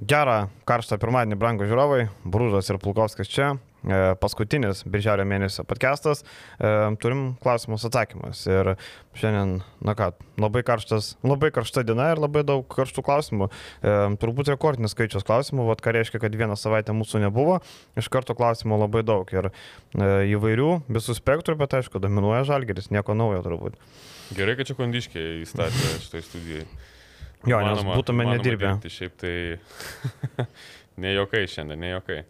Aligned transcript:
Gerą 0.00 0.46
karštą 0.64 0.96
pirmadienį, 0.96 1.36
brangų 1.36 1.66
žiūrovai, 1.68 2.06
Brūžas 2.24 2.70
ir 2.72 2.78
Pulkovskis 2.80 3.28
čia. 3.28 3.50
E, 3.80 3.98
paskutinis 4.20 4.80
birželio 4.88 5.26
mėnesio 5.28 5.64
podcastas. 5.68 6.22
E, 6.56 6.70
turim 7.00 7.34
klausimus 7.40 7.84
atsakymus. 7.84 8.42
Ir 8.48 8.70
šiandien, 9.20 9.58
na 9.84 9.94
ką, 9.96 10.10
labai, 10.40 10.62
karštas, 10.64 11.14
labai 11.24 11.50
karšta 11.52 11.84
diena 11.84 12.10
ir 12.14 12.20
labai 12.20 12.46
daug 12.48 12.64
karštų 12.72 13.04
klausimų. 13.04 13.48
E, 13.50 13.96
turbūt 14.20 14.48
rekordinis 14.52 14.96
skaičius 14.96 15.26
klausimų, 15.28 15.66
vad 15.68 15.84
ką 15.84 15.92
reiškia, 15.96 16.20
kad 16.22 16.36
vieną 16.36 16.56
savaitę 16.60 16.96
mūsų 16.96 17.20
nebuvo. 17.26 17.58
Iš 18.00 18.08
karto 18.12 18.36
klausimų 18.38 18.80
labai 18.80 19.04
daug 19.04 19.28
ir 19.36 19.50
įvairių, 20.00 20.70
visų 20.88 21.16
spektrų, 21.20 21.58
bet 21.60 21.76
aišku, 21.76 22.00
dominuoja 22.00 22.46
žalgeris, 22.48 22.88
nieko 22.88 23.16
naujo 23.16 23.44
turbūt. 23.44 23.76
Gerai, 24.36 24.56
kad 24.56 24.68
čia 24.68 24.80
kondiškiai 24.80 25.42
įstatė 25.42 25.92
šitoj 26.06 26.24
studijai. 26.24 26.64
Jo, 27.48 27.56
manoma, 27.62 27.94
nes 27.94 27.96
būtume 28.00 28.26
nedirbę. 28.28 28.74
Tai 28.82 28.92
šiaip 28.92 29.16
tai 29.20 29.34
ne 31.02 31.14
jokai 31.14 31.46
šiandien, 31.48 31.80
ne 31.80 31.94
jokai. 31.94 32.20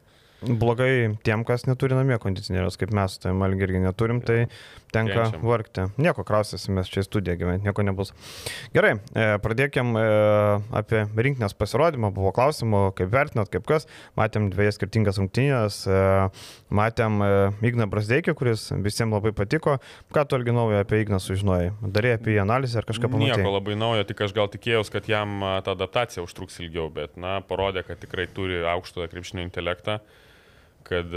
Blogai 0.40 1.18
tiem, 1.26 1.42
kas 1.44 1.66
neturi 1.68 1.96
namie 1.98 2.16
kondicionierius, 2.20 2.78
kaip 2.80 2.94
mes, 2.96 3.18
tai 3.20 3.34
malgi 3.36 3.66
irgi 3.66 3.82
neturim, 3.84 4.22
tai 4.24 4.46
tenka 4.90 5.26
Kenčiam. 5.26 5.42
vargti. 5.44 5.84
Nieko 6.00 6.24
kraustysimės 6.26 6.88
čia 6.90 7.02
į 7.04 7.06
studiją 7.06 7.36
gyventi, 7.40 7.66
nieko 7.68 7.84
nebus. 7.86 8.12
Gerai, 8.74 8.96
e, 9.12 9.26
pradėkim 9.42 9.92
e, 10.00 10.04
apie 10.80 11.02
rinkinės 11.14 11.54
pasirodymą. 11.58 12.10
Buvo 12.14 12.32
klausimų, 12.36 12.82
kaip 12.98 13.12
vertinat, 13.12 13.50
kaip 13.52 13.66
kas. 13.68 13.86
Matėm 14.18 14.48
dviejas 14.52 14.78
skirtingas 14.80 15.20
rungtynės, 15.20 15.82
e, 15.86 16.00
matėm 16.72 17.20
Igną 17.66 17.86
Brasdeikį, 17.90 18.34
kuris 18.38 18.70
visiems 18.80 19.14
labai 19.18 19.34
patiko. 19.36 19.76
Ką 20.14 20.24
tu 20.24 20.40
irgi 20.40 20.56
naujo 20.56 20.80
apie 20.80 21.02
Igną 21.04 21.20
sužinojai? 21.22 21.74
Darė 21.84 22.16
apie 22.16 22.34
jį 22.34 22.40
analizę 22.46 22.80
ar 22.80 22.88
kažką 22.88 23.12
panašaus? 23.12 23.42
Nieko 23.42 23.54
labai 23.58 23.76
naujo, 23.78 24.08
tik 24.08 24.24
aš 24.26 24.34
gal 24.36 24.50
tikėjausi, 24.52 24.94
kad 24.96 25.10
jam 25.10 25.44
ta 25.66 25.76
adaptacija 25.76 26.24
užtruks 26.24 26.62
ilgiau, 26.64 26.88
bet, 26.94 27.20
na, 27.20 27.38
parodė, 27.44 27.84
kad 27.86 28.00
tikrai 28.02 28.26
turi 28.32 28.64
aukštą 28.72 29.10
krepšinio 29.12 29.44
intelektą 29.46 30.00
kad 30.90 31.14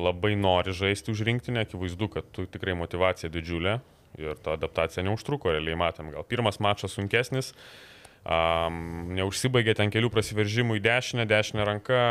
labai 0.00 0.34
nori 0.36 0.74
žaisti 0.74 1.12
už 1.14 1.24
rinktinę, 1.28 1.64
akivaizdu, 1.64 2.10
kad 2.10 2.28
tu 2.34 2.48
tikrai 2.50 2.74
motivacija 2.78 3.30
didžiulė 3.32 3.78
ir 4.18 4.38
ta 4.42 4.54
adaptacija 4.58 5.04
neužtruko, 5.06 5.52
realiai 5.54 5.78
matėm, 5.78 6.12
gal 6.14 6.26
pirmas 6.26 6.60
mačas 6.62 6.94
sunkesnis, 6.94 7.52
um, 8.22 9.10
neužsibaigė 9.16 9.74
ten 9.78 9.90
kelių 9.94 10.10
prasiveržimų 10.14 10.78
į 10.78 10.84
dešinę, 10.84 11.26
dešinę 11.30 11.66
ranką, 11.70 12.04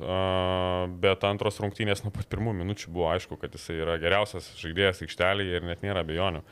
uh, 0.00 0.86
bet 1.02 1.26
antros 1.28 1.60
rungtynės 1.62 2.04
nuo 2.04 2.14
pat 2.14 2.28
pirmų 2.32 2.56
minučių 2.62 2.92
buvo 2.94 3.10
aišku, 3.12 3.38
kad 3.40 3.54
jis 3.56 3.70
yra 3.76 3.98
geriausias 4.00 4.52
žaidėjas 4.60 5.04
aikštelėje 5.06 5.60
ir 5.60 5.68
net 5.68 5.84
nėra 5.86 6.04
bejonių. 6.06 6.44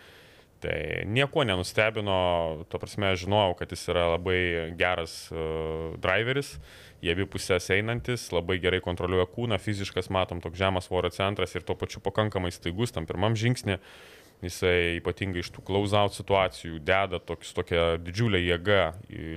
Tai 0.59 0.79
nieko 1.07 1.45
nenustebino, 1.47 2.19
to 2.67 2.81
prasme, 2.83 3.13
žinojau, 3.15 3.55
kad 3.61 3.71
jis 3.71 3.85
yra 3.93 4.09
labai 4.17 4.41
geras 4.81 5.29
uh, 5.31 5.95
driveris. 6.03 6.57
Uh, 6.57 6.89
jie 7.03 7.15
abi 7.15 7.27
pusės 7.31 7.69
einantis, 7.75 8.29
labai 8.35 8.59
gerai 8.63 8.81
kontroliuoja 8.83 9.29
kūną, 9.31 9.59
fiziškas, 9.63 10.11
matom, 10.15 10.43
toks 10.43 10.59
žemas 10.59 10.89
svorio 10.89 11.11
centras 11.15 11.55
ir 11.55 11.67
tuo 11.67 11.77
pačiu 11.79 12.03
pakankamai 12.05 12.51
staigus 12.55 12.95
tam 12.95 13.07
pirmam 13.09 13.39
žingsnį. 13.39 13.79
Jisai 14.39 15.01
ypatingai 15.01 15.43
iš 15.43 15.49
tų 15.51 15.65
close-out 15.67 16.15
situacijų 16.15 16.77
deda 16.87 17.19
toks, 17.19 17.51
tokią 17.57 17.97
didžiulę 18.07 18.39
jėgą 18.39 18.83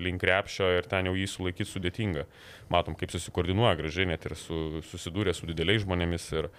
link 0.05 0.21
krepšio 0.21 0.67
ir 0.75 0.85
ten 0.89 1.09
jau 1.09 1.15
jį 1.17 1.25
sulaikyti 1.25 1.65
sudėtinga. 1.71 2.27
Matom, 2.69 2.93
kaip 2.99 3.09
susikoordinuoja 3.09 3.79
gražiai, 3.79 4.11
net 4.11 4.27
ir 4.29 4.37
su, 4.37 4.83
susidūrė 4.91 5.33
su 5.33 5.49
dideliais 5.49 5.81
žmonėmis 5.87 6.27
ir, 6.37 6.51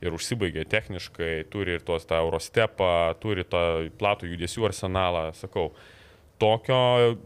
ir 0.00 0.16
užsibaigė 0.16 0.64
techniškai, 0.70 1.32
turi 1.52 1.76
ir 1.76 1.86
tos 1.86 2.06
tą 2.08 2.20
Eurostepą, 2.24 2.92
turi 3.22 3.44
tą 3.48 3.62
platų 4.00 4.30
judesių 4.32 4.70
arsenalą, 4.70 5.30
sakau 5.38 5.70
tokio 6.40 6.78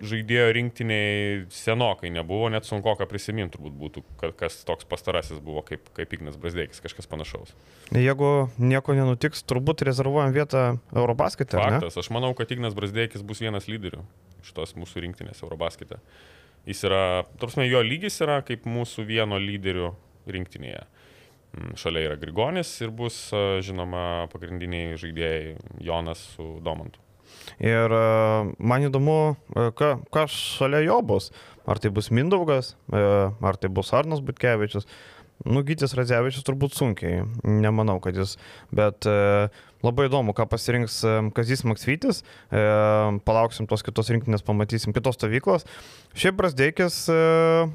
žaidėjo 0.03 0.49
rinktiniai 0.57 1.45
senokai 1.55 2.11
nebuvo, 2.11 2.49
net 2.51 2.67
sunku 2.67 2.97
ką 2.99 3.07
prisiminti 3.07 3.55
turbūt 3.55 3.77
būtų, 3.79 4.03
kas 4.41 4.57
toks 4.67 4.89
pastarasis 4.91 5.39
buvo 5.45 5.63
kaip, 5.67 5.87
kaip 5.95 6.17
Ignas 6.17 6.39
Brasdeikis, 6.41 6.83
kažkas 6.83 7.07
panašaus. 7.11 7.55
Jeigu 7.95 8.33
nieko 8.59 8.97
nenutiks, 8.99 9.45
turbūt 9.47 9.85
rezervuojam 9.87 10.35
vietą 10.35 10.65
Eurobaskete. 10.97 11.61
Faktas, 11.61 12.01
aš 12.03 12.11
manau, 12.15 12.33
kad 12.35 12.51
Ignas 12.51 12.75
Brasdeikis 12.75 13.23
bus 13.23 13.43
vienas 13.45 13.71
lyderių 13.71 14.03
šitos 14.45 14.75
mūsų 14.81 15.07
rinktinės 15.07 15.45
Eurobaskete. 15.47 16.01
Jis 16.67 16.83
yra, 16.89 17.23
tarpsme, 17.39 17.69
jo 17.69 17.85
lygis 17.85 18.19
yra 18.25 18.41
kaip 18.45 18.67
mūsų 18.67 19.07
vieno 19.07 19.39
lyderių 19.39 19.93
rinktinėje. 20.35 20.83
Mm, 20.83 21.04
šalia 21.79 22.11
yra 22.11 22.19
Grigonis 22.21 22.71
ir 22.85 22.93
bus, 22.95 23.17
žinoma, 23.65 24.27
pagrindiniai 24.33 24.99
žaidėjai 25.01 25.57
Jonas 25.85 26.23
su 26.35 26.59
Domantu. 26.65 27.01
Ir 27.63 27.93
man 28.59 28.87
įdomu, 28.87 29.37
ka, 29.79 29.97
kas 30.15 30.35
šalia 30.59 30.85
jo 30.87 31.01
bus. 31.07 31.31
Ar 31.65 31.81
tai 31.81 31.89
bus 31.95 32.11
Mindaugas, 32.13 32.75
ar 32.93 33.57
tai 33.61 33.71
bus 33.73 33.93
Arnas 33.97 34.21
Butkevičius. 34.25 34.85
Nugytis 35.43 35.93
Radzevičius 35.99 36.45
turbūt 36.47 36.77
sunkiai, 36.77 37.25
nemanau, 37.45 37.99
kad 38.01 38.17
jis, 38.17 38.37
bet 38.73 39.05
e, 39.11 39.51
labai 39.85 40.07
įdomu, 40.09 40.33
ką 40.37 40.47
pasirinks 40.49 41.01
Kazis 41.37 41.65
Maksvytis, 41.69 42.23
e, 42.49 42.63
palauksim 43.27 43.69
tos 43.69 43.85
kitos 43.85 44.09
rinkinės, 44.15 44.45
pamatysim 44.47 44.95
kitos 44.97 45.19
stovyklos. 45.19 45.67
Šiaip 46.17 46.39
Brasdeikis 46.39 47.03
e, 47.13 47.19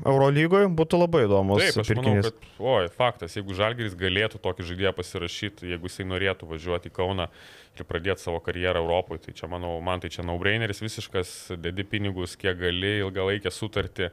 Eurolygoje 0.07 0.71
būtų 0.79 1.03
labai 1.03 1.25
įdomus. 1.27 1.61
Taip, 1.67 1.83
aš 1.83 1.93
pirkinys. 1.93 2.31
manau, 2.31 2.33
kad, 2.33 2.49
oi, 2.73 2.89
faktas, 2.95 3.37
jeigu 3.37 3.59
Žalgeris 3.59 3.99
galėtų 3.99 4.41
tokį 4.41 4.65
žaidėją 4.71 4.95
pasirašyti, 5.03 5.69
jeigu 5.75 5.91
jisai 5.91 6.09
norėtų 6.09 6.49
važiuoti 6.49 6.89
į 6.89 6.95
Kauną 6.95 7.29
ir 7.77 7.87
pradėti 7.91 8.25
savo 8.25 8.41
karjerą 8.43 8.81
Europoje, 8.81 9.27
tai 9.27 9.37
čia, 9.37 9.51
manau, 9.51 9.77
man 9.85 10.01
tai 10.01 10.09
čia 10.15 10.25
naubraineris 10.25 10.81
visiškas, 10.81 11.37
dedi 11.61 11.85
pinigus, 11.85 12.39
kiek 12.39 12.57
gali, 12.57 12.97
ilgalaikę 13.03 13.53
sutartį 13.53 14.09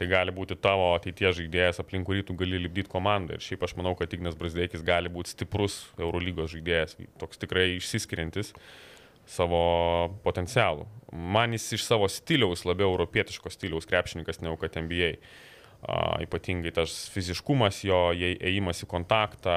tai 0.00 0.08
gali 0.08 0.32
būti 0.32 0.56
tavo 0.56 0.94
ateities 0.96 1.36
žaidėjas, 1.36 1.82
aplink 1.82 2.06
kurį 2.08 2.22
tu 2.24 2.34
gali 2.38 2.62
lipdyti 2.62 2.88
komandą. 2.88 3.36
Ir 3.36 3.44
šiaip 3.44 3.66
aš 3.66 3.74
manau, 3.76 3.92
kad 3.98 4.12
Ignas 4.16 4.38
Brasdeikis 4.38 4.84
gali 4.86 5.12
būti 5.12 5.34
stiprus 5.34 5.82
Eurolygos 6.00 6.54
žaidėjas, 6.54 6.96
toks 7.20 7.42
tikrai 7.42 7.74
išsiskiriantis 7.74 8.54
savo 9.28 9.60
potencialų. 10.24 10.88
Man 11.12 11.52
jis 11.52 11.68
iš 11.76 11.84
savo 11.84 12.08
stiliaus, 12.08 12.64
labiau 12.64 12.94
europietiško 12.94 13.52
stiliaus 13.52 13.86
krepšininkas 13.90 14.40
negu 14.40 14.56
kad 14.62 14.80
NBA. 14.80 15.12
Uh, 15.80 16.16
ypatingai 16.20 16.74
tas 16.76 17.06
fiziškumas 17.12 17.78
jo, 17.86 18.10
įėjimas 18.12 18.82
į 18.84 18.88
kontaktą, 18.88 19.54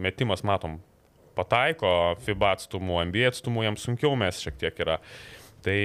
metimas, 0.00 0.40
matom, 0.40 0.78
pataiko, 1.36 1.90
FIBA 2.24 2.54
atstumų, 2.56 3.02
NBA 3.10 3.28
atstumų 3.32 3.66
jam 3.66 3.76
sunkiau 3.76 4.14
mes 4.16 4.40
šiek 4.44 4.56
tiek 4.62 4.80
yra. 4.84 4.96
Uh, 4.96 5.37
Tai 5.66 5.78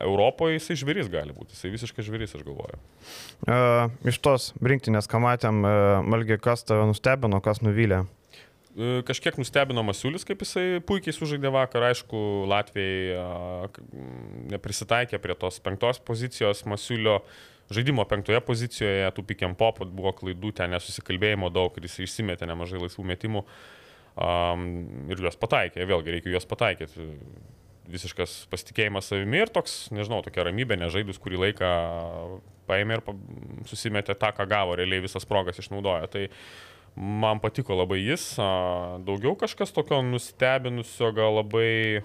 Europoje 0.00 0.56
jisai 0.56 0.78
žvėris 0.80 1.08
gali 1.12 1.34
būti, 1.36 1.52
jisai 1.52 1.72
visiškai 1.74 2.04
žvėris, 2.06 2.32
aš 2.38 2.44
galvoju. 2.46 2.78
E, 3.44 3.56
iš 4.08 4.18
tos 4.24 4.50
rinktinės, 4.64 5.08
ką 5.10 5.20
matėm, 5.20 5.60
e, 5.68 5.72
Malgi, 6.08 6.38
kas 6.40 6.64
tave 6.64 6.86
nustebino, 6.88 7.42
kas 7.44 7.60
nuvylė? 7.64 8.04
E, 8.72 9.02
kažkiek 9.08 9.36
nustebino 9.36 9.84
Masiulis, 9.84 10.24
kaip 10.28 10.40
jisai 10.46 10.80
puikiai 10.86 11.12
sužaidė 11.12 11.52
vakar, 11.52 11.90
aišku, 11.90 12.22
Latvijai 12.48 13.68
neprisitaikė 14.54 15.20
prie 15.20 15.36
tos 15.36 15.60
penktos 15.64 16.00
pozicijos 16.00 16.64
Masiulio 16.64 17.20
žaidimo 17.72 18.06
penktoje 18.08 18.40
pozicijoje, 18.46 19.10
tų 19.12 19.26
pikiam 19.28 19.56
pop 19.58 19.82
buvo 19.84 20.14
klaidų, 20.16 20.54
ten 20.56 20.72
nesusikalbėjimo 20.72 21.50
daug 21.52 21.76
ir 21.76 21.88
jis 21.88 21.98
išsimetė 22.06 22.48
nemažai 22.48 22.80
laisvų 22.80 23.04
metimų 23.10 23.42
um, 23.42 24.66
ir 25.10 25.24
juos 25.26 25.38
pataikė, 25.40 25.84
vėlgi 25.88 26.14
reikia 26.14 26.36
juos 26.36 26.46
pataikyti 26.48 27.10
visiškas 27.90 28.46
pasitikėjimas 28.52 29.10
savimi 29.10 29.42
ir 29.42 29.52
toks, 29.52 29.86
nežinau, 29.94 30.22
tokia 30.24 30.46
ramybė, 30.48 30.78
nežaidus 30.80 31.20
kurį 31.22 31.42
laiką 31.46 31.70
paėmė 32.66 32.98
ir 32.98 33.04
susimetė 33.70 34.16
tą, 34.18 34.32
ką 34.36 34.48
gavo, 34.50 34.76
realiai 34.78 35.04
visas 35.04 35.28
progas 35.28 35.60
išnaudojo. 35.62 36.10
Tai 36.12 36.26
man 36.96 37.40
patiko 37.42 37.76
labai 37.78 38.00
jis, 38.02 38.34
daugiau 39.06 39.36
kažkas 39.38 39.74
tokio 39.76 40.02
nustebinusio, 40.04 41.12
gal 41.16 41.40
labai 41.40 42.04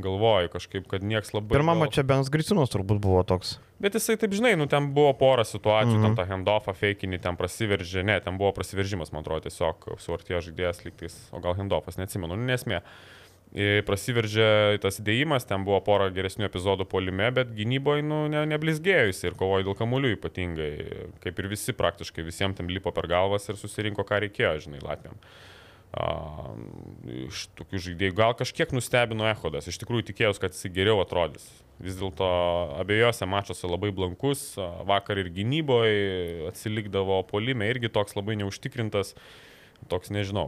galvoju 0.00 0.48
kažkaip, 0.48 0.86
kad 0.88 1.04
nieks 1.04 1.34
labai... 1.34 1.58
Pirmą 1.58 1.74
gal... 1.76 1.90
čia 1.92 2.04
Benas 2.08 2.30
Griciūnas 2.32 2.72
turbūt 2.72 3.02
buvo 3.04 3.20
toks. 3.26 3.58
Bet 3.80 3.96
jisai 3.96 4.16
taip 4.20 4.32
žinai, 4.36 4.54
nu 4.56 4.64
ten 4.70 4.86
buvo 4.96 5.12
pora 5.16 5.44
situacijų, 5.44 5.92
mm 5.92 6.00
-hmm. 6.00 6.16
ten 6.16 6.16
tą 6.16 6.28
handoffą 6.30 6.72
fakinį, 6.76 7.20
ten 7.20 7.36
prasiveržė, 7.36 8.04
ne, 8.04 8.16
ten 8.24 8.38
buvo 8.40 8.52
prasiveržimas, 8.56 9.12
man 9.12 9.24
atrodo, 9.24 9.48
tiesiog 9.48 9.88
suartėjo 10.00 10.40
žaidėjas 10.48 10.84
lygtais, 10.84 11.16
o 11.32 11.40
gal 11.40 11.56
handoffas, 11.58 12.00
neatsimenu, 12.00 12.36
nu 12.36 12.48
nesmė. 12.48 12.80
Uh, 12.80 13.19
prasiveržė 13.50 14.78
tas 14.82 15.00
įdėjimas, 15.02 15.46
ten 15.48 15.64
buvo 15.66 15.80
pora 15.82 16.06
geresnių 16.14 16.46
epizodų 16.46 16.86
polime, 16.86 17.32
bet 17.34 17.50
gynyboje 17.56 18.04
nu, 18.06 18.22
ne, 18.30 18.44
neblizgėjusi 18.46 19.26
ir 19.26 19.38
kovojo 19.38 19.66
dėl 19.66 19.78
kamuolių 19.78 20.12
ypatingai, 20.14 20.72
kaip 21.24 21.42
ir 21.42 21.50
visi 21.50 21.74
praktiškai, 21.74 22.22
visiems 22.26 22.60
tam 22.60 22.70
lipo 22.70 22.94
per 22.94 23.10
galvas 23.10 23.48
ir 23.50 23.58
susirinko, 23.58 24.06
ką 24.06 24.22
reikėjo, 24.26 24.54
žinai, 24.68 24.84
Latvijam. 24.86 25.18
Uh, 25.90 26.54
iš 27.26 27.48
tokių 27.58 27.80
žaidėjų 27.88 28.14
gal 28.14 28.36
kažkiek 28.38 28.70
nustebino 28.70 29.26
Ehodas, 29.26 29.66
iš 29.66 29.80
tikrųjų 29.82 30.12
tikėjausi, 30.12 30.44
kad 30.44 30.54
jis 30.54 30.70
geriau 30.70 31.02
atrodys. 31.02 31.48
Vis 31.82 31.96
dėlto 31.98 32.28
abiejose 32.78 33.26
mačiuose 33.26 33.66
labai 33.66 33.90
blankus, 33.90 34.52
vakar 34.86 35.18
ir 35.18 35.32
gynyboje 35.34 36.46
atsilikdavo 36.52 37.24
polime, 37.26 37.66
irgi 37.72 37.90
toks 37.90 38.14
labai 38.14 38.38
neužtikrintas. 38.38 39.16
Uh, 39.16 39.49
toks 39.88 40.12
nežinau, 40.12 40.46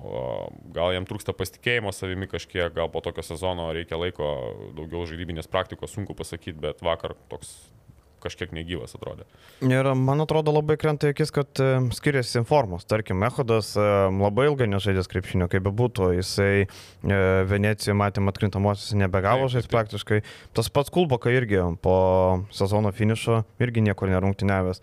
gal 0.75 0.93
jam 0.95 1.07
trūksta 1.09 1.35
pasitikėjimo 1.37 1.93
savimi 1.95 2.29
kažkiek, 2.31 2.73
gal 2.75 2.91
po 2.93 3.01
tokio 3.05 3.25
sezono 3.27 3.71
reikia 3.75 3.99
laiko, 4.01 4.29
daugiau 4.77 5.07
žaidybinės 5.09 5.51
praktikos, 5.51 5.95
sunku 5.95 6.17
pasakyti, 6.19 6.59
bet 6.61 6.85
vakar 6.85 7.17
toks 7.33 7.55
kažkiek 8.23 8.53
negyvas 8.55 8.95
atrodė. 8.97 9.27
Ir 9.63 9.87
man 9.99 10.23
atrodo 10.25 10.55
labai 10.55 10.77
krenta 10.81 11.11
akis, 11.13 11.33
kad 11.35 11.61
e, 11.63 11.69
skiriasi 11.95 12.41
informacijos. 12.41 12.89
Tarkim, 12.91 13.19
Mehodas 13.23 13.73
e, 13.77 13.87
labai 14.11 14.49
ilgai 14.51 14.69
nežaidė 14.71 15.05
krepšinio, 15.13 15.49
kaip 15.53 15.67
bebūtų, 15.67 16.13
jisai 16.19 16.53
e, 16.65 16.67
Venecijoje 17.51 17.97
matėm 17.99 18.31
atkrintamosios 18.33 18.97
nebegavo 18.99 19.49
žaisti 19.53 19.73
praktiškai. 19.73 20.21
Tas 20.57 20.71
pats 20.73 20.93
Kulboka 20.93 21.33
irgi 21.35 21.63
po 21.83 21.97
sezono 22.55 22.93
finišo 22.95 23.43
irgi 23.63 23.85
niekur 23.85 24.11
nerungtiniavęs. 24.13 24.83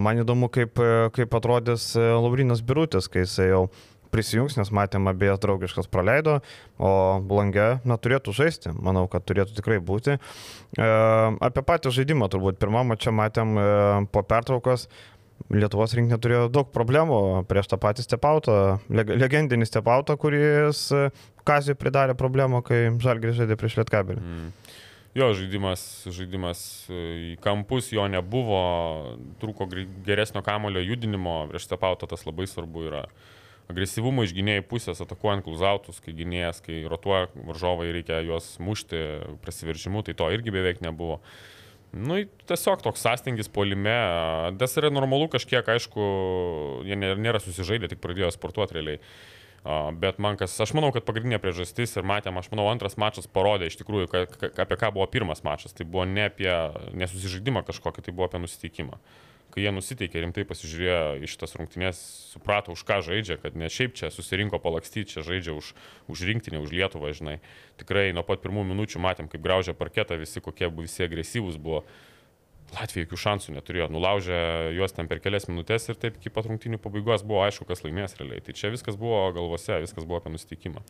Man 0.00 0.20
įdomu, 0.22 0.50
kaip, 0.52 0.78
kaip 1.16 1.36
atrodys 1.38 1.94
Laurinas 1.96 2.62
Birutis, 2.66 3.08
kai 3.10 3.24
jisai 3.24 3.48
jau 3.48 3.62
prisijungs, 4.12 4.56
nes 4.58 4.70
matėm 4.74 5.08
abiejas 5.10 5.40
draugiškas 5.42 5.90
praleido, 5.92 6.38
o 6.78 6.92
Blange 7.24 7.76
neturėtų 7.88 8.34
žaisti, 8.36 8.72
manau, 8.74 9.06
kad 9.10 9.26
turėtų 9.26 9.56
tikrai 9.58 9.80
būti. 9.82 10.16
E, 10.16 10.88
apie 11.48 11.64
patį 11.66 11.94
žaidimą 12.00 12.30
turbūt 12.32 12.60
pirmą 12.62 12.86
čia 13.00 13.14
matėm 13.14 13.58
e, 13.58 13.68
po 14.12 14.24
pertraukos. 14.26 14.88
Lietuvos 15.52 15.92
rinkinė 15.94 16.16
turėjo 16.18 16.46
daug 16.50 16.70
problemų 16.74 17.44
prieš 17.46 17.68
tą 17.70 17.76
patį 17.78 18.06
stepautą, 18.06 18.54
leg 18.90 19.12
legendinį 19.20 19.68
stepautą, 19.68 20.16
kuris 20.18 20.88
e, 20.96 21.10
Kazijui 21.46 21.76
pridarė 21.78 22.16
problemų, 22.18 22.64
kai 22.66 22.80
Žalgris 23.02 23.36
žaidė 23.38 23.58
prieš 23.60 23.76
Lietkabelį. 23.78 24.24
Mm. 24.24 24.48
Jo, 25.16 25.30
žaidimas, 25.36 25.82
žaidimas 26.12 26.60
e, 26.90 27.02
į 27.14 27.30
kampus 27.44 27.92
jo 27.94 28.08
nebuvo, 28.10 28.62
trūko 29.40 29.68
geresnio 30.04 30.42
kamulio 30.44 30.82
judinimo, 30.82 31.44
prieš 31.52 31.68
stepautą 31.70 32.08
tas 32.10 32.26
labai 32.26 32.48
svarbu 32.50 32.88
yra. 32.88 33.04
Uh, 33.06 33.36
agresyvumo 33.70 34.24
iš 34.26 34.34
gynėjų 34.36 34.64
pusės, 34.70 35.02
atakuojant 35.02 35.44
klauzautus, 35.46 36.00
kai 36.02 36.14
gynėjas, 36.16 36.62
kai 36.64 36.84
rotuoja 36.90 37.28
varžovai, 37.34 37.90
reikia 37.94 38.22
juos 38.26 38.54
mušti 38.62 39.02
prasiveržimu, 39.44 40.04
tai 40.06 40.16
to 40.18 40.30
irgi 40.34 40.54
beveik 40.54 40.82
nebuvo. 40.84 41.20
Nu, 41.96 42.18
tiesiog 42.50 42.82
toks 42.84 43.00
sąstingis 43.00 43.48
polime. 43.48 43.94
Das 44.60 44.76
yra 44.76 44.90
normalu 44.92 45.30
kažkiek, 45.32 45.66
aišku, 45.76 46.06
jie 46.86 46.98
nėra 46.98 47.40
susižaidę, 47.40 47.88
tik 47.92 48.02
pradėjo 48.02 48.32
sportuoti 48.34 48.76
realiai. 48.76 49.00
Bet 49.98 50.20
man 50.22 50.36
kas, 50.38 50.52
aš 50.62 50.76
manau, 50.78 50.92
kad 50.94 51.06
pagrindinė 51.08 51.40
priežastis 51.42 51.96
ir 51.96 52.06
matėm, 52.06 52.36
aš 52.38 52.52
manau, 52.52 52.68
antras 52.70 52.94
mačas 53.00 53.26
parodė 53.26 53.70
iš 53.70 53.80
tikrųjų, 53.80 54.10
ka, 54.12 54.20
ka, 54.30 54.50
apie 54.62 54.78
ką 54.78 54.92
buvo 54.94 55.08
pirmas 55.10 55.42
mačas. 55.46 55.74
Tai 55.74 55.88
buvo 55.88 56.04
ne 56.06 56.28
apie 56.28 56.52
nesusižaidimą 56.94 57.64
kažkokį, 57.66 58.04
tai 58.06 58.14
buvo 58.14 58.28
apie 58.28 58.44
nusiteikimą 58.44 59.00
kai 59.54 59.64
jie 59.64 59.72
nusiteikė 59.72 60.22
rimtai 60.24 60.44
pasižiūrėjo 60.48 61.22
iš 61.26 61.36
tas 61.40 61.54
rungtynės, 61.56 62.00
suprato, 62.32 62.74
už 62.74 62.82
ką 62.88 62.98
žaidžia, 63.06 63.38
kad 63.40 63.56
ne 63.56 63.70
šiaip 63.72 63.94
čia 63.96 64.10
susirinko 64.12 64.60
palakstyti, 64.62 65.16
čia 65.16 65.24
žaidžia 65.26 65.54
už, 65.56 65.72
už 66.12 66.24
rinktinę, 66.28 66.60
už 66.60 66.74
Lietuvą, 66.76 67.14
žinai. 67.16 67.38
Tikrai 67.80 68.10
nuo 68.16 68.26
pat 68.26 68.44
pirmų 68.44 68.66
minučių 68.68 69.00
matėm, 69.00 69.30
kaip 69.32 69.44
graužia 69.44 69.76
parketą, 69.76 70.18
visi 70.20 70.42
kokie 70.44 70.68
visi 70.68 71.06
agresyvūs 71.06 71.56
buvo. 71.62 71.86
Latvija 72.74 73.04
jokių 73.04 73.18
šansų 73.20 73.54
neturėjo, 73.54 73.86
nulaužė 73.94 74.38
juos 74.74 74.92
ten 74.96 75.06
per 75.08 75.20
kelias 75.22 75.46
minutės 75.48 75.86
ir 75.88 75.98
taip 76.02 76.18
iki 76.18 76.32
pat 76.34 76.48
rungtinių 76.50 76.80
pabaigos 76.82 77.22
buvo 77.26 77.44
aišku, 77.44 77.64
kas 77.68 77.84
laimės 77.84 78.18
realiai. 78.18 78.42
Tai 78.44 78.56
čia 78.58 78.72
viskas 78.74 78.98
buvo 79.00 79.20
galvose, 79.36 79.78
viskas 79.84 80.04
buvo 80.04 80.18
apie 80.18 80.34
nusiteikimą. 80.34 80.82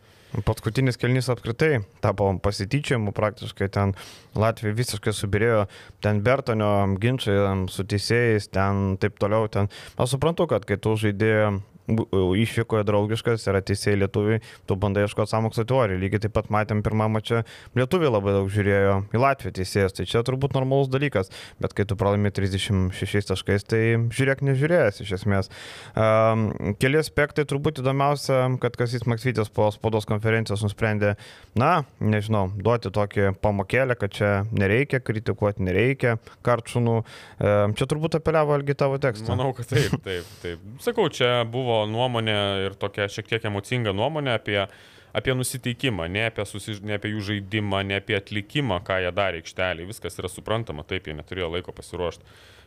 Paskutinis 0.49 0.99
kelnys 0.99 1.29
apskritai 1.33 1.85
tapo 2.05 2.31
pasityčiamu, 2.43 3.13
praktiškai 3.17 3.69
ten 3.77 3.95
Latvija 4.35 4.75
visiškai 4.79 5.15
subirėjo, 5.15 5.63
ten 6.05 6.25
Bertonio 6.27 6.73
ginčiai 7.03 7.69
su 7.73 7.87
teisėjais, 7.87 8.51
ten 8.57 8.97
taip 9.03 9.21
toliau. 9.23 9.51
Ten. 9.53 9.71
Aš 10.01 10.17
suprantu, 10.17 10.49
kad 10.51 10.67
kai 10.67 10.81
tu 10.81 10.97
žaidėjai 10.99 11.59
išvykoje 11.87 12.85
draugiškas, 12.87 13.47
yra 13.51 13.61
teisėjai 13.65 14.01
lietuviai, 14.03 14.41
tu 14.67 14.77
bandai 14.81 15.05
ieškoti 15.07 15.31
samokslo 15.31 15.65
teorijų. 15.69 16.01
Lygiai 16.03 16.25
taip 16.25 16.35
pat 16.37 16.51
matėm 16.53 16.83
pirmą 16.87 17.09
mačią, 17.15 17.43
lietuviai 17.79 18.11
labai 18.11 18.35
daug 18.37 18.51
žiūrėjo 18.53 18.97
į 19.15 19.23
Latviją 19.23 19.55
teisėjas, 19.61 19.95
tai 19.97 20.07
čia 20.11 20.25
turbūt 20.27 20.57
normalus 20.57 20.91
dalykas, 20.93 21.31
bet 21.63 21.77
kai 21.77 21.87
tu 21.89 21.99
pralaimi 21.99 22.33
36 22.35 23.31
taškais, 23.31 23.67
tai 23.71 23.83
žiūrėk 24.11 24.43
nežiūrėjęs 24.47 25.03
iš 25.05 25.15
esmės. 25.21 25.51
Um, 25.95 26.49
keli 26.83 27.01
aspektai 27.01 27.47
turbūt 27.49 27.83
įdomiausia, 27.83 28.43
kad 28.63 28.79
Kasys 28.79 29.07
Maksytis 29.07 29.53
po 29.55 29.69
spaudos 29.75 30.09
konferencijos 30.09 30.65
nusprendė, 30.67 31.15
na, 31.59 31.85
nežinau, 32.03 32.49
duoti 32.57 32.91
tokį 32.95 33.31
pamokėlę, 33.45 33.99
kad 34.01 34.15
čia 34.17 34.33
nereikia 34.51 35.01
kritikuoti, 35.05 35.65
nereikia 35.67 36.17
kartšūnų. 36.47 36.97
Um, 36.97 37.79
čia 37.79 37.89
turbūt 37.91 38.19
apeliavo 38.19 38.57
Algi 38.57 38.77
tavo 38.79 38.99
tekstą. 39.03 39.35
Manau, 39.35 39.53
kad 39.57 39.69
taip, 39.71 39.95
taip, 40.07 40.29
taip. 40.43 40.63
Sakau, 40.83 41.09
čia 41.13 41.43
buvo 41.49 41.76
savo 41.77 41.87
nuomonę 41.87 42.67
ir 42.67 42.75
tokią 42.75 43.09
šiek 43.09 43.27
tiek 43.27 43.45
emocingą 43.45 43.93
nuomonę 43.93 44.35
apie, 44.35 44.67
apie 45.13 45.35
nusiteikimą, 45.35 46.09
ne 46.09 46.27
apie, 46.27 46.45
susiž... 46.45 46.81
ne 46.81 46.97
apie 46.97 47.11
jų 47.13 47.21
žaidimą, 47.21 47.85
ne 47.85 47.97
apie 48.01 48.17
atlikimą, 48.17 48.81
ką 48.85 49.01
jie 49.05 49.13
darė 49.13 49.41
aikštelį. 49.43 49.87
Viskas 49.87 50.19
yra 50.19 50.29
suprantama, 50.29 50.85
taip, 50.85 51.07
jie 51.07 51.15
neturėjo 51.15 51.51
laiko 51.53 51.73
pasiruošti. 51.73 52.25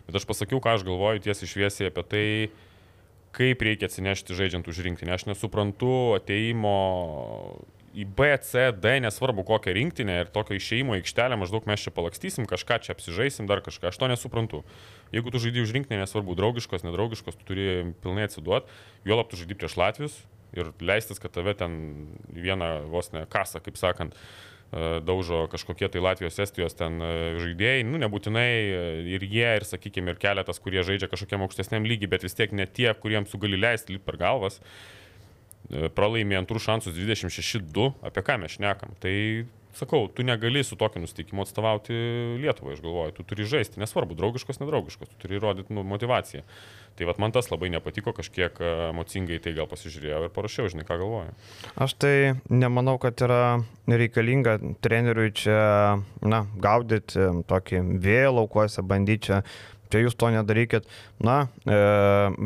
Bet 0.07 0.15
aš 0.15 0.25
pasakiau, 0.25 0.59
ką 0.61 0.77
aš 0.77 0.85
galvoju 0.85 1.23
tiesiai 1.25 1.49
šviesiai 1.49 1.89
apie 1.89 2.03
tai, 2.03 2.25
kaip 3.31 3.61
reikia 3.61 3.89
atsinešti 3.89 4.37
žaidžiant 4.37 4.67
už 4.67 4.81
rinktinį. 4.85 5.13
Aš 5.13 5.27
nesuprantu 5.29 6.15
ateimo 6.17 6.77
į 7.93 8.05
B, 8.15 8.29
C, 8.45 8.69
D, 8.75 8.95
nesvarbu 9.03 9.43
kokią 9.47 9.73
rinktinę 9.75 10.19
ir 10.23 10.31
tokio 10.33 10.57
išeimo 10.57 10.95
aikštelę, 10.97 11.37
maždaug 11.39 11.67
mes 11.69 11.81
čia 11.83 11.93
palakstysim, 11.95 12.47
kažką 12.49 12.79
čia 12.85 12.93
apsižaisim, 12.95 13.47
dar 13.49 13.63
kažką, 13.65 13.89
aš 13.91 13.99
to 13.99 14.09
nesuprantu. 14.11 14.63
Jeigu 15.15 15.33
tu 15.33 15.41
žaidži 15.41 15.65
už 15.65 15.73
rinktinę, 15.77 16.03
nesvarbu, 16.03 16.35
draugiškos, 16.37 16.85
nedraugiškos, 16.85 17.39
tu 17.39 17.47
turi 17.49 17.93
pilnai 18.03 18.27
atsiduoti, 18.29 18.69
juolap 19.07 19.31
tu 19.31 19.39
žaidži 19.39 19.57
prieš 19.57 19.79
Latvius 19.79 20.19
ir 20.57 20.71
leistis, 20.81 21.21
kad 21.21 21.33
tave 21.33 21.53
ten 21.57 21.73
vieną 22.33 22.89
vos 22.89 23.11
ne 23.13 23.25
kasą, 23.29 23.61
kaip 23.61 23.77
sakant, 23.77 24.15
e, 24.17 24.99
daužo 25.05 25.43
kažkokie 25.51 25.89
tai 25.93 26.01
Latvijos, 26.01 26.39
Estijos 26.41 26.77
ten 26.77 26.97
e, 27.01 27.11
žaidėjai, 27.41 27.83
nu 27.85 28.01
nebūtinai 28.01 28.47
e, 28.49 28.79
ir 29.17 29.25
jie, 29.25 29.49
ir 29.59 29.65
sakykime, 29.65 30.15
ir 30.15 30.21
keletas, 30.21 30.61
kurie 30.61 30.81
žaidžia 30.85 31.11
kažkokiam 31.11 31.45
aukštesniam 31.45 31.85
lygiui, 31.85 32.09
bet 32.09 32.25
vis 32.25 32.37
tiek 32.37 32.53
ne 32.53 32.65
tie, 32.65 32.89
kuriems 32.97 33.29
tu 33.29 33.41
gali 33.41 33.61
leisti 33.61 33.97
lip 33.97 34.09
per 34.09 34.17
galvas. 34.21 34.57
E, 34.57 34.98
pralaimė 35.95 36.39
antrų 36.39 36.61
šansus 36.63 36.97
26-2, 36.97 37.91
apie 38.05 38.25
ką 38.25 38.39
mes 38.41 38.57
šnekam. 38.57 38.95
Tai 39.03 39.15
sakau, 39.79 40.07
tu 40.07 40.23
negali 40.23 40.63
su 40.63 40.75
tokiu 40.75 41.01
nusteikimu 41.03 41.43
atstovauti 41.45 41.93
Lietuvą, 42.41 42.73
aš 42.73 42.81
galvoju, 42.83 43.15
tu 43.15 43.25
turi 43.27 43.47
žaisti, 43.47 43.79
nesvarbu, 43.81 44.17
draugiškos, 44.17 44.59
nedraugiškos, 44.61 45.11
tu 45.11 45.21
turi 45.23 45.39
rodyti 45.39 45.73
nu, 45.73 45.85
motivaciją. 45.87 46.43
Tai 46.97 47.07
vat, 47.07 47.19
man 47.21 47.31
tas 47.31 47.47
labai 47.51 47.69
nepatiko, 47.71 48.11
kažkiek 48.17 48.59
e, 48.59 48.71
emocingai 48.89 49.39
tai 49.43 49.53
gal 49.55 49.69
pasižiūrėjau 49.71 50.25
ir 50.25 50.33
parašiau, 50.35 50.71
žinai, 50.73 50.83
ką 50.87 50.99
galvoju. 50.99 51.35
Aš 51.79 51.95
tai 52.01 52.13
nemanau, 52.51 52.97
kad 52.99 53.21
yra 53.23 53.61
reikalinga 53.87 54.57
treneriui 54.83 55.31
čia, 55.37 55.59
na, 56.25 56.43
gaudyti 56.59 57.29
tokį 57.47 57.83
vėjo 58.03 58.33
laukuose, 58.41 58.83
bandyti 58.83 59.29
čia 59.29 59.43
čia 59.91 60.03
jūs 60.03 60.17
to 60.19 60.29
nedarykit. 60.33 60.87
Na, 61.25 61.49
e, 61.65 61.79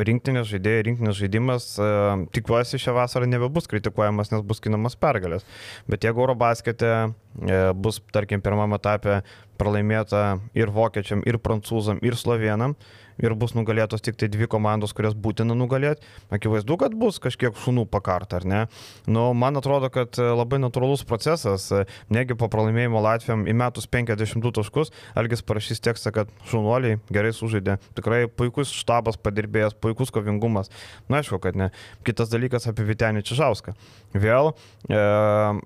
rinktinės 0.10 0.50
žaidėjai, 0.51 0.86
rinktinės 0.89 1.20
žaidimas, 1.20 1.67
e, 1.77 1.91
tikiuosi 2.36 2.79
šią 2.82 2.96
vasarą 2.98 3.29
nebebus 3.29 3.70
kritikuojamas, 3.72 4.32
nes 4.34 4.44
bus 4.48 4.63
kinamas 4.63 4.98
pergalės. 5.00 5.46
Bet 5.89 6.08
jeigu 6.08 6.24
oro 6.25 6.36
baskete 6.39 6.91
e, 6.94 7.62
bus, 7.75 8.01
tarkim, 8.15 8.44
pirmame 8.44 8.79
etape 8.79 9.22
pralaimėta 9.60 10.39
ir 10.58 10.72
vokiečiam, 10.74 11.24
ir 11.27 11.39
prancūzam, 11.44 12.01
ir 12.06 12.17
slovenam, 12.20 12.77
ir 13.22 13.36
bus 13.38 13.53
nugalėtos 13.58 14.03
tik 14.03 14.17
tai 14.20 14.29
dvi 14.32 14.48
komandos, 14.50 14.93
kurias 14.96 15.15
būtina 15.15 15.55
nugalėti. 15.58 16.05
Akivaizdu, 16.34 16.77
kad 16.82 16.96
bus 16.98 17.20
kažkiek 17.24 17.58
šunų 17.63 17.86
pakart, 17.91 18.34
ar 18.38 18.48
ne? 18.50 18.62
Nu, 19.05 19.29
man 19.38 19.60
atrodo, 19.60 19.89
kad 19.93 20.17
e, 20.20 20.25
labai 20.34 20.60
natūralus 20.62 21.05
procesas, 21.08 21.70
e, 21.72 21.84
negi 22.13 22.38
po 22.39 22.50
pralaimėjimo 22.51 23.01
Latvijam 23.03 23.46
įmetus 23.50 23.88
52 23.91 24.53
taškus, 24.60 24.93
Algis 25.20 25.43
parašys 25.46 25.84
tekstą, 25.84 26.13
kad 26.15 26.34
šunuoliai 26.50 27.00
gerai 27.13 27.34
sužaidė. 27.36 27.77
Tikrai 27.98 28.25
puikus 28.32 28.74
štabas 28.74 29.20
padirbėjęs, 29.22 29.77
puikus 29.84 30.13
kovingumas. 30.13 30.72
Na, 31.10 31.22
aišku, 31.22 31.41
kad 31.43 31.60
ne. 31.60 31.70
Kitas 32.08 32.32
dalykas 32.34 32.67
apie 32.72 32.88
Vitenį 32.88 33.24
Čižauską. 33.27 33.75
Vėl 34.13 34.53
e, 34.53 35.00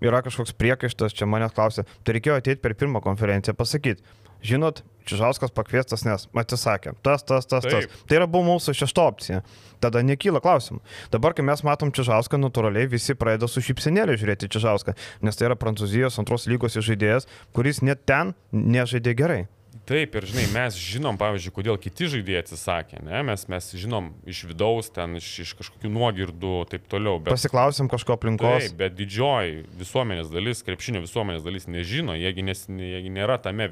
yra 0.08 0.24
kažkoks 0.26 0.56
priekaištas, 0.58 1.16
čia 1.18 1.30
manęs 1.30 1.56
klausė, 1.56 1.88
tai 2.04 2.18
reikėjo 2.18 2.40
ateiti 2.42 2.64
per 2.64 2.78
pirmą 2.80 3.04
konferenciją 3.04 3.56
pasakyti 3.58 4.04
žinot, 4.46 4.84
Čižauskas 5.08 5.54
pakviestas, 5.56 6.04
nes 6.04 6.28
atsisakė. 6.36 6.92
Tas, 7.00 7.24
tas, 7.24 7.48
tas, 7.48 7.64
Taip. 7.64 7.88
tas. 7.88 8.04
Tai 8.10 8.20
yra 8.20 8.28
buvo 8.28 8.44
mūsų 8.50 8.76
šešta 8.76 9.06
opcija. 9.08 9.42
Tada 9.80 10.02
nekyla 10.04 10.42
klausimų. 10.44 10.82
Dabar, 11.14 11.36
kai 11.38 11.46
mes 11.48 11.64
matom 11.64 11.94
Čižauską, 11.96 12.40
natūraliai 12.42 12.90
visi 12.92 13.16
pradeda 13.16 13.48
su 13.48 13.64
šypsenėlė 13.64 14.18
žiūrėti 14.20 14.52
Čižauską, 14.52 14.98
nes 15.24 15.40
tai 15.40 15.48
yra 15.48 15.60
Prancūzijos 15.60 16.20
antros 16.20 16.50
lygos 16.52 16.76
žaidėjas, 16.76 17.30
kuris 17.56 17.80
net 17.86 18.04
ten 18.10 18.36
nežaidė 18.52 19.16
gerai. 19.16 19.46
Taip, 19.88 20.18
ir 20.20 20.26
žinai, 20.28 20.44
mes 20.52 20.76
žinom, 20.84 21.16
pavyzdžiui, 21.16 21.54
kodėl 21.56 21.78
kiti 21.80 22.10
žaidėjai 22.12 22.42
atsisakė, 22.44 22.98
ne? 23.08 23.22
mes, 23.30 23.46
mes 23.48 23.70
žinom 23.80 24.10
iš 24.28 24.42
vidaus, 24.50 24.90
ten 24.92 25.16
iš, 25.16 25.30
iš 25.46 25.54
kažkokių 25.62 25.92
nuogirdų 25.96 26.50
ir 26.66 26.72
taip 26.74 26.90
toliau. 26.92 27.22
Bet, 27.22 27.32
Pasiklausim 27.32 27.88
kažko 27.88 28.18
aplinkos. 28.18 28.66
Taip, 28.66 28.76
bet 28.82 28.98
didžioji 28.98 29.62
visuomenės 29.80 30.28
dalis, 30.34 30.66
krepšinio 30.68 31.06
visuomenės 31.06 31.46
dalis 31.46 31.70
nežino, 31.72 32.18
jiegi, 32.20 32.44
nes, 32.44 32.66
jiegi 32.68 33.14
nėra 33.16 33.38
tame, 33.40 33.70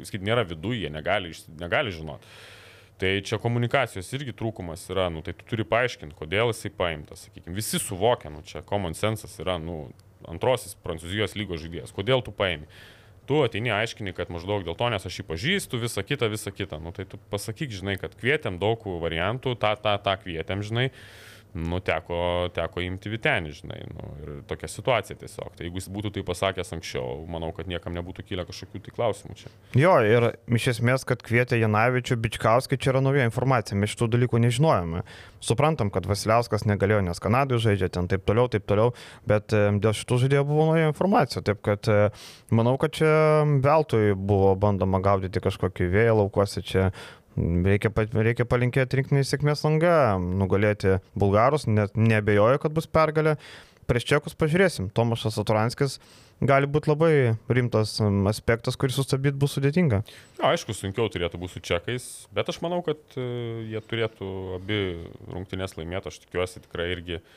sakyt, 0.00 0.26
nėra 0.26 0.42
viduje, 0.50 0.82
jie 0.82 0.90
negali, 0.90 1.30
negali 1.62 1.94
žinoti. 1.94 2.34
Tai 2.98 3.12
čia 3.28 3.38
komunikacijos 3.38 4.10
irgi 4.18 4.34
trūkumas 4.34 4.82
yra, 4.90 5.06
nu, 5.14 5.22
tai 5.22 5.36
tu 5.36 5.46
turi 5.46 5.68
paaiškinti, 5.68 6.16
kodėl 6.18 6.50
jisai 6.50 6.74
paimtas, 6.74 7.28
sakykime, 7.28 7.54
visi 7.54 7.78
suvokia, 7.78 8.34
nu, 8.34 8.42
čia 8.42 8.66
common 8.66 8.98
sensas 8.98 9.38
yra, 9.38 9.60
nu, 9.62 9.84
antrosis 10.26 10.74
Prancūzijos 10.82 11.38
lygos 11.38 11.62
žaidėjas, 11.62 11.94
kodėl 11.94 12.24
tu 12.26 12.34
paimi 12.34 12.66
tu 13.28 13.42
ateini 13.44 13.72
aiškini, 13.74 14.14
kad 14.16 14.30
maždaug 14.32 14.64
dėl 14.66 14.76
to, 14.78 14.88
nes 14.92 15.06
aš 15.08 15.20
jį 15.20 15.26
pažįstu, 15.28 15.80
visą 15.82 16.04
kitą, 16.06 16.30
visą 16.32 16.52
kitą. 16.54 16.80
Nu, 16.82 16.94
tai 16.96 17.06
tu 17.10 17.20
pasakyk, 17.32 17.74
žinai, 17.74 17.96
kad 18.00 18.14
kvietėm 18.18 18.60
daug 18.62 18.82
variantų, 19.02 19.56
tą, 19.62 19.74
tą, 19.82 19.96
tą 20.02 20.16
kvietėm, 20.22 20.64
žinai 20.66 20.88
nu, 21.56 21.80
teko, 21.84 22.18
teko 22.54 22.82
imti 22.84 23.10
vitenį, 23.12 23.52
žinai, 23.56 23.78
nu, 23.90 24.08
ir 24.22 24.32
tokia 24.50 24.68
situacija 24.70 25.16
tiesiog. 25.20 25.54
Tai 25.56 25.66
jeigu 25.66 25.80
jis 25.80 25.88
būtų 25.92 26.12
tai 26.16 26.24
pasakęs 26.26 26.74
anksčiau, 26.76 27.22
manau, 27.32 27.52
kad 27.56 27.70
niekam 27.70 27.96
nebūtų 27.96 28.26
kilę 28.28 28.44
kažkokių 28.48 28.82
tai 28.84 28.94
klausimų 28.96 29.38
čia. 29.40 29.52
Jo, 29.78 29.96
ir 30.04 30.28
iš 30.58 30.68
esmės, 30.76 31.06
kad 31.08 31.24
kvietė 31.24 31.60
Janavičių, 31.62 32.18
Bičkauskį, 32.26 32.78
čia 32.80 32.92
yra 32.92 33.02
nauja 33.04 33.26
informacija, 33.28 33.78
mes 33.78 33.94
šitų 33.94 34.10
dalykų 34.16 34.42
nežinojome. 34.46 35.02
Suprantam, 35.46 35.90
kad 35.94 36.08
Vasiliauskas 36.10 36.66
negalėjo, 36.68 37.02
nes 37.06 37.22
Kanadai 37.22 37.60
žaidžia 37.62 37.90
ten 37.94 38.08
taip 38.10 38.24
toliau, 38.28 38.50
taip 38.52 38.66
toliau, 38.68 38.92
bet 39.28 39.52
dėl 39.54 39.96
šitų 39.96 40.22
žaidėjų 40.24 40.46
buvo 40.48 40.70
nauja 40.72 40.90
informacija. 40.92 41.44
Taip 41.46 41.62
kad 41.66 41.88
manau, 42.54 42.76
kad 42.80 42.96
čia 42.96 43.12
veltui 43.64 44.16
buvo 44.16 44.54
bandoma 44.60 45.00
gaudyti 45.04 45.42
kažkokį 45.44 45.92
vėją 45.92 46.18
laukuose, 46.22 46.64
čia 46.66 46.90
Reikia, 47.36 47.90
reikia 48.16 48.46
palinkėti 48.48 49.02
rinkiniai 49.02 49.26
sėkmės 49.28 49.64
langą, 49.66 50.16
nugalėti 50.40 50.98
bulgarus, 51.18 51.66
net 51.68 51.96
nebejoju, 51.96 52.62
kad 52.62 52.76
bus 52.76 52.88
pergalė. 52.88 53.36
Prieš 53.86 54.06
čekus 54.08 54.34
pažiūrėsim. 54.34 54.88
Tomašas 54.96 55.36
Aturanskis 55.38 55.98
gali 56.42 56.66
būti 56.66 56.90
labai 56.90 57.10
rimtas 57.52 57.98
aspektas, 58.32 58.78
kurį 58.80 58.96
sustabdyti 58.96 59.38
bus 59.38 59.54
sudėtinga. 59.54 60.00
Ja, 60.40 60.50
aišku, 60.50 60.74
sunkiau 60.74 61.06
turėtų 61.12 61.38
būti 61.38 61.58
su 61.58 61.62
čekais, 61.68 62.08
bet 62.34 62.50
aš 62.50 62.58
manau, 62.64 62.80
kad 62.86 62.98
e, 63.20 63.28
jie 63.70 63.84
turėtų 63.84 64.30
abi 64.56 64.80
rungtynės 65.30 65.76
laimėti. 65.78 66.10
Aš 66.10 66.24
tikiuosi 66.24 66.64
tikrai 66.64 66.88
irgi 66.96 67.20
uh, 67.20 67.30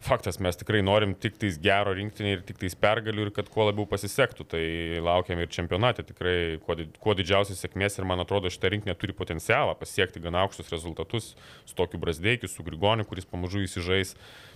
faktas, 0.00 0.38
mes 0.38 0.56
tikrai 0.56 0.80
norim 0.84 1.14
tik 1.18 1.36
tais 1.40 1.58
gero 1.62 1.92
rinktinį 1.96 2.30
ir 2.36 2.42
tik 2.46 2.60
tais 2.60 2.76
pergalių 2.78 3.26
ir 3.26 3.32
kad 3.34 3.50
kuo 3.50 3.66
labiau 3.66 3.86
pasisektų. 3.90 4.46
Tai 4.52 4.62
laukiam 5.04 5.42
ir 5.42 5.50
čempionate 5.52 6.04
tikrai 6.06 6.36
kuo, 6.64 6.76
kuo 7.02 7.16
didžiausias 7.18 7.60
sėkmės 7.64 7.98
ir 7.98 8.06
man 8.08 8.22
atrodo 8.22 8.50
šitą 8.52 8.72
rinkinį 8.74 8.96
turi 9.00 9.16
potencialą 9.18 9.74
pasiekti 9.80 10.22
gana 10.22 10.44
aukštus 10.46 10.70
rezultatus 10.74 11.32
su 11.66 11.78
tokiu 11.78 12.00
Brasdeikiu, 12.02 12.50
su 12.50 12.66
Grigoniu, 12.66 13.06
kuris 13.08 13.28
pamažu 13.28 13.64
įsižais. 13.66 14.14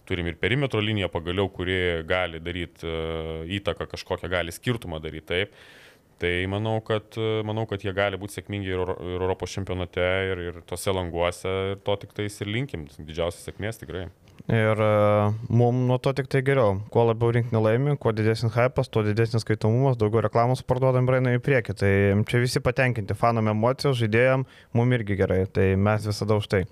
Turim 0.09 0.27
ir 0.31 0.39
perimetro 0.39 0.81
liniją 0.83 1.11
pagaliau, 1.13 1.51
kuri 1.53 2.03
gali 2.09 2.41
daryti 2.43 2.89
uh, 2.89 3.45
įtaką 3.59 3.87
kažkokią, 3.93 4.31
gali 4.31 4.55
skirtumą 4.55 5.03
daryti 5.03 5.29
taip. 5.31 5.63
Tai 6.23 6.31
manau, 6.47 6.77
kad, 6.87 7.17
manau, 7.43 7.65
kad 7.67 7.83
jie 7.83 7.91
gali 7.97 8.19
būti 8.21 8.37
sėkmingi 8.37 8.71
ir, 8.71 8.83
ir 8.95 9.15
Europos 9.17 9.51
čempionate, 9.51 10.05
ir, 10.31 10.43
ir 10.53 10.61
tose 10.71 10.95
languose, 10.95 11.51
ir 11.73 11.81
to 11.83 11.97
tik 11.99 12.15
tais 12.15 12.37
ir 12.45 12.51
linkim. 12.51 12.87
Didžiausias 12.95 13.43
sėkmės 13.49 13.83
tikrai. 13.83 14.05
Ir 14.51 14.81
e, 14.83 14.91
mums 15.55 15.85
nuo 15.87 15.99
to 16.03 16.11
tik 16.19 16.27
tai 16.33 16.41
geriau. 16.43 16.81
Kuo 16.91 17.05
labiau 17.07 17.31
rinkinį 17.37 17.61
laimi, 17.63 17.95
kuo 18.03 18.11
didesnis 18.17 18.57
hypas, 18.57 18.91
tuo 18.91 19.05
didesnis 19.07 19.45
skaitomumas, 19.45 19.95
daugiau 20.01 20.25
reklamos 20.27 20.65
parduodam 20.67 21.07
ir 21.07 21.21
eina 21.21 21.37
į 21.37 21.43
priekį. 21.47 21.77
Tai 21.79 21.93
čia 22.29 22.41
visi 22.43 22.63
patenkinti, 22.65 23.15
fanam 23.19 23.53
emocijos, 23.53 24.01
žaidėjim, 24.01 24.43
mums 24.75 24.99
irgi 24.99 25.19
gerai. 25.21 25.45
Tai 25.47 25.69
mes 25.79 26.11
visada 26.11 26.41
už 26.41 26.51
tai. 26.51 26.65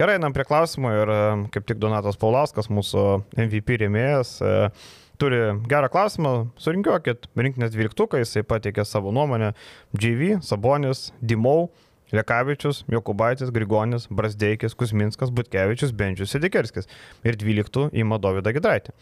Gerai, 0.00 0.18
einam 0.18 0.34
prie 0.34 0.46
klausimų 0.48 0.92
ir 0.98 1.14
uh, 1.14 1.46
kaip 1.54 1.70
tik 1.70 1.78
Donatas 1.82 2.18
Paulauskas, 2.18 2.70
mūsų 2.72 3.06
MVP 3.38 3.78
rėmėjas, 3.84 4.36
uh, 4.42 4.92
turi 5.22 5.40
gerą 5.70 5.88
klausimą, 5.94 6.34
surinkiuokit 6.58 7.30
rinkinės 7.38 7.72
dvyliktuką, 7.76 8.18
jisai 8.24 8.42
pateikė 8.46 8.82
savo 8.88 9.14
nuomonę. 9.14 9.54
JV, 9.94 10.40
Sabonis, 10.42 11.12
Dimau. 11.22 11.68
Lekavičius, 12.14 12.84
Jokubaitis, 12.90 13.52
Grigonis, 13.54 14.08
Brasdeikis, 14.10 14.76
Kusminskas, 14.78 15.32
Butkevičius, 15.34 15.94
Benčius 15.96 16.34
ir 16.36 16.44
Dikerskis. 16.44 16.90
Ir 17.26 17.38
12 17.40 17.90
įma 18.02 18.20
Dovydą 18.22 18.54
Gidraitį. 18.54 18.94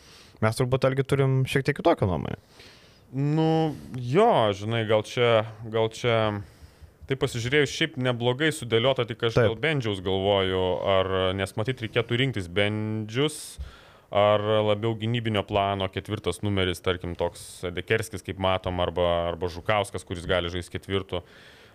Mes 0.42 0.58
turbūt 0.58 0.88
algi 0.88 1.04
turim 1.06 1.42
šiek 1.48 1.66
tiek 1.66 1.76
kitokią 1.78 2.08
nuomonę. 2.10 2.40
Nu, 3.12 3.74
jo, 4.00 4.32
žinai, 4.56 4.86
gal 4.88 5.04
čia, 5.04 5.44
gal 5.68 5.90
čia, 5.92 6.16
tai 7.04 7.18
pasižiūrėjus, 7.20 7.74
šiaip 7.76 7.98
neblogai 8.00 8.48
sudėliota, 8.56 9.04
tik 9.04 9.26
aš 9.28 9.36
Taip. 9.36 9.50
dėl 9.50 9.58
Bendžiaus 9.60 10.00
galvoju, 10.04 10.62
ar, 10.94 11.12
nes 11.36 11.52
matyt, 11.60 11.84
reikėtų 11.84 12.18
rinktis 12.22 12.48
Bendžius, 12.48 13.36
ar 14.08 14.40
labiau 14.64 14.96
gynybinio 14.96 15.44
plano 15.44 15.90
ketvirtas 15.92 16.40
numeris, 16.40 16.80
tarkim, 16.84 17.12
toks 17.20 17.66
Dekerskis, 17.76 18.24
kaip 18.24 18.40
matom, 18.40 18.80
arba, 18.80 19.10
arba 19.28 19.52
Žukauskas, 19.52 20.08
kuris 20.08 20.24
gali 20.28 20.48
žaisti 20.52 20.78
ketvirtų. 20.78 21.20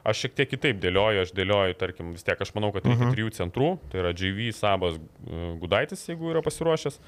Aš 0.04 0.24
šiek 0.24 0.36
tiek 0.38 0.50
kitaip 0.50 0.78
dėlioju, 0.84 1.24
aš 1.26 1.32
dėlioju, 1.36 1.78
tarkim, 1.80 2.14
vis 2.16 2.24
tiek 2.24 2.42
aš 2.42 2.54
manau, 2.56 2.72
kad 2.72 2.86
reikia 2.86 2.96
uh 2.96 3.02
mhm. 3.02 3.10
-huh. 3.10 3.16
trijų 3.16 3.32
centrų, 3.40 3.72
tai 3.92 4.00
yra 4.04 4.14
JV, 4.14 4.52
Sabas, 4.56 5.00
Gudaitis, 5.60 6.08
jeigu 6.10 6.32
yra 6.32 6.42
pasiruošęs. 6.42 7.00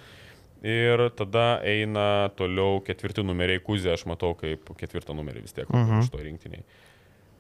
Ir 0.64 1.10
tada 1.16 1.62
eina 1.64 2.30
toliau 2.36 2.82
ketvirti 2.84 3.24
numeriai, 3.24 3.62
Kuzė, 3.64 3.94
aš 3.94 4.04
matau 4.06 4.34
kaip 4.36 4.68
ketvirtą 4.76 5.16
numerį 5.16 5.42
vis 5.42 5.54
tiek 5.54 5.70
uh 5.70 5.76
-huh. 5.76 6.04
iš 6.04 6.10
to 6.12 6.18
rinktiniai. 6.18 6.64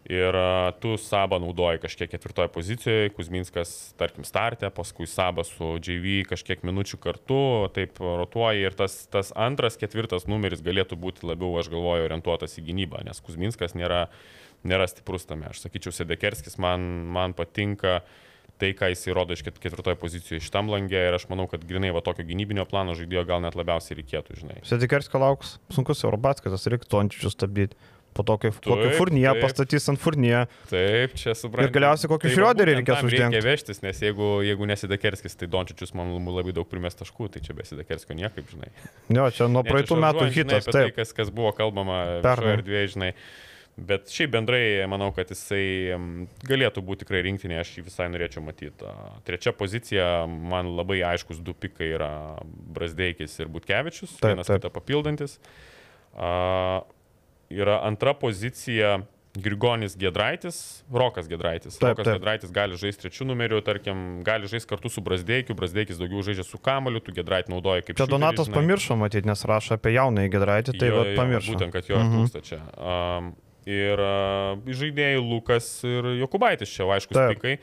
Ir 0.07 0.33
tu 0.79 0.95
Sabą 0.97 1.37
naudoji 1.43 1.81
kažkiek 1.83 2.09
ketvirtoje 2.09 2.47
pozicijoje, 2.47 3.11
Kuzminskas, 3.13 3.93
tarkim, 3.99 4.23
startė, 4.23 4.71
paskui 4.73 5.05
Sabas 5.05 5.51
su 5.53 5.75
JV 5.77 6.23
kažkiek 6.29 6.63
minučių 6.63 6.97
kartu, 7.03 7.69
taip 7.75 7.99
rotuoji 7.99 8.63
ir 8.63 8.73
tas, 8.73 9.05
tas 9.11 9.33
antras, 9.35 9.77
ketvirtas 9.77 10.25
numeris 10.25 10.63
galėtų 10.65 10.95
būti 10.95 11.27
labiau, 11.27 11.51
aš 11.59 11.69
galvoju, 11.69 12.07
orientuotas 12.07 12.57
į 12.57 12.65
gynybą, 12.71 13.03
nes 13.05 13.19
Kuzminskas 13.19 13.75
nėra 13.75 14.07
nėra 14.67 14.87
stiprus 14.89 15.27
tame. 15.29 15.49
Aš 15.51 15.63
sakyčiau, 15.65 15.93
Sedekerskis 15.95 16.59
man, 16.61 16.83
man 17.13 17.35
patinka 17.37 18.01
tai, 18.59 18.73
ką 18.75 18.89
jis 18.91 19.05
įrodo 19.07 19.35
iš 19.37 19.45
ketvirtoje 19.45 19.95
pozicijoje 20.01 20.43
šitam 20.43 20.67
langė 20.71 21.05
ir 21.07 21.15
aš 21.15 21.29
manau, 21.31 21.45
kad 21.51 21.63
grinai 21.67 21.93
va 21.95 22.03
tokio 22.03 22.25
gynybinio 22.27 22.65
plano 22.67 22.95
žaidėjo 22.97 23.23
gal 23.29 23.39
net 23.45 23.55
labiausiai 23.55 24.01
reikėtų, 24.01 24.35
žinai. 24.41 24.59
Sedekerskio 24.67 25.21
lauks 25.23 25.55
sunkus 25.71 26.03
Eurobatskas, 26.03 26.67
reiktų 26.67 26.91
Tončičius 26.91 27.37
stabdyti. 27.39 27.79
Po 28.17 28.23
to, 28.25 28.35
kai 28.41 28.49
kokį 28.51 28.87
furniją 28.97 29.35
pastatys 29.37 29.85
ant 29.91 29.99
furniją. 30.01 30.41
Taip, 30.71 31.13
čia 31.19 31.35
suprantu. 31.37 31.67
Ir 31.69 31.73
galiausiai 31.75 32.09
kokį 32.09 32.31
šrioderį 32.33 32.73
reikės 32.79 33.03
uždengti. 33.05 33.37
Reikia 33.37 33.45
vežtis, 33.45 33.81
nes 33.83 34.01
jeigu, 34.01 34.29
jeigu 34.43 34.69
nesidekerskis, 34.69 35.37
tai 35.39 35.47
Dončičius 35.53 35.93
man 35.97 36.15
labai 36.25 36.55
daug 36.57 36.67
primės 36.67 36.97
taškų, 36.99 37.29
tai 37.35 37.43
čia 37.45 37.53
besidekerskio 37.55 38.17
niekaip, 38.17 38.49
žinai. 38.49 38.71
Jo, 39.13 39.29
čia 39.35 39.47
nuo 39.51 39.61
praeitų 39.67 39.99
metų 40.01 40.25
hitas. 40.33 40.65
Žinai, 40.65 40.73
tai, 40.73 40.83
kas, 40.97 41.13
kas 41.15 41.29
buvo 41.29 41.53
kalbama 41.55 41.99
per 42.25 42.41
erdvėje, 42.57 42.95
žinai. 42.95 43.11
Bet 43.87 44.11
šiaip 44.11 44.33
bendrai 44.33 44.63
manau, 44.91 45.11
kad 45.15 45.29
jisai 45.31 45.95
galėtų 46.47 46.83
būti 46.85 47.05
tikrai 47.05 47.21
rinktinė, 47.27 47.59
aš 47.61 47.77
jį 47.77 47.85
visai 47.87 48.09
norėčiau 48.11 48.43
matyti. 48.43 48.93
Trečia 49.27 49.53
pozicija, 49.55 50.07
man 50.27 50.73
labai 50.75 50.99
aiškus 51.13 51.39
du 51.45 51.55
pikai 51.55 51.93
yra 51.95 52.11
Brasdeikis 52.75 53.37
ir 53.39 53.51
Butkevičius, 53.53 54.17
taip, 54.17 54.33
vienas 54.33 54.49
taip. 54.49 54.59
kitą 54.59 54.73
papildantis. 54.75 55.37
Uh, 56.09 56.81
yra 57.53 57.79
antra 57.87 58.15
pozicija 58.17 58.99
Grigonis 59.37 59.95
Gedraitis, 59.97 60.83
Rokas 60.91 61.27
Gedraitis. 61.29 61.77
Taip, 61.77 61.93
Rokas 61.93 62.07
taip. 62.07 62.17
Gedraitis 62.17 62.53
gali 62.53 62.77
žaisti 62.81 63.05
trečių 63.05 63.27
numerių, 63.29 63.59
tarkim, 63.65 63.99
gali 64.25 64.49
žaisti 64.49 64.69
kartu 64.71 64.89
su 64.91 65.03
Brasdeikiu, 65.05 65.55
Brasdeikis 65.57 66.01
daugiau 66.01 66.23
žaidžia 66.25 66.45
su 66.47 66.57
Kamaliu, 66.57 67.01
tu 67.03 67.13
Gedraitį 67.15 67.53
naudoji 67.53 67.85
kaip... 67.85 67.99
Čia 68.01 68.09
Donatas 68.09 68.49
žinai. 68.49 68.57
pamiršo 68.57 68.97
matyti, 68.99 69.29
nes 69.29 69.45
rašo 69.47 69.77
apie 69.77 69.93
jaunąjį 69.95 70.33
Gedraitį, 70.33 70.75
tai 70.81 70.89
jo, 70.89 71.03
pamiršo. 71.19 71.53
Būtent, 71.53 71.75
kad 71.77 71.91
jo 71.91 72.01
mhm. 72.01 72.17
trūksta 72.17 72.43
čia. 72.49 72.59
Um, 72.73 73.29
ir 73.67 74.01
žaidėjai 74.65 75.19
Lukas 75.21 75.67
ir 75.87 76.13
Jokubaitis 76.21 76.71
čia, 76.71 76.87
aišku, 76.95 77.15
pikai. 77.33 77.57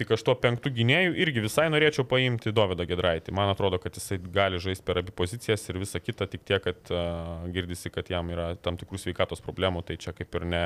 Tik 0.00 0.14
aš 0.16 0.22
tuo 0.24 0.32
penktų 0.38 0.70
gynėjų 0.78 1.12
irgi 1.20 1.42
visai 1.44 1.66
norėčiau 1.68 2.06
paimti 2.08 2.54
Dovydą 2.56 2.86
Gedraitį. 2.88 3.34
Man 3.36 3.50
atrodo, 3.52 3.76
kad 3.82 3.98
jisai 3.98 4.16
gali 4.32 4.60
žaisti 4.62 4.86
per 4.86 5.02
abi 5.02 5.12
pozicijas 5.12 5.66
ir 5.68 5.80
visa 5.82 6.00
kita, 6.00 6.24
tik 6.30 6.46
tiek, 6.48 6.62
kad 6.64 6.92
uh, 6.94 7.44
girdisi, 7.52 7.92
kad 7.92 8.08
jam 8.08 8.30
yra 8.32 8.54
tam 8.64 8.78
tikrų 8.80 9.00
sveikatos 9.02 9.44
problemų, 9.44 9.82
tai 9.84 9.98
čia 10.00 10.14
kaip 10.16 10.40
ir 10.40 10.46
ne, 10.48 10.62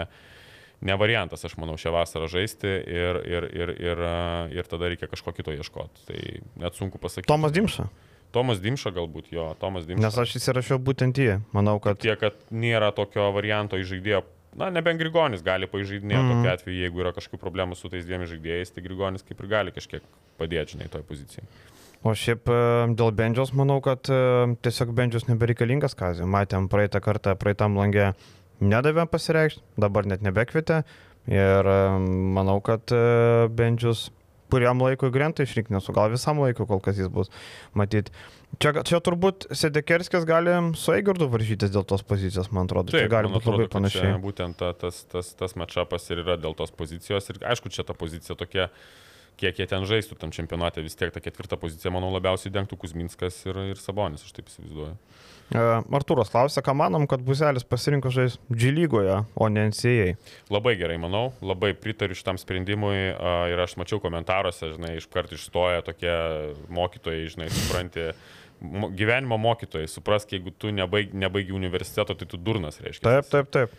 ne 0.86 0.98
variantas, 1.00 1.42
aš 1.48 1.56
manau, 1.58 1.74
šią 1.80 1.96
vasarą 1.96 2.30
žaisti 2.30 2.70
ir, 2.70 3.20
ir, 3.26 3.48
ir, 3.50 3.74
ir, 3.82 4.04
uh, 4.06 4.54
ir 4.54 4.70
tada 4.70 4.92
reikia 4.92 5.10
kažko 5.10 5.34
kito 5.34 5.56
ieškoti. 5.56 6.06
Tai 6.12 6.20
net 6.66 6.78
sunku 6.78 7.02
pasakyti. 7.02 7.32
Tomas 7.32 7.56
Dimša. 7.56 7.88
Tomas 8.34 8.62
Dimša 8.62 8.94
galbūt, 8.94 9.34
jo, 9.34 9.48
Tomas 9.58 9.86
Dimša. 9.86 10.02
Nes 10.02 10.16
aš 10.18 10.38
įsirašiau 10.38 10.78
būtent 10.82 11.18
jį, 11.18 11.40
manau, 11.54 11.80
kad... 11.82 11.98
Tiek, 12.02 12.18
kad 12.22 12.38
nėra 12.54 12.94
tokio 12.94 13.28
varianto 13.34 13.78
į 13.78 13.86
žaidėjo 13.92 14.24
Na, 14.58 14.70
nebent 14.70 15.00
Grigonis 15.00 15.42
gali 15.42 15.66
pažeidinėti 15.70 16.20
mm. 16.20 16.32
tokiu 16.32 16.50
atveju, 16.52 16.76
jeigu 16.84 17.02
yra 17.02 17.14
kažkokių 17.16 17.40
problemų 17.42 17.78
su 17.78 17.90
tais 17.90 18.04
dviem 18.06 18.22
žaidėjais, 18.30 18.70
tai 18.74 18.84
Grigonis 18.84 19.26
kaip 19.26 19.40
ir 19.42 19.50
gali 19.50 19.74
kažkiek 19.74 20.04
padėti, 20.38 20.76
žinai, 20.76 20.90
toj 20.92 21.02
pozicijai. 21.08 21.46
O 22.04 22.12
šiaip 22.18 22.50
e, 22.52 22.56
dėl 22.98 23.14
Bendžios 23.16 23.54
manau, 23.56 23.78
kad 23.84 24.10
e, 24.12 24.18
tiesiog 24.66 24.92
Bendžios 24.96 25.24
nebereikalingas 25.30 25.96
kazė. 25.98 26.28
Matėm 26.28 26.68
praeitą 26.72 27.00
kartą, 27.04 27.32
praeitam 27.40 27.78
langė 27.80 28.12
nedavė 28.60 29.08
pasireikšti, 29.10 29.64
dabar 29.80 30.06
net 30.10 30.22
nebekvietė. 30.26 30.82
Ir 31.32 31.70
e, 31.72 31.78
manau, 32.36 32.58
kad 32.62 32.92
Bendžius 33.56 34.10
kuriam 34.54 34.82
laikui 34.84 35.10
grenta 35.10 35.42
išrinkti, 35.42 35.74
nesu 35.74 35.94
gal 35.96 36.12
visam 36.12 36.38
laikui, 36.42 36.66
kol 36.68 36.82
kas 36.84 37.00
jis 37.00 37.10
bus 37.10 37.32
matyti. 37.74 38.12
Čia, 38.60 38.84
čia 38.86 39.00
turbūt 39.04 39.48
Sedekerskis 39.54 40.26
gali 40.28 40.56
su 40.78 40.94
Eigirdu 40.94 41.28
varžytis 41.32 41.72
dėl 41.74 41.86
tos 41.88 42.04
pozicijos, 42.06 42.50
man 42.54 42.68
atrodo. 42.68 42.92
Taip, 42.92 43.06
čia 43.06 43.12
gali 43.12 43.32
būti 43.32 43.50
labai 43.50 43.70
panašiai. 43.72 44.12
Būtent 44.22 44.60
ta, 44.60 44.72
tas, 44.78 45.04
tas, 45.10 45.32
tas 45.38 45.56
matšapas 45.58 46.10
ir 46.12 46.22
yra 46.24 46.36
dėl 46.40 46.56
tos 46.58 46.74
pozicijos. 46.74 47.30
Ir 47.32 47.40
aišku, 47.54 47.72
čia 47.74 47.86
ta 47.88 47.96
pozicija 47.98 48.36
tokia 48.38 48.68
kiek 49.40 49.58
jie 49.58 49.66
ten 49.68 49.84
žaistų 49.88 50.16
tam 50.18 50.32
čempionate, 50.34 50.82
vis 50.84 50.96
tiek 50.98 51.12
tą 51.14 51.22
ketvirtą 51.22 51.58
poziciją, 51.60 51.92
manau, 51.94 52.12
labiausiai 52.14 52.52
dengtų 52.54 52.78
Kuzminskas 52.80 53.40
ir, 53.48 53.58
ir 53.72 53.80
Sabonis, 53.80 54.22
aš 54.24 54.34
taip 54.36 54.50
įsivaizduoju. 54.50 54.94
E, 55.54 55.64
Artūras 55.98 56.30
klausia, 56.32 56.62
ką 56.64 56.74
manom, 56.78 57.06
kad 57.10 57.24
Buzelis 57.24 57.66
pasirinko 57.66 58.12
žais 58.14 58.38
G 58.48 58.70
lygoje, 58.74 59.20
o 59.34 59.50
ne 59.50 59.66
NCAA. 59.72 60.14
Labai 60.54 60.76
gerai, 60.80 61.00
manau, 61.02 61.26
labai 61.44 61.72
pritariu 61.78 62.16
šitam 62.18 62.38
sprendimui 62.40 62.96
ir 63.50 63.64
aš 63.64 63.76
mačiau 63.80 64.00
komentaruose, 64.02 64.74
žinai, 64.76 64.94
iškart 65.00 65.34
išstoja 65.36 65.84
tokie 65.86 66.14
mokytojai, 66.72 67.26
žinai, 67.34 67.50
supranti, 67.52 68.12
gyvenimo 68.96 69.38
mokytojai, 69.40 69.88
suprask, 69.90 70.32
jeigu 70.34 70.52
tu 70.58 70.70
nebaig, 70.74 71.14
nebaigi 71.16 71.54
universiteto, 71.56 72.16
tai 72.18 72.28
tu 72.30 72.40
durnas, 72.40 72.80
reiškia. 72.82 73.04
Taip, 73.08 73.30
taip, 73.32 73.50
taip. 73.54 73.74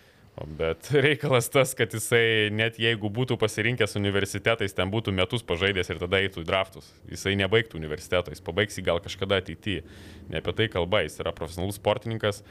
Bet 0.58 0.90
reikalas 1.06 1.48
tas, 1.50 1.72
kad 1.78 1.94
jisai 1.96 2.52
net 2.52 2.80
jeigu 2.82 3.08
būtų 3.14 3.38
pasirinkęs 3.40 3.96
universitetais, 3.96 4.76
ten 4.76 4.92
būtų 4.92 5.14
metus 5.16 5.46
pažaidęs 5.48 5.94
ir 5.94 6.02
tada 6.02 6.20
eitų 6.20 6.44
į 6.44 6.48
draftus. 6.50 6.90
Jisai 7.12 7.38
nebaigtų 7.40 7.80
universiteto, 7.80 8.34
jis 8.36 8.44
pabaigs 8.44 8.76
jį 8.76 8.84
gal 8.90 9.00
kažkada 9.04 9.40
ateityje. 9.40 9.86
Ne 10.32 10.42
apie 10.42 10.56
tai 10.58 10.68
kalba, 10.74 11.06
jis 11.06 11.16
yra 11.24 11.32
profesionalus 11.36 11.80
sportininkas, 11.80 12.44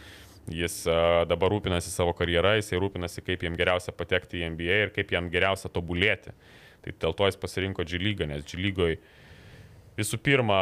jis 0.49 0.79
dabar 1.29 1.53
rūpinasi 1.53 1.93
savo 1.93 2.17
karjerą, 2.17 2.57
jisai 2.61 2.81
rūpinasi, 2.81 3.25
kaip 3.27 3.45
jam 3.45 3.59
geriausia 3.61 3.93
patekti 3.97 4.41
į 4.41 4.55
NBA 4.57 4.81
ir 4.87 4.95
kaip 4.97 5.13
jam 5.13 5.29
geriausia 5.33 5.69
tobulėti. 5.73 6.33
Tai 6.85 6.97
dėl 7.05 7.17
to 7.17 7.29
jis 7.29 7.41
pasirinko 7.41 7.85
G 7.85 8.01
lygą, 8.01 8.29
nes 8.29 8.49
G 8.49 8.61
lygoje 8.61 8.99
visų 9.99 10.19
pirma 10.25 10.59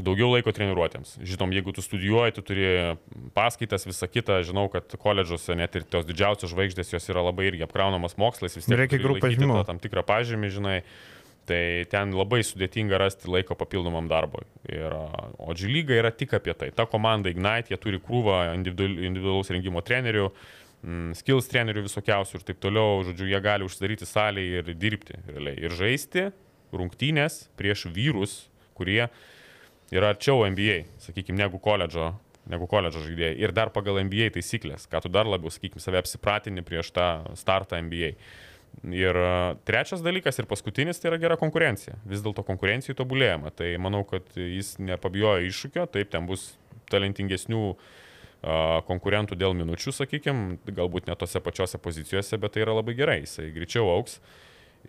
daugiau 0.00 0.30
laiko 0.32 0.52
treniruotėms. 0.54 1.18
Žinom, 1.26 1.52
jeigu 1.52 1.74
tu 1.76 1.84
studijuoji, 1.84 2.36
tu 2.38 2.44
turi 2.46 2.66
paskaitas, 3.36 3.84
visą 3.88 4.08
kitą, 4.08 4.38
žinau, 4.46 4.68
kad 4.72 4.94
koledžuose 5.00 5.56
net 5.58 5.76
ir 5.76 5.84
tos 5.84 6.06
didžiausios 6.08 6.52
žvaigždės 6.54 6.94
jos 6.94 7.08
yra 7.12 7.24
labai 7.26 7.50
irgi 7.50 7.66
apkraunamas 7.66 8.16
mokslas, 8.20 8.56
vis 8.56 8.68
tiek 8.68 8.80
Reikia 8.80 9.02
pažymų. 9.02 9.58
tą 9.60 9.66
Tam 9.68 9.82
tikrą 9.82 10.04
pažymį, 10.08 10.52
žinai. 10.54 10.78
Tai 11.42 11.58
ten 11.90 12.12
labai 12.14 12.38
sudėtinga 12.46 13.00
rasti 13.02 13.26
laiko 13.26 13.56
papildomam 13.58 14.06
darbui. 14.06 14.44
Ir, 14.70 14.94
o 15.42 15.54
G 15.58 15.66
lyga 15.66 15.96
yra 15.98 16.12
tik 16.14 16.36
apie 16.38 16.54
tai. 16.54 16.68
Ta 16.70 16.86
komanda 16.86 17.32
Ignite, 17.32 17.72
jie 17.72 17.78
turi 17.82 17.98
krūvą 17.98 18.52
individual, 18.54 18.94
individualaus 19.08 19.50
rengimo 19.50 19.82
trenerių, 19.82 20.28
mm, 20.86 21.16
skills 21.18 21.50
trenerių 21.50 21.82
visokiausių 21.88 22.38
ir 22.38 22.46
taip 22.46 22.62
toliau. 22.62 23.02
Žodžiu, 23.08 23.26
jie 23.26 23.42
gali 23.42 23.66
užsidaryti 23.66 24.06
salėje 24.06 24.62
ir 24.62 24.70
dirbti 24.78 25.18
realiai. 25.26 25.58
Ir 25.66 25.74
žaisti 25.74 26.28
rungtynės 26.70 27.48
prieš 27.58 27.88
vyrus, 27.90 28.44
kurie 28.78 29.08
yra 29.92 30.12
arčiau 30.12 30.46
NBA, 30.48 30.82
sakykime, 31.04 31.38
negu 31.42 31.60
koledžo, 31.62 32.12
negu 32.50 32.66
koledžo 32.70 33.04
žaidėjai. 33.04 33.36
Ir 33.42 33.52
dar 33.54 33.70
pagal 33.74 34.00
NBA 34.06 34.32
taisyklės, 34.36 34.88
ką 34.90 35.04
tu 35.04 35.12
dar 35.12 35.28
labiau, 35.28 35.52
sakykime, 35.52 35.82
save 35.84 36.00
apsipratini 36.00 36.64
prieš 36.66 36.92
tą 36.96 37.08
startą 37.38 37.80
NBA. 37.84 38.14
Ir 38.88 39.18
a, 39.20 39.32
trečias 39.68 40.00
dalykas 40.02 40.40
ir 40.40 40.48
paskutinis 40.50 40.98
tai 40.98 41.12
yra 41.12 41.20
gera 41.20 41.36
konkurencija. 41.40 41.98
Vis 42.08 42.22
dėlto 42.24 42.44
konkurencijų 42.46 42.96
tobulėjama. 42.98 43.52
Tai 43.54 43.68
manau, 43.84 44.00
kad 44.08 44.24
jis 44.34 44.74
nepabijojo 44.80 45.44
iššūkio, 45.50 45.84
taip 45.92 46.10
ten 46.14 46.24
bus 46.26 46.54
talentingesnių 46.90 47.66
a, 47.68 48.80
konkurentų 48.88 49.36
dėl 49.38 49.54
minučių, 49.58 49.92
sakykime, 50.00 50.56
galbūt 50.72 51.12
ne 51.12 51.18
tose 51.20 51.44
pačiose 51.44 51.78
pozicijose, 51.84 52.40
bet 52.40 52.56
tai 52.56 52.64
yra 52.64 52.78
labai 52.80 52.96
gerai, 52.98 53.20
jisai 53.26 53.52
greičiau 53.54 53.92
auks. 53.92 54.18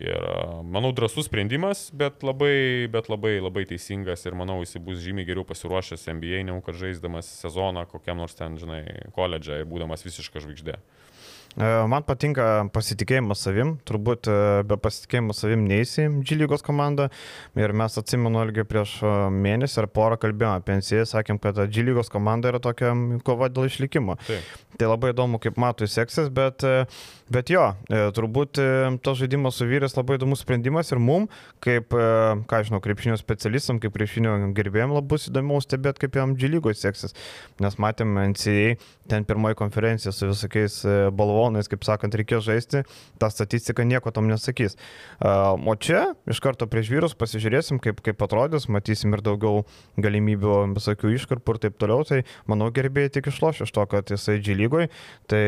Ir 0.02 0.24
manau, 0.66 0.90
drasus 0.90 1.28
sprendimas, 1.28 1.86
bet 1.94 2.24
labai, 2.26 2.88
bet 2.90 3.06
labai, 3.12 3.36
labai 3.38 3.62
teisingas 3.70 4.26
ir 4.26 4.34
manau, 4.34 4.58
jisai 4.64 4.82
bus 4.82 4.98
žymiai 5.04 5.28
geriau 5.28 5.46
pasiruošęs 5.46 6.08
NBA, 6.10 6.42
negu 6.48 6.64
kad 6.66 6.74
žaisdamas 6.80 7.28
sezoną 7.44 7.86
kokiam 7.92 8.18
nors 8.18 8.34
ten, 8.34 8.58
žinai, 8.58 8.82
koledže 9.14 9.62
ir 9.62 9.70
būdamas 9.70 10.02
visiška 10.02 10.42
žvaigždė. 10.42 10.80
E, 11.54 11.66
Man 11.90 12.02
patinka 12.06 12.66
pasitikėjimas 12.74 13.44
savim, 13.46 13.76
turbūt 13.86 14.26
e, 14.30 14.36
be 14.66 14.78
pasitikėjimo 14.80 15.34
savim 15.36 15.62
neįsi 15.68 16.08
G 16.26 16.38
lygos 16.40 16.64
komandą. 16.66 17.06
Ir 17.58 17.74
mes 17.76 17.98
atsimenu, 18.00 18.42
irgi 18.48 18.66
prieš 18.66 18.96
e, 19.02 19.12
mėnesį 19.34 19.84
ar 19.84 19.90
porą 19.94 20.18
kalbėjome 20.24 20.58
apie 20.58 20.78
NCA, 20.80 21.06
sakėm, 21.12 21.38
kad 21.42 21.60
G 21.70 21.86
lygos 21.86 22.10
komanda 22.10 22.50
yra 22.50 22.62
tokia 22.62 22.90
kova 23.26 23.50
dėl 23.52 23.68
išlikimo. 23.70 24.18
Taip. 24.26 24.58
Tai 24.80 24.90
labai 24.90 25.12
įdomu, 25.14 25.38
kaip 25.38 25.60
matui 25.60 25.86
seksis, 25.86 26.26
bet, 26.34 26.64
bet 27.32 27.50
jo, 27.52 27.62
e, 27.88 28.00
turbūt 28.14 28.60
e, 28.60 28.66
tas 29.04 29.16
žaidimas 29.16 29.56
su 29.56 29.66
vyrais 29.68 29.94
labai 29.96 30.18
įdomus 30.18 30.42
sprendimas 30.44 30.92
ir 30.92 31.00
mum, 31.00 31.26
kaip, 31.64 31.94
e, 31.96 32.08
ką 32.50 32.60
žinau, 32.68 32.80
krepšinio 32.84 33.16
specialistam, 33.20 33.80
kaip 33.82 33.94
krepšinio 33.96 34.36
gerbėjim 34.56 34.92
labai 34.92 35.18
įdomu 35.18 35.60
stebėti, 35.64 36.04
kaip 36.04 36.18
jam 36.20 36.34
G 36.36 36.50
lygoje 36.52 36.76
seksis. 36.82 37.16
Nes 37.64 37.78
matėm 37.80 38.12
NCA, 38.34 38.76
ten 39.10 39.24
pirmoji 39.28 39.56
konferencija 39.58 40.12
su 40.12 40.28
visokiais 40.30 40.80
balvonais, 41.16 41.68
kaip 41.70 41.84
sakant, 41.86 42.14
reikėjo 42.16 42.42
žaisti, 42.44 42.84
ta 43.20 43.30
statistika 43.32 43.84
nieko 43.88 44.12
tam 44.14 44.28
nesakys. 44.28 44.76
O 45.20 45.74
čia 45.80 46.14
iš 46.30 46.40
karto 46.44 46.68
prieš 46.70 46.90
vyrus 46.92 47.16
pasižiūrėsim, 47.18 47.80
kaip, 47.84 48.00
kaip 48.04 48.24
atrodys, 48.24 48.68
matysim 48.72 49.14
ir 49.16 49.24
daugiau 49.24 49.64
galimybių 50.00 50.60
visokių 50.76 51.14
iškarpų 51.18 51.56
ir 51.56 51.62
taip 51.66 51.78
toliau. 51.80 52.04
Tai 52.08 52.22
manau 52.50 52.70
gerbėjai 52.74 53.16
tik 53.18 53.30
išloš 53.32 53.64
iš 53.66 53.74
to, 53.76 53.84
kad 53.90 54.12
jisai 54.12 54.38
G 54.44 54.56
lygoj. 54.58 54.88
Tai 55.30 55.44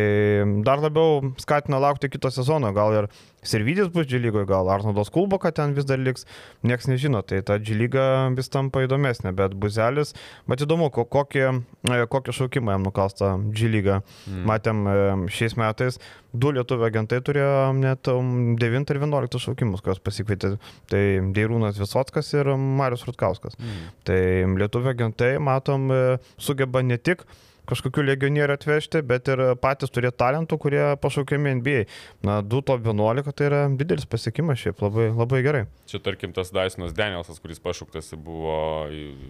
dar 0.66 0.84
labiau 0.84 1.32
skatina 1.42 1.65
laukti 1.74 2.08
kito 2.12 2.30
sezono. 2.30 2.70
Gal 2.76 2.94
ir 2.94 3.08
Sirvidis 3.46 3.86
bus 3.94 4.06
G 4.10 4.18
lygoje, 4.18 4.46
gal 4.46 4.66
Arnoldas 4.70 5.10
Kulboka 5.14 5.52
ten 5.54 5.74
vis 5.76 5.84
dar 5.86 5.98
liks. 6.02 6.24
Niekas 6.66 6.88
nežino, 6.90 7.20
tai 7.22 7.42
ta 7.46 7.58
G 7.62 7.76
lyga 7.78 8.26
vis 8.34 8.48
tampa 8.50 8.82
įdomesnė. 8.82 9.30
Bet 9.38 9.54
Buzelis, 9.54 10.14
bet 10.50 10.64
įdomu, 10.66 10.88
ko- 10.90 11.04
kokį, 11.06 11.44
e, 11.86 12.00
kokį 12.10 12.34
šaukimą 12.34 12.74
jam 12.74 12.86
nukalsta 12.88 13.32
G 13.54 13.70
lyga. 13.70 14.00
Mm. 14.26 14.42
Matėm 14.50 14.82
e, 14.90 14.96
šiais 15.30 15.54
metais 15.58 16.00
du 16.34 16.50
lietuvių 16.52 16.88
agentai 16.90 17.20
turėjo 17.24 17.70
net 17.78 18.08
um, 18.12 18.56
9 18.58 18.90
ir 18.92 18.98
11 19.00 19.38
šaukimus, 19.46 19.80
kuriuos 19.84 20.02
pasikvietė. 20.04 20.56
Tai 20.90 21.02
Deirūnas 21.36 21.78
Visotskas 21.80 22.32
ir 22.34 22.50
Marius 22.58 23.06
Rutkauskas. 23.08 23.54
Mm. 23.62 23.88
Tai 24.04 24.20
lietuvių 24.58 24.92
agentai, 24.96 25.32
matom, 25.38 25.86
e, 25.94 26.18
sugeba 26.36 26.82
ne 26.82 26.98
tik 26.98 27.22
kažkokių 27.66 28.04
legionierių 28.06 28.54
atvežti, 28.56 29.02
bet 29.02 29.28
ir 29.28 29.42
patys 29.62 29.90
turėti 29.90 30.16
talentų, 30.22 30.58
kurie 30.62 30.84
pašaukiami 31.02 31.56
NBA. 31.60 31.84
Na, 32.26 32.40
2 32.42 32.62
top 32.68 32.80
11 32.86 33.32
tai 33.36 33.48
yra 33.50 33.60
didelis 33.76 34.06
pasiekimas 34.06 34.58
šiaip, 34.62 34.80
labai, 34.86 35.08
labai 35.16 35.42
gerai. 35.46 35.64
Čia 35.90 35.98
tarkim 36.02 36.32
tas 36.36 36.50
Dysonas 36.54 36.94
Danielsas, 36.96 37.38
kuris 37.42 37.58
pašauktas 37.62 38.12
buvo 38.16 38.86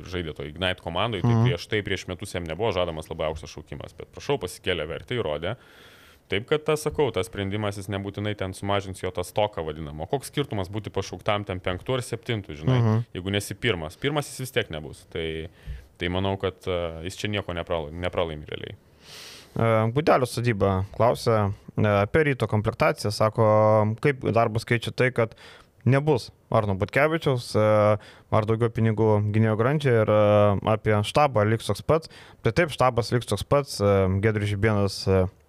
žaidė 0.07 0.37
to 0.37 0.45
Ignite 0.49 0.81
komandai, 0.85 1.23
tai 1.23 1.33
Mhm. 1.35 1.45
prieš 1.49 1.67
tai 1.69 1.83
prieš 1.83 2.07
metus 2.09 2.33
jam 2.35 2.45
nebuvo 2.45 2.73
žadamas 2.73 3.09
labai 3.11 3.27
aukštas 3.33 3.51
šaukimas, 3.57 3.97
bet 3.97 4.13
prašau 4.13 4.39
pasikėlė 4.39 4.87
vertę, 4.89 5.17
įrodė. 5.17 5.57
Taip, 6.29 6.43
kad 6.49 6.65
tas, 6.67 6.83
sakau, 6.83 7.13
tas 7.15 7.29
sprendimas 7.29 7.77
jis 7.79 7.87
nebūtinai 7.87 8.33
ten 8.37 8.51
sumažins 8.53 8.99
jo 9.01 9.13
tą 9.15 9.23
stoką 9.23 9.63
vadinamą. 9.63 10.09
Koks 10.11 10.27
skirtumas 10.33 10.67
būti 10.69 10.91
pašauktam 10.91 11.45
ten 11.47 11.61
penktų 11.61 11.95
ar 11.95 12.03
septintų, 12.03 12.57
žinai, 12.59 12.81
Mhm. 12.83 13.05
jeigu 13.15 13.31
nesi 13.31 13.55
pirmas. 13.55 13.95
Pirmas 13.97 14.27
jis 14.27 14.41
vis 14.41 14.51
tiek 14.51 14.69
nebus. 14.71 15.07
Tai, 15.09 15.49
tai 16.01 16.11
manau, 16.13 16.37
kad 16.41 16.69
uh, 16.71 17.03
jis 17.07 17.19
čia 17.21 17.33
nieko 17.33 17.57
nepralaimi, 17.57 18.45
realiai. 18.49 18.77
Budelio 19.97 20.27
sodyba 20.29 20.83
klausia 20.93 21.37
e, 21.49 21.89
apie 21.89 22.27
ryto 22.27 22.45
komplektaciją, 22.45 23.09
sako, 23.09 23.47
kaip 24.05 24.27
darbas 24.37 24.69
keičia 24.69 24.93
tai, 24.93 25.09
kad 25.17 25.33
nebus 25.87 26.29
Arno 26.51 26.75
Butkevičiaus, 26.79 27.49
e, 27.57 27.65
ar 28.37 28.47
daugiau 28.49 28.71
pinigų 28.75 29.09
gynėjo 29.35 29.57
grandžiai 29.59 30.03
ir 30.03 30.13
e, 30.13 30.21
apie 30.75 30.99
štabą 31.09 31.47
liks 31.49 31.71
toks 31.71 31.83
pats. 31.87 32.13
Tai 32.45 32.53
taip, 32.53 32.75
štabas 32.75 33.13
liks 33.15 33.31
toks 33.31 33.47
pats, 33.49 33.79
e, 33.81 33.95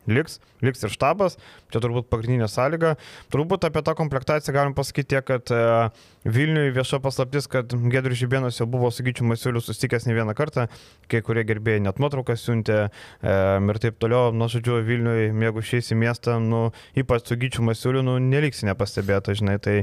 liks, 0.08 0.40
liks 0.66 0.84
ir 0.86 0.94
štabas, 0.94 1.38
čia 1.72 1.82
turbūt 1.84 2.08
pagrindinė 2.12 2.48
sąlyga. 2.52 2.96
Turbūt 3.34 3.68
apie 3.68 3.84
tą 3.86 3.94
komplektaciją 4.00 4.56
galim 4.56 4.76
pasakyti 4.78 5.16
tiek, 5.16 5.26
kad 5.28 5.52
e, 5.54 5.90
Vilniui 6.28 6.72
vieša 6.76 7.00
paslaptis, 7.04 7.48
kad 7.52 7.72
Gedrius 7.92 8.20
Žibienas 8.22 8.60
jau 8.60 8.68
buvo 8.70 8.90
su 8.92 9.06
Gyčiu 9.06 9.28
Masiuliu 9.28 9.62
susitikęs 9.64 10.08
ne 10.10 10.16
vieną 10.18 10.36
kartą, 10.38 10.68
kai 11.12 11.22
kurie 11.26 11.44
gerbėjai 11.48 11.84
net 11.86 12.02
nuotraukas 12.04 12.44
siuntė 12.44 12.80
e, 12.88 12.90
ir 13.28 13.82
taip 13.84 14.00
toliau. 14.02 14.32
Nu, 14.36 14.50
žodžiu, 14.52 14.80
Vilniui, 14.88 15.30
jeigu 15.32 15.66
šiais 15.66 15.94
į 15.94 16.00
miestą, 16.02 16.40
nu, 16.44 16.64
ypač 16.98 17.28
su 17.30 17.40
Gyčiu 17.40 17.68
Masiuliu, 17.68 18.04
nu, 18.08 18.18
neliksi 18.24 18.68
nepastebėta, 18.70 19.36
žinai, 19.38 19.60
tai 19.64 19.78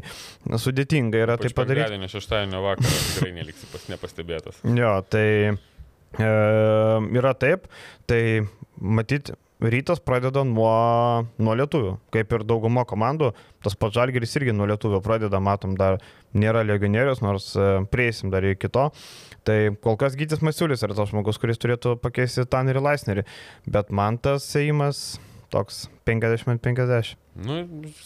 sudėtinga 0.48 1.22
yra 1.26 1.38
tai 1.40 1.52
padaryti. 1.54 1.84
Penktadienio, 1.84 2.10
šeštadienio 2.12 2.64
vakarą 2.64 2.96
tikrai 2.98 3.32
neliksi 3.38 3.70
pas 3.72 3.88
nepastebėtas. 3.92 4.60
Jo, 4.80 4.98
tai 5.08 5.28
e, 5.52 6.28
yra 7.20 7.34
taip, 7.38 7.68
tai 8.10 8.20
matyti. 8.80 9.36
Rytas 9.62 10.00
pradeda 10.02 10.42
nuo, 10.44 10.72
nuo 11.38 11.54
lietuvių, 11.56 11.94
kaip 12.12 12.32
ir 12.34 12.42
dauguma 12.44 12.82
komandų, 12.88 13.30
tas 13.64 13.76
pats 13.78 13.94
žalgeris 13.96 14.34
irgi 14.36 14.52
nuo 14.52 14.66
lietuvių 14.68 14.98
pradeda, 15.04 15.40
matom, 15.40 15.76
dar 15.78 16.00
nėra 16.34 16.64
legionierius, 16.66 17.22
nors 17.24 17.52
e, 17.56 17.68
prieisim 17.92 18.32
dar 18.34 18.44
iki 18.44 18.68
to. 18.68 18.88
Tai 19.46 19.58
kol 19.84 19.96
kas 20.00 20.18
Gytis 20.18 20.42
Masiulis 20.44 20.82
yra 20.84 20.96
tas 20.98 21.12
žmogus, 21.12 21.38
kuris 21.40 21.62
turėtų 21.62 21.96
pakeisti 22.02 22.44
Tanerį 22.50 22.82
Laisnerį, 22.82 23.26
bet 23.70 23.94
man 23.94 24.18
tas 24.18 24.50
ėjimas 24.58 25.04
toks 25.54 25.86
50-50. 26.08 27.23
Nu, 27.34 27.54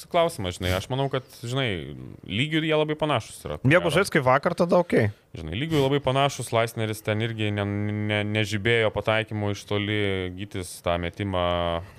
klausimas, 0.09 0.57
žinai, 0.57 0.71
aš 0.79 0.87
manau, 0.89 1.05
kad, 1.13 1.27
žinai, 1.45 1.93
lygių 2.25 2.63
jie 2.65 2.73
labai 2.73 2.95
panašus 2.97 3.43
yra. 3.45 3.59
Jeigu 3.69 3.91
žais 3.93 4.09
kaip 4.13 4.25
vakar, 4.25 4.55
tada 4.57 4.79
ok. 4.81 4.95
Žinai, 5.37 5.59
lygių 5.61 5.83
labai 5.83 5.99
panašus, 6.01 6.49
Laisneris 6.57 7.05
ten 7.05 7.21
irgi 7.27 7.51
ne, 7.53 7.67
ne, 8.09 8.23
nežibėjo 8.25 8.89
pataikymu 8.95 9.53
iš 9.53 9.67
toli, 9.69 9.99
gytis 10.39 10.71
tą 10.85 10.97
metimą, 11.03 11.45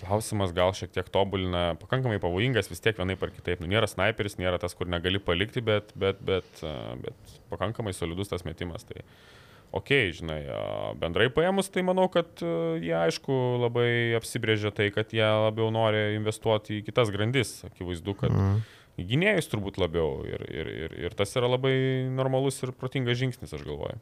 klausimas 0.01 0.55
gal 0.57 0.73
šiek 0.73 0.95
tiek 0.95 1.11
tobulina, 1.13 1.75
pakankamai 1.83 2.17
pavojingas 2.23 2.71
vis 2.71 2.81
tiek 2.81 2.97
vienaip 2.97 3.21
ar 3.21 3.35
kitaip. 3.35 3.61
Nu, 3.61 3.69
nėra 3.69 3.89
sniperis, 3.91 4.39
nėra 4.41 4.57
tas, 4.61 4.73
kur 4.73 4.89
negali 4.89 5.21
palikti, 5.21 5.61
bet, 5.61 5.93
bet, 5.93 6.25
bet, 6.25 6.63
bet 7.05 7.37
pakankamai 7.53 7.93
solidus 7.93 8.33
tas 8.33 8.47
metimas. 8.47 8.89
Tai 8.89 9.05
ok, 9.75 9.91
žinai, 10.17 10.39
bendrai 11.01 11.29
paėmus, 11.33 11.69
tai 11.73 11.83
manau, 11.85 12.07
kad 12.11 12.41
jie 12.41 12.95
aišku 12.95 13.35
labai 13.65 13.89
apsibrėžia 14.17 14.73
tai, 14.75 14.89
kad 14.95 15.13
jie 15.13 15.25
labiau 15.25 15.69
nori 15.73 16.17
investuoti 16.17 16.79
į 16.79 16.85
kitas 16.89 17.11
grandis. 17.13 17.59
Akivaizdu, 17.67 18.15
kad 18.17 18.33
mm. 18.33 18.59
Gynėjus 19.07 19.49
turbūt 19.51 19.79
labiau 19.81 20.23
ir, 20.27 20.43
ir, 20.49 20.71
ir, 20.85 20.95
ir 21.07 21.15
tas 21.17 21.31
yra 21.39 21.49
labai 21.51 21.73
normalus 22.13 22.59
ir 22.63 22.73
protingas 22.75 23.19
žingsnis, 23.19 23.53
aš 23.55 23.63
galvoju. 23.67 23.99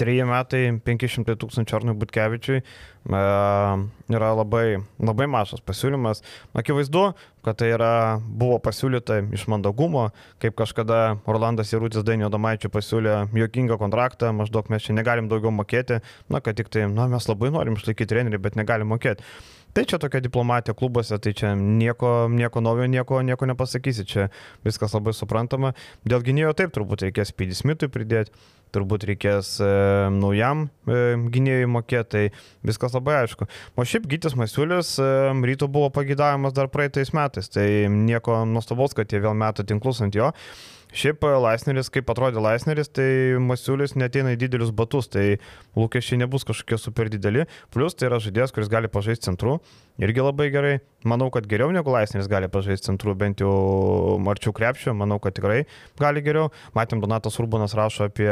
Treji 0.00 0.26
metai 0.28 0.62
500 0.86 1.36
tūkstančių 1.40 1.76
Arnui 1.76 1.96
Butkevičiui 2.00 2.62
yra 3.08 4.30
labai, 4.36 4.80
labai 5.00 5.26
mažas 5.30 5.62
pasiūlymas. 5.64 6.20
Akivaizdu, 6.56 7.10
kad 7.44 7.56
tai 7.60 7.70
yra, 7.74 8.20
buvo 8.20 8.58
pasiūlyta 8.60 9.22
iš 9.32 9.46
mandagumo, 9.48 10.10
kaip 10.42 10.56
kažkada 10.58 11.18
Orlandas 11.30 11.72
Irūtis 11.72 12.04
Dainio 12.04 12.28
Domaičiui 12.32 12.72
pasiūlė 12.72 13.14
jokingą 13.36 13.78
kontraktą, 13.80 14.34
maždaug 14.36 14.68
mes 14.72 14.84
čia 14.84 14.96
negalim 14.96 15.30
daugiau 15.30 15.52
mokėti, 15.54 16.02
na, 16.28 16.42
kad 16.44 16.60
tik 16.60 16.68
tai, 16.72 16.84
na, 16.92 17.08
mes 17.08 17.28
labai 17.28 17.52
norim 17.54 17.78
išlaikyti 17.80 18.12
trenerių, 18.12 18.42
bet 18.44 18.60
negalim 18.60 18.92
mokėti. 18.92 19.24
Tai 19.72 19.84
čia 19.86 20.00
tokia 20.02 20.20
diplomatija 20.24 20.74
klubuose, 20.74 21.18
tai 21.22 21.30
čia 21.36 21.52
nieko, 21.54 22.26
nieko 22.32 22.62
naujo, 22.64 22.88
nieko, 22.90 23.20
nieko 23.22 23.46
nepasakysi, 23.46 24.04
čia 24.04 24.28
viskas 24.66 24.96
labai 24.96 25.14
suprantama. 25.14 25.74
Dėl 26.02 26.24
gynėjo 26.26 26.56
taip 26.58 26.74
turbūt 26.74 27.06
reikės 27.06 27.30
Pidį 27.38 27.58
Smitui 27.58 27.90
pridėti 27.92 28.34
turbūt 28.74 29.06
reikės 29.10 29.52
e, 29.62 29.70
naujam 30.14 30.66
e, 30.86 31.14
gynėjui 31.34 31.70
mokėti, 31.70 32.10
tai 32.10 32.66
viskas 32.66 32.96
labai 32.96 33.20
aišku. 33.22 33.48
O 33.76 33.86
šiaip 33.86 34.08
Gytis 34.10 34.36
Masiulis 34.38 34.96
e, 35.02 35.08
ryto 35.50 35.70
buvo 35.70 35.92
pagidavimas 35.94 36.56
dar 36.56 36.70
praeitais 36.72 37.14
metais, 37.16 37.50
tai 37.52 37.68
nieko 37.92 38.42
nuostabaus, 38.48 38.96
kad 38.96 39.10
jie 39.10 39.22
vėl 39.22 39.36
meta 39.38 39.66
tinklus 39.66 40.02
ant 40.04 40.18
jo. 40.18 40.32
Šiaip 40.90 41.22
e, 41.22 41.30
Laisneris, 41.38 41.88
kaip 41.92 42.08
atrodė 42.10 42.42
Laisneris, 42.42 42.90
tai 42.90 43.38
Masiulis 43.42 43.94
neteina 43.98 44.34
į 44.34 44.40
didelius 44.40 44.72
batus, 44.74 45.06
tai 45.10 45.38
lūkesčiai 45.78 46.18
nebus 46.24 46.46
kažkokie 46.48 46.78
super 46.82 47.10
dideli. 47.12 47.46
Plus 47.74 47.94
tai 47.94 48.08
yra 48.08 48.18
žaidėjas, 48.22 48.54
kuris 48.54 48.70
gali 48.72 48.90
pažaisti 48.90 49.28
centru, 49.28 49.58
irgi 50.02 50.24
labai 50.24 50.48
gerai. 50.50 50.74
Manau, 51.06 51.30
kad 51.32 51.46
geriau 51.48 51.70
negu 51.72 51.94
Laisneris 51.94 52.28
gali 52.30 52.50
pažaisti 52.50 52.90
centru, 52.90 53.14
bent 53.18 53.40
jau 53.40 54.18
arčiau 54.32 54.54
krepšio, 54.56 54.94
manau, 54.98 55.20
kad 55.22 55.36
tikrai 55.38 55.62
gali 56.00 56.24
geriau. 56.26 56.50
Matėm, 56.74 57.02
Donatas 57.04 57.38
Urbanas 57.40 57.76
rašo 57.78 58.10
apie 58.10 58.30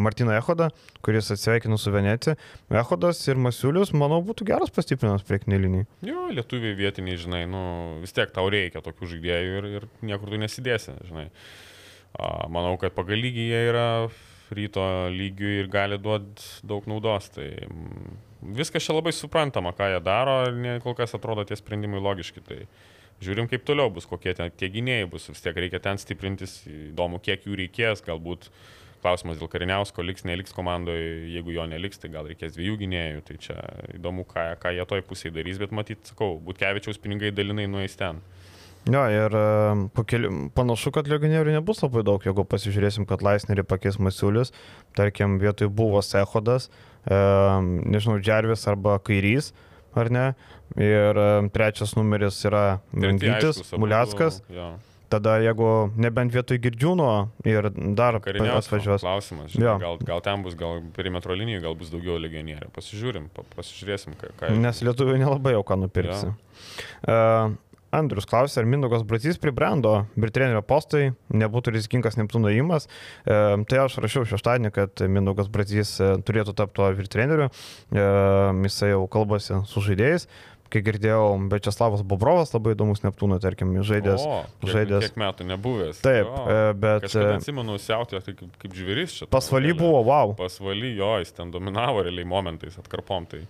Martiną 0.00 0.34
Ehodą, 0.36 0.68
kuris 1.04 1.30
atsveikino 1.34 1.78
su 1.80 1.92
Venecija. 1.94 2.36
Ehodas 2.82 3.22
ir 3.28 3.40
Masiulius, 3.40 3.94
manau, 3.96 4.20
būtų 4.26 4.48
geras 4.48 4.74
pastiprinimas 4.74 5.26
priekinė 5.28 5.60
linija. 5.62 5.88
Jo, 6.06 6.26
lietuviai 6.34 6.76
vietiniai, 6.78 7.20
žinai, 7.20 7.44
nu, 7.50 7.64
vis 8.04 8.14
tiek 8.16 8.32
tau 8.34 8.48
reikia 8.52 8.84
tokių 8.84 9.14
žaidėjų 9.14 9.56
ir, 9.60 9.70
ir 9.78 9.88
niekur 10.06 10.32
tu 10.32 10.40
nesidėsi, 10.40 10.98
žinai. 11.08 11.28
Manau, 12.54 12.76
kad 12.78 12.94
pagal 12.94 13.18
lygį 13.18 13.48
jie 13.50 13.64
yra 13.72 13.88
ryto 14.54 14.84
lygių 15.10 15.52
ir 15.60 15.70
gali 15.72 15.98
duoti 16.00 16.66
daug 16.66 16.86
naudos. 16.90 17.30
Tai 17.34 17.46
viskas 18.54 18.84
čia 18.84 18.96
labai 18.96 19.14
suprantama, 19.16 19.74
ką 19.76 19.88
jie 19.94 20.02
daro, 20.04 20.36
kol 20.84 20.96
kas 20.98 21.16
atrodo 21.16 21.46
tie 21.48 21.58
sprendimai 21.58 22.02
logiški. 22.04 22.44
Tai 22.44 22.60
žiūrim, 23.24 23.48
kaip 23.50 23.64
toliau 23.66 23.92
bus, 23.94 24.06
kokie 24.10 24.34
ten 24.36 24.52
tie 24.54 24.70
gynėjai 24.72 25.08
bus, 25.10 25.28
vis 25.32 25.44
tiek 25.44 25.58
reikia 25.58 25.80
ten 25.82 26.00
stiprintis, 26.00 26.60
įdomu, 26.68 27.20
kiek 27.24 27.46
jų 27.48 27.58
reikės, 27.64 28.04
galbūt 28.04 28.50
klausimas 29.04 29.38
dėl 29.40 29.50
kariniausko 29.52 30.04
liks, 30.04 30.24
neliks 30.28 30.56
komandoje, 30.56 31.28
jeigu 31.34 31.54
jo 31.54 31.66
neliks, 31.68 32.00
tai 32.00 32.10
gal 32.14 32.28
reikės 32.30 32.56
dviejų 32.56 32.78
gynėjų, 32.80 33.24
tai 33.28 33.36
čia 33.42 33.58
įdomu, 33.98 34.24
ką, 34.28 34.54
ką 34.62 34.72
jie 34.74 34.86
toj 34.88 35.04
pusėje 35.08 35.34
darys, 35.36 35.60
bet 35.60 35.74
matyt, 35.76 36.00
sakau, 36.08 36.38
Butkevičiaus 36.44 37.00
pinigai 37.02 37.34
dalinai 37.34 37.68
nueis 37.70 37.98
ten. 38.00 38.22
Jo, 38.84 39.02
ir 39.08 39.32
keli, 40.10 40.28
panašu, 40.56 40.90
kad 40.92 41.08
legionierių 41.08 41.54
nebus 41.54 41.80
labai 41.80 42.02
daug, 42.04 42.24
jeigu 42.24 42.44
pasižiūrėsim, 42.48 43.06
kad 43.08 43.24
Laisnerį 43.24 43.64
pakeis 43.64 43.96
Masiulis, 43.96 44.52
tarkim, 44.96 45.38
vietoj 45.40 45.70
buvo 45.72 46.02
Sehodas, 46.04 46.68
e, 46.68 47.20
nežinau, 47.94 48.18
Džervis 48.20 48.66
arba 48.68 48.98
Kairys, 49.00 49.54
ar 49.96 50.12
ne, 50.12 50.26
ir 50.76 51.16
e, 51.16 51.30
trečias 51.54 51.96
numeris 51.96 52.42
yra 52.44 52.82
Vengytis, 52.92 53.62
Muliackas. 53.72 54.42
Tada 55.14 55.36
jeigu 55.42 55.70
nebent 56.00 56.32
vietoj 56.34 56.58
girdžiūno 56.64 57.10
ir 57.46 57.70
dar 57.94 58.18
atvažiuos. 58.18 59.04
Klausimas, 59.04 59.52
žinai, 59.54 59.76
gal, 59.82 60.00
gal 60.02 60.22
ten 60.24 60.42
bus, 60.42 60.56
gal 60.58 60.80
perimetro 60.96 61.36
linijų, 61.38 61.62
gal 61.68 61.76
bus 61.78 61.92
daugiau 61.92 62.16
legionierių. 62.22 62.72
Pasižiūrim, 62.74 63.28
pasižiūrėsim, 63.54 64.16
ką. 64.18 64.32
ką 64.40 64.54
Nes 64.58 64.82
lietuvių 64.82 65.20
nelabai 65.22 65.54
jau 65.54 65.62
ką 65.66 65.78
nupirksi. 65.84 66.32
Ja. 66.32 66.34
Uh, 67.04 67.60
Andrius 67.94 68.26
klausė, 68.26 68.60
ar 68.62 68.68
Mindaugas 68.68 69.04
Brazys 69.06 69.38
pribrendo 69.40 69.92
Britrenerio 70.18 70.62
postui, 70.66 71.12
nebūtų 71.30 71.74
rizikingas 71.76 72.18
Neptūno 72.18 72.50
įimas. 72.50 72.88
E, 72.88 73.36
tai 73.70 73.80
aš 73.84 74.00
rašiau 74.02 74.26
šeštadienį, 74.28 74.72
kad 74.74 75.04
Mindaugas 75.06 75.50
Brazys 75.52 75.94
e, 76.02 76.14
turėtų 76.26 76.56
tapti 76.58 76.80
to 76.80 76.90
Britreneriu. 76.98 77.50
E, 77.50 78.08
jisai 78.66 78.94
jau 78.94 79.04
kalbasi 79.14 79.62
su 79.70 79.84
žaidėjais 79.84 80.26
kai 80.74 80.82
girdėjau, 80.84 81.26
Bečeslavas 81.52 82.02
Bobrovas 82.06 82.52
labai 82.54 82.74
įdomus 82.74 83.04
Neptūno, 83.04 83.38
tarkim, 83.42 83.72
žaidėjas. 83.86 84.24
O, 84.26 84.40
kiek, 84.62 84.72
žaidės. 84.74 85.06
Kiek 85.06 85.20
metų 85.22 85.46
nebuvęs. 85.52 86.00
Taip, 86.04 86.30
o, 86.30 86.46
e, 86.50 86.72
bet... 86.84 87.06
Aš 87.08 87.18
e, 87.20 87.26
atsimenu, 87.38 87.76
siautė 87.82 88.22
tai 88.24 88.34
kaip, 88.36 88.56
kaip 88.62 88.74
žvėris 88.76 89.20
čia. 89.20 89.28
Pasvaly 89.32 89.74
buvo, 89.78 90.02
wow. 90.08 90.34
Pasvaly, 90.38 90.94
jo, 90.98 91.12
jis 91.22 91.34
ten 91.36 91.54
dominavo 91.54 92.02
realiai 92.06 92.28
momentais, 92.28 92.76
atkarpom. 92.80 93.28
Tai 93.30 93.44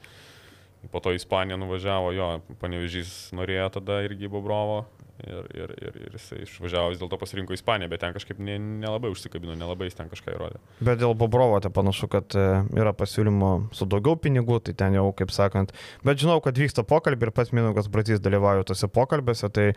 po 0.93 1.01
to 1.01 1.15
į 1.15 1.21
Ispaniją 1.23 1.57
nuvažiavo, 1.63 2.13
jo, 2.15 2.29
panevežys 2.61 3.15
norėjo 3.37 3.71
tada 3.79 4.03
irgi 4.05 4.29
Bobrovo 4.31 4.85
ir, 5.27 5.47
ir, 5.57 5.73
ir, 5.81 5.97
ir 6.07 6.17
jisai 6.19 6.43
išvažiavo 6.45 6.93
vis 6.93 7.01
dėlto 7.01 7.19
pasirinko 7.21 7.57
Ispaniją, 7.57 7.91
bet 7.93 8.03
ten 8.05 8.15
kažkaip 8.17 8.41
ne, 8.43 8.57
nelabai 8.83 9.11
užsikabino, 9.13 9.57
nelabai 9.59 9.89
jis 9.89 9.99
ten 9.99 10.11
kažką 10.11 10.35
įrodė. 10.35 10.61
Bet 10.85 11.01
dėl 11.01 11.17
Bobrovo 11.19 11.59
tai 11.65 11.73
panašu, 11.75 12.09
kad 12.13 12.37
e, 12.39 12.45
yra 12.79 12.95
pasiūlymų 12.97 13.53
su 13.77 13.89
daugiau 13.91 14.19
pinigų, 14.21 14.61
tai 14.69 14.77
ten 14.85 14.99
jau, 14.99 15.07
kaip 15.17 15.35
sakant, 15.35 15.75
bet 16.07 16.23
žinau, 16.23 16.41
kad 16.45 16.59
vyksta 16.61 16.87
pokalbį 16.89 17.29
ir 17.29 17.35
pats 17.37 17.55
Minugas 17.57 17.91
Bratys 17.93 18.23
dalyvauja 18.25 18.67
tose 18.69 18.91
pokalbėse, 18.93 19.51
tai 19.55 19.71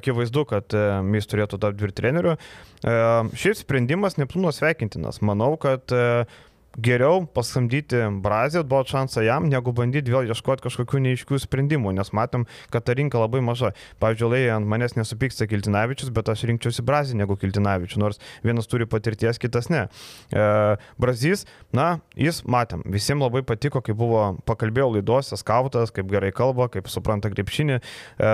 akivaizdu, 0.00 0.46
kad 0.50 0.76
e, 0.76 0.88
jis 1.18 1.30
turėtų 1.32 1.60
tapti 1.62 1.82
dvi 1.82 1.94
treneriu. 1.96 2.36
E, 2.36 2.98
šiaip 3.38 3.60
sprendimas 3.62 4.18
Neptūno 4.20 4.52
sveikintinas. 4.54 5.22
Manau, 5.26 5.54
kad 5.60 5.92
geriau 6.76 7.24
pasamdyti 7.32 8.02
Brazį, 8.22 8.62
duoti 8.68 8.92
šansą 8.94 9.24
jam, 9.24 9.48
negu 9.50 9.72
bandyti 9.76 10.12
vėl 10.12 10.28
ieškoti 10.30 10.64
kažkokių 10.66 11.00
neiškių 11.06 11.40
sprendimų, 11.40 11.94
nes 11.96 12.12
matom, 12.16 12.46
kad 12.72 12.84
ta 12.86 12.96
rinka 12.96 13.20
labai 13.20 13.42
maža. 13.44 13.72
Pavyzdžiui, 14.02 14.30
Lėjai 14.32 14.52
ant 14.56 14.68
manęs 14.68 14.96
nesupyksta 14.98 15.48
Kiltinavičius, 15.48 16.10
bet 16.14 16.28
aš 16.32 16.44
rinkčiausi 16.50 16.84
Brazį 16.86 17.16
negu 17.20 17.36
Kiltinavičius, 17.40 18.00
nors 18.02 18.20
vienas 18.44 18.68
turi 18.68 18.88
patirties, 18.90 19.40
kitas 19.40 19.70
ne. 19.72 19.86
E, 20.34 20.46
Brazys, 21.00 21.46
na, 21.76 22.00
jis 22.18 22.42
matėm, 22.44 22.84
visiems 22.92 23.24
labai 23.24 23.44
patiko, 23.46 23.80
kai 23.84 23.96
buvo 23.96 24.26
pakalbėjau 24.48 24.90
laidose, 24.98 25.38
skautas, 25.40 25.94
kaip 25.94 26.10
gerai 26.12 26.32
kalba, 26.36 26.68
kaip 26.72 26.90
supranta 26.92 27.30
krepšinį. 27.32 27.78
E, 27.80 28.32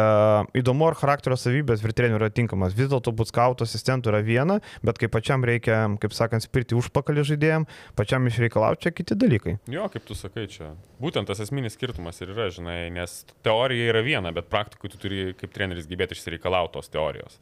įdomu, 0.63 0.89
ar 0.89 0.99
charakterio 0.99 1.39
savybės 1.39 1.85
ir 1.85 1.95
trenerių 1.95 2.21
yra 2.23 2.33
tinkamas. 2.35 2.75
Vis 2.79 2.91
dėlto 2.91 3.15
būt 3.15 3.31
skauto 3.31 3.69
asistentų 3.69 4.13
yra 4.13 4.23
viena, 4.27 4.59
bet 4.83 4.99
kai 5.01 5.11
pačiam 5.13 5.45
reikia, 5.47 5.85
kaip 6.03 6.17
sakant, 6.17 6.45
spirti 6.45 6.77
užpakalį 6.79 7.27
žaidėjim, 7.33 7.69
pačiam 7.99 8.32
išreikalauti, 8.33 8.83
čia 8.87 8.93
kiti 8.95 9.17
dalykai. 9.19 9.57
Jo, 9.73 9.87
kaip 9.93 10.07
tu 10.09 10.17
sakai, 10.19 10.47
čia 10.51 10.73
būtent 11.03 11.29
tas 11.31 11.43
esminis 11.45 11.77
skirtumas 11.77 12.19
ir 12.23 12.33
yra, 12.35 12.49
žinai, 12.55 12.79
nes 12.95 13.21
teorija 13.47 13.93
yra 13.93 14.03
viena, 14.07 14.33
bet 14.35 14.51
praktikui 14.53 14.91
tu 14.93 15.01
turi 15.01 15.33
kaip 15.39 15.53
treneris 15.55 15.89
gebėti 15.91 16.19
išsireikalauti 16.19 16.77
tos 16.79 16.91
teorijos. 16.93 17.39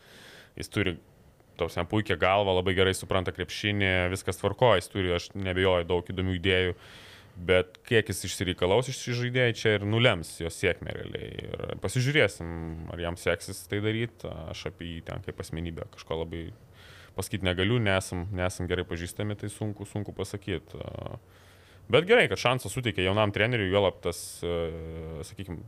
Jis 0.59 0.73
turi 0.73 0.97
tausiam 1.61 1.89
puikia 1.89 2.17
galva, 2.21 2.55
labai 2.57 2.75
gerai 2.79 2.97
supranta 2.97 3.35
krepšinį, 3.37 3.93
viskas 4.13 4.41
tvarko, 4.41 4.75
jis 4.79 4.91
turi, 4.93 5.15
aš 5.17 5.31
nebejoju, 5.37 5.89
daug 5.89 6.13
įdomių 6.13 6.37
idėjų. 6.41 6.75
Bet 7.41 7.79
kiek 7.89 8.09
jis 8.11 8.25
išsireikalaus 8.27 8.91
iš 8.91 8.99
žaidėjų, 9.17 9.57
čia 9.57 9.77
ir 9.79 9.85
nulems 9.89 10.33
jos 10.43 10.59
sėkmę 10.61 10.93
realiai. 10.93 11.45
Ir 11.47 11.63
pasižiūrėsim, 11.81 12.51
ar 12.93 13.01
jam 13.01 13.17
seksis 13.21 13.63
tai 13.71 13.79
daryti. 13.85 14.29
Aš 14.51 14.67
apie 14.73 14.89
jį 14.91 14.99
ten 15.07 15.23
kaip 15.25 15.41
asmenybę 15.41 15.87
kažko 15.95 16.21
labai 16.25 16.49
pasakyti 17.21 17.47
negaliu, 17.47 17.79
nesam, 17.83 18.25
nesam 18.35 18.69
gerai 18.71 18.87
pažįstami, 18.89 19.37
tai 19.39 19.53
sunku, 19.53 19.87
sunku 19.89 20.17
pasakyti. 20.17 20.81
Bet 21.91 22.07
gerai, 22.07 22.29
kad 22.31 22.41
šansą 22.41 22.71
suteikia 22.71 23.09
jaunam 23.09 23.33
treneriui, 23.35 23.71
juolap 23.73 24.01
tas, 24.05 24.19
sakykime, 25.29 25.63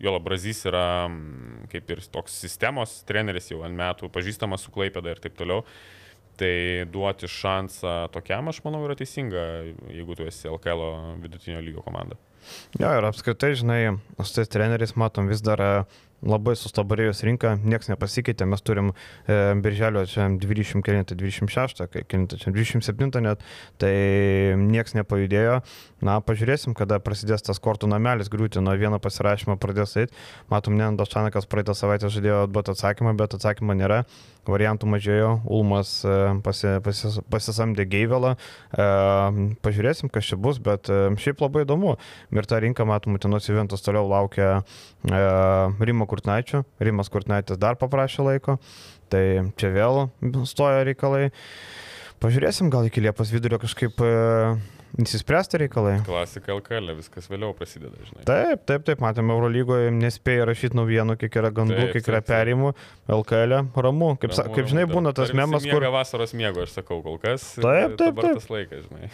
juolap 0.00 0.24
Brazys 0.24 0.62
yra 0.68 0.86
kaip 1.72 1.92
ir 1.92 2.02
toks 2.12 2.36
sistemos 2.44 3.00
treneris 3.08 3.50
jau 3.52 3.62
ant 3.66 3.76
metų, 3.76 4.10
pažįstamas 4.12 4.66
su 4.66 4.72
Klaipėda 4.74 5.14
ir 5.14 5.22
taip 5.22 5.36
toliau. 5.38 5.64
Tai 6.36 6.84
duoti 6.92 7.28
šansą 7.32 8.10
tokiam, 8.12 8.50
aš 8.50 8.60
manau, 8.66 8.82
yra 8.84 8.96
teisinga, 8.98 9.44
jeigu 9.88 10.16
tu 10.18 10.26
esi 10.28 10.50
LKL 10.50 10.82
vidutinio 11.22 11.62
lygio 11.64 11.84
komanda. 11.84 12.18
Jo, 12.76 12.90
ir 12.92 13.06
apskritai, 13.08 13.54
žinai, 13.56 13.80
su 14.20 14.36
tais 14.36 14.52
treneriais 14.52 14.92
matom 15.00 15.30
vis 15.30 15.40
dar 15.44 15.62
e, 15.64 15.70
labai 16.24 16.54
sustabarėjus 16.56 17.22
rinka, 17.26 17.54
niekas 17.60 17.90
nepasikeitė, 17.90 18.46
mes 18.48 18.62
turim 18.64 18.92
e, 18.92 19.36
birželio 19.62 20.04
čia 20.08 20.28
20 20.32 20.84
kilinti, 20.86 21.16
26, 21.18 21.82
kai 21.92 22.04
kilinti 22.08 22.38
čia 22.40 22.52
27 22.54 23.24
net, 23.24 23.44
tai 23.82 23.92
niekas 24.60 24.96
nepajudėjo. 24.96 25.60
Na, 26.06 26.18
pažiūrėsim, 26.24 26.76
kada 26.76 27.00
prasidės 27.02 27.44
tas 27.46 27.60
kortų 27.62 27.90
namelis 27.92 28.30
griūti, 28.32 28.62
nuo 28.64 28.76
vieno 28.78 29.00
pasirašymo 29.02 29.58
pradės 29.60 29.96
eiti. 30.00 30.16
Matom, 30.52 30.76
ne, 30.78 30.88
Dašanakas 30.96 31.48
praeitą 31.50 31.76
savaitę 31.76 32.10
žadėjo 32.12 32.46
duoti 32.52 32.72
atsakymą, 32.76 33.16
bet 33.18 33.36
atsakymą 33.36 33.76
nėra. 33.76 34.04
Variantų 34.52 34.88
mažėjo, 34.90 35.30
Ulmas 35.52 35.98
e, 36.06 36.14
pasi, 36.44 36.76
pasi, 36.84 37.10
pasisamdė 37.32 37.86
Geivelą. 37.90 38.34
E, 38.36 38.86
pažiūrėsim, 39.64 40.10
kas 40.12 40.28
čia 40.30 40.38
bus, 40.40 40.60
bet 40.62 40.90
e, 40.92 41.00
šiaip 41.22 41.42
labai 41.44 41.64
įdomu. 41.66 41.96
Ir 42.34 42.48
ta 42.48 42.60
rinka, 42.62 42.86
matom, 42.88 43.18
Utinos 43.18 43.48
Juventus 43.48 43.84
toliau 43.84 44.06
laukia 44.10 44.60
Rimo 45.06 46.06
Kurtnaičio. 46.10 46.64
Rimas 46.82 47.12
Kurtnaitis 47.12 47.60
dar 47.62 47.78
paprašė 47.80 48.26
laiko. 48.30 48.58
Tai 49.12 49.24
čia 49.58 49.70
vėl 49.74 50.06
stoja 50.48 50.86
reikalai. 50.86 51.28
Pažiūrėsim, 52.22 52.72
gal 52.72 52.88
iki 52.88 53.04
Liepos 53.04 53.30
vidurio 53.34 53.60
kažkaip 53.62 54.00
Įsispręsti 54.96 55.58
reikalai. 55.60 55.98
Klasika 56.06 56.54
LKL, 56.54 56.94
viskas 56.96 57.26
vėliau 57.28 57.52
prasideda, 57.56 57.98
žinai. 58.06 58.22
Taip, 58.24 58.62
taip, 58.64 58.84
taip, 58.86 59.02
matėme 59.04 59.34
Eurolygoje, 59.34 59.90
nespėja 59.92 60.46
rašyti 60.48 60.78
naujienų, 60.78 61.18
kiek 61.20 61.36
yra 61.36 61.50
gandų, 61.52 61.76
Taip, 61.76 61.90
kiek 61.92 62.08
yra 62.08 62.22
taip, 62.22 62.28
taip. 62.30 62.32
perimų, 62.32 62.70
LKL, 63.12 63.54
ramu. 63.76 64.08
Kaip, 64.22 64.32
Ramu, 64.32 64.54
kaip 64.56 64.70
žinai, 64.70 64.86
būna 64.88 65.12
tas 65.16 65.34
memas, 65.36 65.66
kur 65.68 65.84
vasaros 65.92 66.32
miego, 66.38 66.64
aš 66.64 66.78
sakau, 66.78 67.02
kol 67.04 67.18
kas. 67.20 67.44
Taip, 67.60 67.98
taip, 68.00 68.16
taip. 68.16 68.38
tas 68.40 68.48
laikas, 68.48 68.86
žinai. 68.88 69.10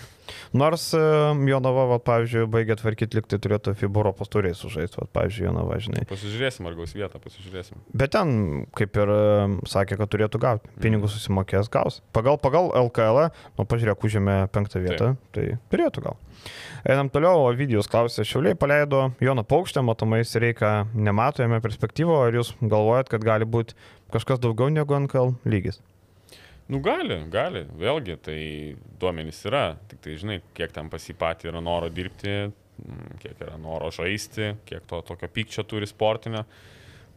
nors 0.54 0.86
Jonava, 0.94 1.88
va, 1.90 1.98
pavyzdžiui, 2.06 2.46
baigė 2.54 2.78
tvarkyti, 2.78 3.18
liktai 3.18 3.40
turėtų 3.42 3.74
FIBA 3.82 4.04
Europos 4.04 4.30
turėjai 4.30 4.60
sužaisti, 4.62 5.00
va, 5.02 5.08
pavyzdžiui, 5.18 5.48
Jonava, 5.48 5.80
žinai. 5.82 6.06
Pasižiūrėsim, 6.10 6.70
ar 6.70 6.78
gaus 6.78 6.94
vietą, 6.94 7.18
pasižiūrėsim. 7.26 7.82
Bet 7.90 8.14
ten, 8.14 8.32
kaip 8.78 9.02
ir 9.02 9.14
sakė, 9.68 9.98
kad 9.98 10.14
turėtų 10.14 10.42
gauti. 10.46 10.72
Pinigus 10.82 11.18
susimokės, 11.18 11.66
gaus. 11.74 12.00
Pagal, 12.14 12.38
pagal 12.42 12.70
LKL, 12.86 13.32
nu, 13.58 13.66
pažiūrėk, 13.66 14.06
užėmė 14.06 14.38
penktą 14.54 14.82
vietą, 14.84 15.12
tai 15.34 15.50
turėtų 15.72 16.04
gal. 16.04 16.18
Einam 16.82 17.08
toliau, 17.12 17.46
Ovidijus 17.46 17.88
klausė, 17.90 18.26
Šiauliai 18.26 18.58
paleido 18.58 19.08
Joną 19.22 19.44
Paukštę, 19.48 19.84
matomai 19.86 20.22
jis 20.22 20.34
reikia 20.42 20.72
nemato 20.94 21.44
jame 21.44 21.60
perspektyvo, 21.62 22.18
ar 22.26 22.36
jūs 22.36 22.52
galvojat, 22.60 23.10
kad 23.12 23.24
gali 23.24 23.48
būti 23.48 23.78
kažkas 24.12 24.42
daugiau 24.42 24.72
negu 24.72 24.98
NKL 24.98 25.36
lygis? 25.48 25.78
Nu 26.72 26.78
gali, 26.80 27.18
gali, 27.30 27.64
vėlgi, 27.78 28.16
tai 28.22 28.38
duomenys 29.00 29.42
yra, 29.50 29.64
tik 29.90 30.02
tai 30.04 30.14
žinai, 30.20 30.38
kiek 30.56 30.72
ten 30.74 30.88
pasipatį 30.92 31.50
yra 31.50 31.60
noro 31.64 31.90
dirbti, 31.92 32.36
mm, 32.48 33.18
kiek 33.22 33.42
yra 33.42 33.58
noro 33.60 33.90
žaisti, 33.92 34.54
kiek 34.68 34.86
to 34.88 35.02
tokio 35.06 35.28
pykčio 35.28 35.66
turi 35.68 35.88
sportinio. 35.90 36.46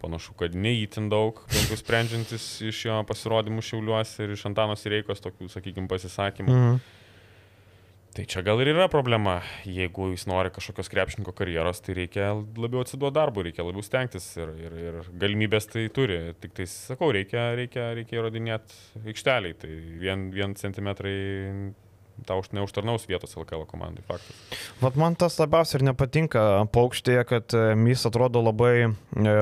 Panašu, 0.01 0.35
kad 0.37 0.53
neįtin 0.59 1.07
daug, 1.09 1.39
bent 1.49 1.71
jau 1.71 1.77
sprendžiantis 1.79 2.43
iš 2.67 2.81
jo 2.89 2.97
pasirodymų 3.07 3.63
šiauliuose 3.63 4.25
ir 4.25 4.33
iš 4.35 4.43
Antanos 4.49 4.83
Reikos 4.91 5.23
tokių, 5.23 5.47
sakykime, 5.53 5.87
pasisakymų. 5.89 6.51
Mhm. 6.51 6.83
Tai 8.15 8.23
čia 8.32 8.39
gal 8.47 8.62
ir 8.63 8.69
yra 8.71 8.86
problema. 8.88 9.41
Jeigu 9.67 10.08
jis 10.13 10.23
nori 10.32 10.51
kažkokios 10.56 10.88
krepšininko 10.88 11.34
karjeros, 11.36 11.82
tai 11.84 11.97
reikia 11.97 12.30
labiau 12.32 12.86
atsiduoti 12.86 13.17
darbui, 13.17 13.43
reikia 13.49 13.65
labiau 13.67 13.84
stengtis 13.84 14.30
ir, 14.39 14.54
ir, 14.56 14.78
ir 14.80 15.10
galimybės 15.19 15.67
tai 15.67 15.84
turi. 15.91 16.21
Tik 16.39 16.56
tai 16.56 16.67
sakau, 16.71 17.12
reikia, 17.15 17.49
reikia, 17.60 17.89
reikia 17.97 18.21
įrodinėti 18.21 19.04
aikšteliai. 19.12 19.58
Tai 19.60 19.71
vien, 19.99 20.30
vien 20.32 20.56
centimetrai 20.56 21.17
tau 22.23 22.39
už- 22.39 22.54
neužtarnaus 22.56 23.04
vietos 23.12 23.36
LKL 23.36 23.67
komandai, 23.67 24.06
faktas. 24.08 24.32
Vat 24.80 24.95
man 24.95 25.19
tas 25.19 25.36
labiausiai 25.41 25.82
ir 25.82 25.89
nepatinka 25.89 26.43
paukštėje, 26.71 27.25
kad 27.28 27.51
e, 27.51 27.65
jis 27.91 28.08
atrodo 28.08 28.39
labai 28.45 28.75
e, 28.88 28.91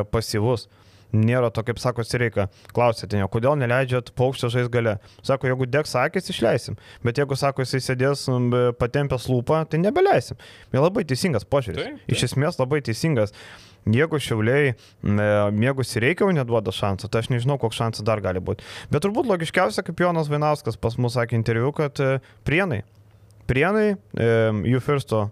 pasyvus. 0.10 0.66
Nėra 1.14 1.52
to, 1.54 1.62
kaip 1.66 1.78
sako 1.82 2.06
Sireika. 2.08 2.48
Klausėte, 2.74 3.20
ne, 3.20 3.28
kodėl 3.30 3.58
neleidžiat 3.62 4.10
paukštę 4.18 4.50
žais 4.54 4.70
gale. 4.74 4.96
Sako, 5.26 5.52
jeigu 5.52 5.68
degs 5.70 5.94
akis, 6.00 6.32
išleisim. 6.34 6.80
Bet 7.06 7.22
jeigu, 7.22 7.38
sako, 7.38 7.66
jisai 7.66 7.84
sėdės 7.86 8.26
patempęs 8.80 9.28
lūpą, 9.30 9.64
tai 9.70 9.82
nebeleisim. 9.84 10.40
Ir 10.74 10.82
labai 10.82 11.06
teisingas 11.10 11.46
požiūris. 11.46 11.84
Taip, 11.84 12.02
taip. 12.02 12.16
Iš 12.18 12.26
esmės 12.32 12.58
labai 12.62 12.82
teisingas. 12.86 13.36
Jeigu 13.94 14.18
šiauliai, 14.24 14.74
jeigu 15.04 15.86
Sireika 15.86 16.24
jau 16.24 16.34
neduoda 16.34 16.72
šansą, 16.74 17.10
tai 17.12 17.20
aš 17.20 17.30
nežinau, 17.34 17.60
koks 17.60 17.82
šansas 17.82 18.08
dar 18.08 18.24
gali 18.24 18.40
būti. 18.40 18.64
Bet 18.94 19.04
turbūt 19.04 19.28
logiškiausia, 19.28 19.84
kaip 19.84 20.00
Jonas 20.00 20.32
Vainauskas 20.32 20.80
pas 20.80 20.96
mus 20.98 21.18
sakė 21.18 21.36
interviu, 21.36 21.74
kad 21.76 22.00
e, 22.00 22.16
prienai 22.48 22.82
Prienai, 23.44 23.90
e, 24.16 24.28
jų 24.72 24.80
firsto 24.84 25.26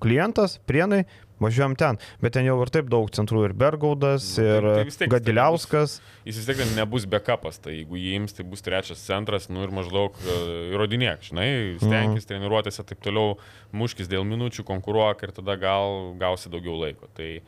klientas, 0.00 0.60
Prienai, 0.70 1.02
važiuojam 1.40 1.76
ten, 1.76 1.98
bet 2.20 2.32
ten 2.36 2.44
jau 2.44 2.56
ir 2.62 2.70
taip 2.70 2.88
daug 2.92 3.08
centrų 3.10 3.44
ir 3.48 3.52
Bergaudas, 3.56 4.36
Nu, 4.38 4.44
ir 4.44 4.62
tai- 4.62 4.84
tai 4.84 4.90
tiek 4.98 5.10
Gadiliauskas. 5.14 6.00
Jis 6.26 6.36
vis 6.36 6.46
tiek 6.46 6.76
nebus 6.76 7.06
backupas, 7.06 7.58
tai 7.60 7.72
jeigu 7.80 7.96
jį 7.96 8.14
ims, 8.20 8.32
tai 8.36 8.44
bus 8.44 8.60
trečias 8.62 8.98
centras, 9.06 9.48
nu 9.48 9.62
ir 9.64 9.70
maždaug 9.70 10.12
e, 10.26 10.36
įrodinėk, 10.74 11.20
žinai, 11.30 11.48
stenkis 11.80 12.26
Mhm. 12.26 12.28
treniruotėse 12.28 12.84
taip 12.86 13.00
toliau, 13.00 13.38
muškis 13.72 14.06
dėl 14.08 14.24
minučių, 14.24 14.64
konkuruok 14.64 15.22
ir 15.22 15.32
tada 15.32 15.56
gal 15.58 16.14
gausi 16.18 16.48
daugiau 16.50 16.78
laiko. 16.78 17.08
Tai 17.14 17.40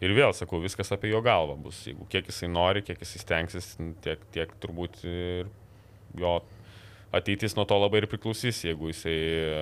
ir 0.00 0.10
vėl 0.10 0.32
sakau, 0.34 0.60
viskas 0.60 0.90
apie 0.92 1.10
jo 1.10 1.22
galvą 1.22 1.56
bus. 1.62 1.84
Jeigu 1.86 2.06
kiek 2.10 2.26
jisai 2.26 2.48
nori, 2.52 2.82
kiek 2.82 2.98
jisai 2.98 3.20
stengsis, 3.24 3.76
tiek, 4.02 4.18
tiek 4.32 4.48
turbūt 4.60 5.04
ir 5.04 5.46
jo 6.18 6.42
ateitis 7.14 7.56
nuo 7.56 7.66
to 7.68 7.78
labai 7.80 8.02
ir 8.02 8.10
priklausys. 8.10 8.64
Jeigu 8.66 8.90
jisai 8.92 9.16
e, 9.16 9.60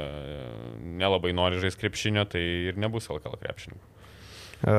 nelabai 1.01 1.35
nori 1.37 1.61
žaisti 1.63 1.85
krepšinio, 1.85 2.29
tai 2.31 2.45
ir 2.71 2.81
nebus 2.81 3.11
LKL 3.13 3.37
krepšinio. 3.43 3.81
E, 4.65 4.75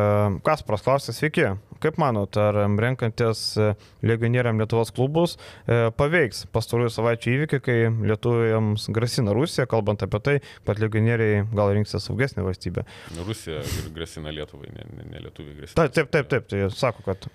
Kasparas 0.45 0.86
klausė, 0.86 1.13
sveiki. 1.15 1.51
Kaip 1.84 1.99
manot, 2.01 2.38
ar 2.41 2.58
renkantis 2.82 3.43
e, 3.62 3.69
legionieriam 4.08 4.58
Lietuvos 4.62 4.93
klubus 4.95 5.36
paveiks 5.99 6.45
pastarųjų 6.56 6.93
savaičių 6.95 7.34
įvykiai, 7.36 7.63
kai 7.65 7.78
lietuviams 8.10 8.88
grasina 8.95 9.36
Rusija, 9.36 9.67
kalbant 9.69 10.06
apie 10.06 10.21
tai, 10.25 10.36
kad 10.67 10.82
legionieriai 10.82 11.45
gal 11.54 11.75
rinksis 11.75 12.08
saugesnį 12.10 12.47
valstybę? 12.47 12.88
Rusija 13.28 13.62
ir 13.62 13.93
grasina 13.95 14.34
Lietuvai, 14.34 14.71
ne, 14.73 14.89
ne, 14.95 15.08
ne 15.13 15.23
Lietuvai 15.28 15.60
grasina. 15.60 15.78
Taip, 15.84 15.95
taip, 15.99 16.12
taip, 16.15 16.34
taip, 16.34 16.49
tai 16.49 16.65
sako, 16.73 17.06
kad 17.12 17.30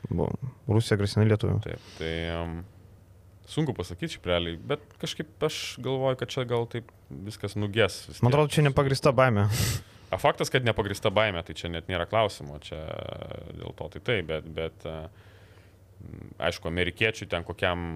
Rusija 0.71 0.99
grasina 1.01 1.29
Lietuvai. 1.29 1.61
Taip, 1.69 1.91
tai 2.01 2.15
um, 2.41 2.61
sunku 3.51 3.75
pasakyti 3.77 4.17
šiaip 4.17 4.29
realiai, 4.31 4.59
bet 4.73 4.83
kažkaip 5.03 5.47
aš 5.47 5.61
galvoju, 5.83 6.19
kad 6.21 6.33
čia 6.33 6.47
gal 6.49 6.69
taip 6.71 6.91
viskas 7.11 7.57
nugės. 7.59 8.05
vis 8.11 8.23
Man 8.25 8.33
atrodo, 8.33 8.53
čia 8.55 8.65
nepagrista 8.67 9.13
baime. 9.17 9.49
A 10.11 10.19
faktas, 10.19 10.51
kad 10.51 10.67
nepagrista 10.67 11.11
baime, 11.15 11.43
tai 11.47 11.55
čia 11.59 11.71
net 11.71 11.91
nėra 11.91 12.07
klausimo, 12.11 12.59
čia 12.63 12.81
dėl 13.55 13.75
to 13.79 13.91
tai 13.95 14.03
taip, 14.09 14.31
bet, 14.31 14.49
bet 14.57 14.87
a, 14.91 14.97
m, 16.03 16.33
aišku, 16.49 16.71
amerikiečių 16.71 17.31
ten 17.31 17.47
kokiam 17.47 17.87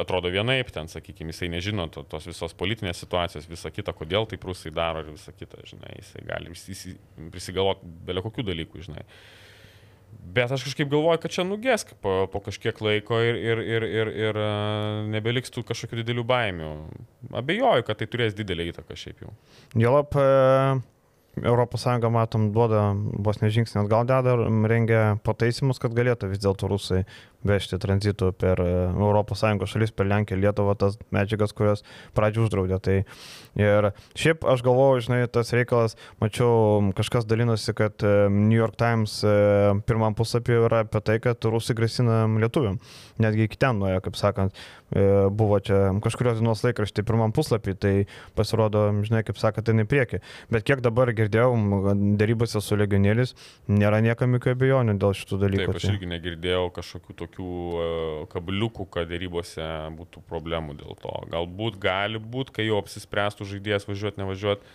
atrodo 0.00 0.30
vienaip, 0.34 0.70
ten, 0.74 0.88
sakykime, 0.90 1.30
jisai 1.30 1.48
nežino 1.52 1.86
to, 1.92 2.02
tos 2.10 2.26
visos 2.26 2.54
politinės 2.58 2.98
situacijos, 3.04 3.46
visą 3.50 3.70
kitą, 3.70 3.94
kodėl 3.94 4.26
taip 4.30 4.44
rusai 4.48 4.72
daro 4.74 5.04
ir 5.04 5.12
visą 5.12 5.34
kitą, 5.36 5.62
žinai, 5.68 5.94
jisai 6.00 6.24
gali 6.26 6.54
prisigalvoti 7.30 7.92
belio 8.08 8.24
kokių 8.24 8.46
dalykų, 8.50 8.82
žinai. 8.88 9.04
Bet 10.34 10.50
aš 10.50 10.64
kažkaip 10.66 10.88
galvoju, 10.90 11.20
kad 11.22 11.34
čia 11.34 11.44
nugės 11.46 11.86
po, 12.02 12.24
po 12.30 12.40
kažkiek 12.42 12.78
laiko 12.82 13.20
ir, 13.22 13.38
ir, 13.38 13.60
ir, 13.62 13.86
ir, 13.86 14.10
ir 14.28 14.40
a, 14.40 14.48
nebeliks 15.12 15.52
tų 15.54 15.62
kažkokių 15.68 16.00
didelių 16.00 16.24
baimių. 16.26 16.72
Abejoju, 17.38 17.86
kad 17.86 18.00
tai 18.00 18.08
turės 18.10 18.34
didelį 18.38 18.72
įtaką 18.72 18.98
šiaip 18.98 19.22
jau. 19.26 19.34
Jolap, 19.78 20.18
ES 21.42 21.86
matom, 22.14 22.50
duoda 22.54 22.94
vos 22.94 23.40
nežingsnį 23.42 23.84
atgal 23.84 24.06
deda, 24.06 24.36
rengia 24.70 25.02
pataisimus, 25.26 25.80
kad 25.82 25.94
galėtų 25.96 26.30
vis 26.30 26.42
dėlto 26.42 26.68
rusai 26.70 27.04
vežti 27.44 27.78
tranzitų 27.80 28.32
per 28.40 28.60
ES 28.62 29.44
šalis, 29.68 29.92
per 29.92 30.08
Lenkiją, 30.08 30.38
Lietuvą, 30.40 30.74
tas 30.78 30.96
medžiagas, 31.14 31.52
kurias 31.56 31.84
pradžių 32.16 32.46
uždraudė. 32.46 32.78
Tai 32.84 32.96
ir 33.60 33.90
šiaip 34.18 34.46
aš 34.48 34.64
galvoju, 34.64 35.04
žinai, 35.06 35.20
tas 35.32 35.52
reikalas, 35.56 35.98
mačiau, 36.22 36.92
kažkas 36.96 37.28
dalinosi, 37.28 37.74
kad 37.76 38.04
e, 38.04 38.28
New 38.32 38.56
York 38.56 38.78
Times 38.80 39.18
e, 39.26 39.34
pirmam 39.88 40.16
puslapį 40.16 40.58
yra 40.64 40.84
apie 40.86 41.02
tai, 41.04 41.18
kad 41.24 41.44
rusai 41.50 41.76
grasina 41.76 42.24
lietuviam. 42.40 42.80
Netgi 43.22 43.48
iki 43.48 43.60
ten 43.60 43.78
nuėjo, 43.82 44.00
kaip 44.06 44.18
sakant, 44.18 44.64
buvo 45.34 45.58
čia 45.64 45.90
kažkurios 46.04 46.38
dienos 46.40 46.62
laikraštį 46.64 47.04
pirmam 47.06 47.34
puslapį, 47.34 47.74
tai 47.80 47.94
pasirodo, 48.38 48.86
žinai, 49.06 49.24
kaip 49.26 49.38
sakant, 49.40 49.66
tai 49.66 49.74
į 49.82 49.88
priekį. 49.90 50.20
Bet 50.54 50.66
kiek 50.68 50.82
dabar 50.84 51.10
girdėjau, 51.16 51.52
darybose 52.20 52.62
su 52.62 52.78
legionieriais, 52.78 53.34
nėra 53.68 54.00
niekam 54.04 54.36
jokių 54.38 54.54
abejonių 54.54 54.96
dėl 55.02 55.16
šitų 55.18 55.40
dalykų. 55.44 55.66
Taip, 55.66 55.80
aš 55.80 55.88
Tai- 55.88 55.94
irgi 55.96 56.10
negirdėjau 56.14 56.64
kažkokių 56.78 57.18
tokių 57.24 57.50
e, 57.50 57.90
kabliukų, 58.34 58.88
kad 58.94 59.10
dėrybose 59.10 59.68
būtų 59.98 60.24
problemų 60.30 60.78
dėl 60.80 60.98
to. 61.02 61.14
Galbūt 61.34 61.78
gali 61.82 62.22
būti, 62.22 62.58
kai 62.58 62.68
jau 62.68 62.80
apsispręstų 62.82 63.48
žaidėjas 63.54 63.88
važiuoti, 63.90 64.22
nevažiuoti, 64.22 64.74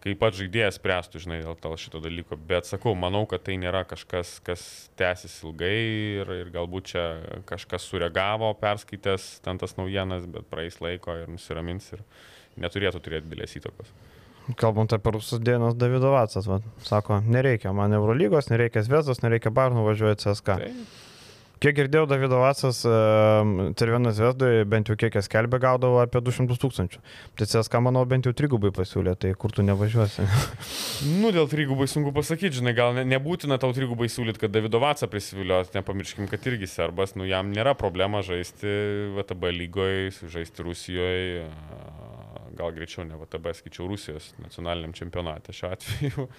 kai 0.00 0.14
pats 0.18 0.38
žaidėjas 0.40 0.78
spręstų, 0.80 1.20
žinai, 1.24 1.40
dėl 1.44 1.56
to 1.60 1.72
šito 1.80 2.00
dalyko. 2.02 2.38
Bet 2.48 2.68
sakau, 2.68 2.94
manau, 2.98 3.26
kad 3.30 3.44
tai 3.46 3.58
nėra 3.60 3.82
kažkas, 3.88 4.38
kas 4.46 4.62
tęsis 5.00 5.40
ilgai 5.44 5.74
ir, 6.22 6.32
ir 6.44 6.52
galbūt 6.54 6.92
čia 6.92 7.04
kažkas 7.48 7.88
sureagavo, 7.90 8.52
perskaitęs 8.60 9.32
ten 9.44 9.60
tas 9.60 9.76
naujienas, 9.80 10.28
bet 10.30 10.48
praeis 10.52 10.80
laiko 10.80 11.18
ir 11.20 11.28
nusiramins 11.32 11.92
ir 11.96 12.04
neturėtų 12.60 13.04
turėti 13.04 13.28
didelės 13.28 13.58
įtakos. 13.60 13.92
kalbant 14.56 14.92
apie 14.96 15.12
rusus 15.14 15.42
dienos 15.44 15.76
Davido 15.78 16.10
Vatsas, 16.14 16.48
va, 16.48 16.58
sako, 16.82 17.20
nereikia 17.26 17.74
man 17.76 17.92
Eurolygos, 17.94 18.48
nereikia 18.50 18.82
Zvezdos, 18.82 19.22
nereikia 19.22 19.52
Barnų 19.54 19.84
važiuoti 19.86 20.24
CSK. 20.24 20.56
Tai, 20.64 20.72
Kiek 21.60 21.74
girdėjau, 21.76 22.06
Davido 22.08 22.38
Vatsas 22.40 22.78
Cervienas 23.76 24.14
Zvezdoje 24.16 24.62
bent 24.64 24.88
jau 24.88 24.94
kiek 24.96 25.18
jis 25.18 25.26
kelbė 25.28 25.58
gaudavo 25.60 25.98
apie 26.00 26.22
200 26.24 26.56
tūkstančių. 26.62 27.00
Tai 27.36 27.48
CSK, 27.50 27.82
manau, 27.84 28.06
bent 28.08 28.24
jau 28.24 28.32
trigubai 28.32 28.70
pasiūlė, 28.72 29.12
tai 29.20 29.34
kur 29.36 29.52
tu 29.52 29.60
nevažiuosi. 29.68 30.24
nu, 31.20 31.28
dėl 31.36 31.50
trigubai 31.52 31.84
sunku 31.92 32.14
pasakyti, 32.16 32.62
žinai, 32.62 32.72
gal 32.78 32.96
ne, 32.96 33.04
nebūtina 33.12 33.60
tau 33.60 33.74
trigubai 33.76 34.08
siūlyti, 34.08 34.40
kad 34.40 34.54
Davido 34.54 34.80
Vatsą 34.80 35.10
prisivilioti, 35.12 35.74
nepamirškim, 35.76 36.30
kad 36.32 36.48
irgi 36.48 36.70
serbas, 36.78 37.12
nu 37.20 37.28
jam 37.28 37.52
nėra 37.52 37.76
problema 37.76 38.24
žaisti 38.24 38.72
VTB 39.18 39.52
lygoje, 39.58 40.08
žaisti 40.32 40.64
Rusijoje, 40.64 41.44
gal 42.56 42.72
greičiau 42.72 43.04
ne 43.04 43.20
VTB, 43.20 43.52
skaičiau 43.60 43.92
Rusijos 43.92 44.32
nacionaliniam 44.40 44.96
čempionate 44.96 45.52
šiuo 45.52 45.76
atveju. 45.76 46.30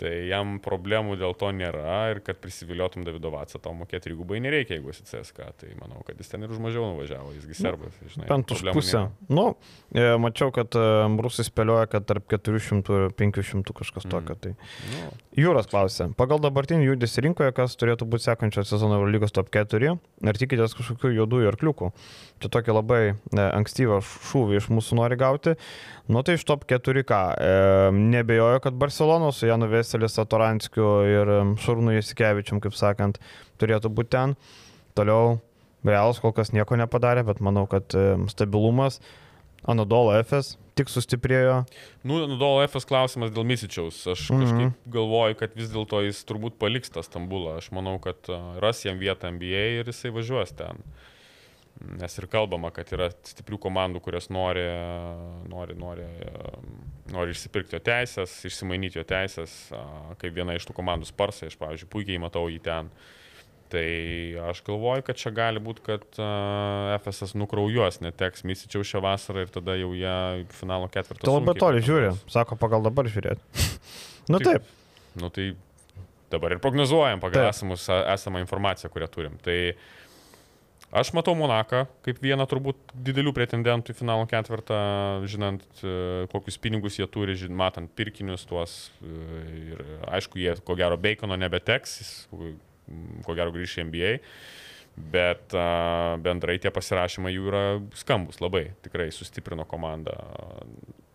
Tai 0.00 0.10
jam 0.30 0.54
problemų 0.64 1.18
dėl 1.20 1.34
to 1.36 1.50
nėra 1.52 2.06
ir 2.14 2.22
kad 2.24 2.38
prisiviliotum 2.40 3.04
Davido 3.04 3.28
Vatsą, 3.34 3.58
tau 3.60 3.74
mokėti 3.76 4.06
trigubai 4.08 4.38
nereikia, 4.40 4.78
jeigu 4.78 4.94
esi 4.94 5.04
CSK. 5.04 5.50
Tai 5.60 5.68
manau, 5.80 6.00
kad 6.06 6.16
jis 6.16 6.30
ten 6.32 6.46
ir 6.46 6.54
už 6.54 6.60
mažiau 6.64 6.86
nuvažiavo, 6.94 7.34
jisgi 7.36 7.58
serbas. 7.58 7.92
Žinai, 8.14 8.28
Bent 8.30 8.54
už 8.56 8.62
pusę. 8.72 9.02
nėra. 9.02 9.10
Nu, 9.28 9.44
e, 9.92 10.06
mačiau, 10.22 10.48
kad 10.56 10.72
e, 10.80 10.86
rusai 11.20 11.44
spėlioja, 11.44 11.84
kad 11.92 12.08
tarp 12.08 12.24
400 12.32 12.96
ir 13.02 13.12
500 13.20 13.74
kažkas 13.76 14.08
Mm. 14.08 14.14
tokio. 14.16 14.34
Tai. 14.40 14.54
Nu, 14.94 15.10
Jūras 15.40 15.68
klausė, 15.70 16.08
pagal 16.18 16.40
dabartinį 16.42 16.88
judesį 16.88 17.22
rinkoje, 17.28 17.52
kas 17.54 17.76
turėtų 17.78 18.08
būti 18.10 18.24
sekančio 18.26 18.64
sezono 18.66 18.96
Eurolygos 18.98 19.30
top 19.36 19.50
4, 19.54 19.92
ar 20.26 20.34
tikitės 20.40 20.74
kažkokių 20.74 21.12
juodųjų 21.20 21.52
arkliukų? 21.52 21.92
Čia 22.40 22.48
tokį 22.56 22.74
labai 22.74 23.00
e, 23.12 23.14
ankstyvą 23.36 24.00
šūvį 24.02 24.56
iš 24.62 24.70
mūsų 24.72 24.96
nori 24.98 25.16
gauti. 25.20 25.54
Nu 26.10 26.24
tai 26.26 26.34
iš 26.40 26.44
top 26.48 26.64
4 26.66 27.04
ką? 27.06 27.20
E, 27.38 27.90
nebejoju, 27.94 28.60
kad 28.64 28.74
Barcelona 28.80 29.30
su 29.32 29.46
Janu 29.46 29.68
Veselis, 29.90 30.18
Atoranskiu 30.22 30.88
ir 31.08 31.30
Šarūnu 31.64 31.94
Jasikevičium, 31.96 32.60
kaip 32.62 32.74
sakant, 32.78 33.18
turėtų 33.58 33.90
būti 33.90 34.14
ten. 34.14 34.36
Toliau 34.94 35.40
Realas 35.84 36.20
kol 36.20 36.32
kas 36.36 36.52
nieko 36.52 36.76
nepadarė, 36.76 37.24
bet 37.24 37.40
manau, 37.40 37.66
kad 37.66 37.88
stabilumas. 38.28 39.00
Anadolo 39.68 40.12
FS 40.22 40.54
tik 40.76 40.88
sustiprėjo. 40.88 41.66
Nu, 42.04 42.22
Nudolo 42.28 42.62
FS 42.64 42.86
klausimas 42.88 43.30
dėl 43.32 43.44
Misičiaus. 43.44 43.98
Aš 44.08 44.30
Mhm. 44.30 44.40
kažkaip 44.44 44.92
galvoju, 44.94 45.36
kad 45.36 45.50
vis 45.56 45.68
dėlto 45.68 46.00
jis 46.06 46.22
turbūt 46.24 46.56
paliks 46.58 46.88
tą 46.90 47.02
Stambulą. 47.04 47.58
Aš 47.58 47.70
manau, 47.70 47.98
kad 48.00 48.16
ras 48.60 48.80
jam 48.84 48.98
vietą 48.98 49.28
NBA 49.32 49.80
ir 49.80 49.84
jisai 49.84 50.10
važiuos 50.12 50.54
ten. 50.56 50.80
Nes 51.80 52.12
ir 52.20 52.26
kalbama, 52.28 52.68
kad 52.76 52.90
yra 52.92 53.08
stiprių 53.24 53.56
komandų, 53.62 54.02
kurios 54.04 54.28
nori, 54.28 54.66
nori, 55.48 55.76
nori, 55.80 56.04
nori 57.08 57.32
išsipirkti 57.32 57.78
jo 57.78 57.80
teisės, 57.86 58.34
išsimainyti 58.44 59.00
jo 59.00 59.04
teisės, 59.08 59.54
kaip 60.20 60.36
viena 60.36 60.58
iš 60.58 60.68
tų 60.68 60.76
komandų 60.76 61.08
Sparsai, 61.08 61.48
aš, 61.48 61.56
pavyzdžiui, 61.60 61.88
puikiai 61.94 62.20
matau 62.20 62.44
jį 62.52 62.60
ten. 62.66 62.90
Tai 63.70 63.86
aš 64.50 64.60
galvoju, 64.66 65.04
kad 65.06 65.18
čia 65.20 65.30
gali 65.30 65.62
būti, 65.62 65.84
kad 65.86 66.02
uh, 66.18 66.90
FSS 66.98 67.36
nukraujuos, 67.38 68.00
neteks 68.02 68.42
Misičiau 68.44 68.82
šią 68.84 69.00
vasarą 69.04 69.46
ir 69.46 69.52
tada 69.54 69.76
jau 69.78 69.92
į 69.94 70.42
finalo 70.58 70.90
ketvirtą. 70.90 71.22
Tai 71.22 71.36
labai 71.36 71.54
toli 71.54 71.82
žiūri. 71.86 72.10
Sako, 72.34 72.58
pagal 72.60 72.82
dabar 72.82 73.08
žiūrėti. 73.08 73.68
nu 74.32 74.42
Taip. 74.42 74.66
taip. 74.66 74.76
Nu 75.22 75.30
tai 75.30 75.52
dabar 76.30 76.54
ir 76.54 76.60
prognozuojam 76.62 77.22
pagal 77.22 77.48
esamus, 77.48 77.86
esamą 77.88 78.42
informaciją, 78.42 78.90
kurią 78.92 79.08
turim. 79.10 79.38
Tai 79.42 79.56
aš 80.92 81.12
matau 81.16 81.34
Monaką 81.38 81.84
kaip 82.04 82.20
vieną 82.22 82.46
turbūt 82.50 82.94
didelių 83.06 83.32
pretendentų 83.36 83.94
į 83.94 83.98
finalo 84.00 84.26
ketvirtą, 84.30 84.80
žinant, 85.30 85.66
e, 85.82 86.26
kokius 86.32 86.58
pinigus 86.62 86.98
jie 86.98 87.06
turi, 87.10 87.36
žin, 87.38 87.54
matant 87.56 87.90
pirkinius 87.96 88.46
tuos. 88.48 88.90
e, 89.02 89.44
Ir 89.70 89.84
aišku, 90.10 90.40
jie 90.40 90.56
ko 90.64 90.76
gero 90.78 90.98
Bacono 90.98 91.38
nebeteks, 91.38 92.00
jis 92.00 92.12
ko 93.26 93.36
gero 93.38 93.54
grįš 93.54 93.78
į 93.78 93.86
NBA. 93.90 94.14
Bet 95.00 95.54
bendrai 96.20 96.58
tie 96.60 96.68
pasirašymai 96.74 97.30
jų 97.32 97.44
yra 97.48 97.62
skambus 97.96 98.40
labai, 98.42 98.72
tikrai 98.84 99.08
sustiprino 99.14 99.64
komandą. 99.64 100.16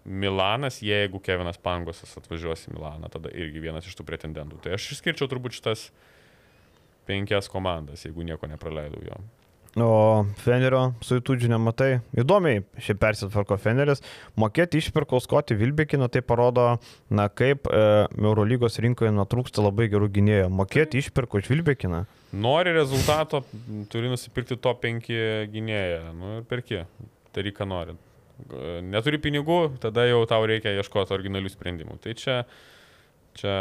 Milanas, 0.06 0.80
jeigu 0.86 1.20
Kevinas 1.20 1.58
Pangosas 1.58 2.14
atvažiuos 2.18 2.68
į 2.70 2.76
Milaną, 2.78 3.10
tada 3.12 3.32
irgi 3.34 3.62
vienas 3.62 3.88
iš 3.90 3.98
tų 3.98 4.06
pretendentų. 4.06 4.60
Tai 4.64 4.76
aš 4.78 4.92
išskirčiau 4.96 5.28
turbūt 5.30 5.58
šitas 5.58 5.90
penkias 7.10 7.50
komandas, 7.52 8.06
jeigu 8.06 8.26
nieko 8.26 8.50
nepraleidau 8.50 9.02
jo. 9.06 9.18
O 9.76 10.24
Fenerio 10.40 10.94
su 11.04 11.18
įtūdžiu 11.20 11.50
nematai. 11.52 11.98
Įdomiai, 12.16 12.62
šiaip 12.80 13.00
persitvarko 13.02 13.58
Feneris. 13.60 14.00
Mokėti 14.40 14.80
išpirkau 14.80 15.20
Skotį 15.20 15.58
Vilbekiną, 15.60 16.08
tai 16.08 16.22
parodo, 16.24 16.78
na 17.12 17.26
kaip 17.28 17.68
e, 17.68 17.82
Eurolygos 18.16 18.80
rinkoje 18.80 19.12
nutrūksta 19.12 19.66
labai 19.66 19.90
gerų 19.92 20.08
gynėjų. 20.16 20.48
Mokėti 20.56 21.04
išpirkau 21.04 21.44
iš 21.44 21.52
Vilbekiną. 21.52 22.06
Nori 22.40 22.72
rezultato, 22.76 23.44
turi 23.92 24.14
nusipirkti 24.14 24.56
to 24.64 24.72
penki 24.80 25.20
gynėją. 25.52 26.00
Nu 26.16 26.38
ir 26.38 26.48
perki. 26.48 26.86
Daryk, 27.36 27.58
ką 27.60 27.68
nori. 27.68 27.98
Neturi 28.88 29.20
pinigų, 29.20 29.60
tada 29.84 30.08
jau 30.08 30.22
tau 30.30 30.48
reikia 30.48 30.72
ieškoti 30.80 31.12
originalių 31.18 31.52
sprendimų. 31.52 32.00
Tai 32.04 32.16
čia, 32.16 32.38
čia 33.36 33.54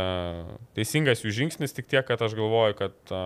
teisingas 0.76 1.22
jų 1.24 1.32
žingsnis, 1.34 1.72
tik 1.74 1.88
tiek, 1.90 2.04
kad 2.06 2.20
aš 2.22 2.34
galvoju, 2.38 2.76
kad 2.78 2.94
a, 3.14 3.20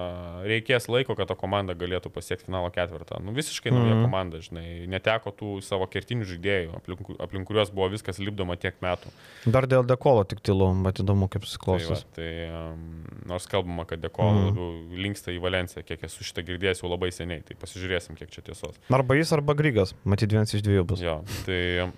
reikės 0.48 0.88
laiko, 0.90 1.14
kad 1.18 1.28
ta 1.30 1.36
komanda 1.38 1.74
galėtų 1.78 2.10
pasiekti 2.14 2.48
finalo 2.48 2.70
ketvirtą. 2.74 3.20
Nu, 3.24 3.32
visiškai 3.36 3.72
nauja 3.74 3.94
Mhm. 3.98 4.04
komanda, 4.06 4.40
žinai, 4.44 4.86
neteko 4.88 5.32
tų 5.36 5.50
savo 5.62 5.86
kertinių 5.86 6.24
žaidėjų, 6.28 6.72
aplink, 6.78 7.12
aplink 7.20 7.46
kuriuos 7.48 7.70
buvo 7.74 7.90
viskas 7.92 8.18
lipdoma 8.18 8.56
tiek 8.58 8.74
metų. 8.82 9.12
Dar 9.46 9.66
dėl 9.66 9.84
dekolo 9.86 10.24
tik 10.28 10.40
tylu, 10.40 10.70
bet 10.84 11.00
įdomu, 11.04 11.28
kaip 11.28 11.42
Tai, 11.44 11.46
va, 11.46 11.52
susiklostys. 11.52 12.04
tai 12.16 12.30
um, 12.48 13.04
nors 13.26 13.46
kalbama, 13.46 13.86
kad 13.86 14.00
Dekola 14.00 14.32
Mhm. 14.32 14.40
mm. 14.40 14.48
labiau 14.48 15.02
linksta 15.04 15.30
į 15.32 15.40
Valenciją, 15.40 15.84
kiek 15.84 16.02
esu 16.08 16.24
šitą 16.24 16.44
girdėjęs 16.48 16.82
jau 16.82 16.90
labai 16.90 17.12
seniai, 17.12 17.44
tai 17.44 17.54
pasižiūrėsim, 17.60 18.16
kiek 18.16 18.30
čia 18.30 18.42
tiesos. 18.42 18.74
Arba 18.90 19.14
jis, 19.14 19.32
arba 19.32 19.54
Grygas. 19.54 19.94
Matyt, 20.04 20.30
vienas 20.32 20.52
iš 20.54 20.62
dviejų 20.62 20.84
bus. 20.86 21.00
Jo, 21.00 21.20
tai, 21.46 21.90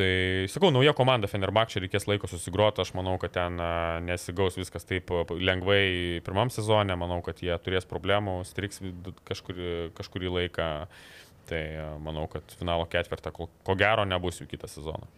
tai 0.00 0.48
sakau, 0.48 0.72
nauja 0.72 0.94
komanda 0.96 1.28
Fenerbakčia 1.30 1.82
reikės 1.84 2.08
laiko 2.08 2.28
susigroti, 2.30 2.80
aš 2.80 2.94
manau, 2.96 3.18
kad 3.20 3.34
ten 3.36 3.60
nesigaus 4.06 4.56
viskas 4.56 4.88
taip 4.88 5.12
lengvai 5.30 6.20
pirmam 6.26 6.52
sezone, 6.52 6.96
manau, 6.98 7.20
kad 7.26 7.42
jie 7.44 7.52
turės 7.60 7.88
problemų, 7.88 8.40
striks 8.48 8.80
kažkurį, 9.28 9.72
kažkurį 9.98 10.36
laiką. 10.38 10.70
Tai 11.50 11.60
manau, 11.98 12.28
kad 12.30 12.52
finalo 12.54 12.84
ketvirtą 12.86 13.32
ko, 13.34 13.48
ko 13.66 13.74
gero 13.74 14.04
nebus 14.06 14.36
jų 14.38 14.44
kitą 14.52 14.68
sezoną. 14.70 15.08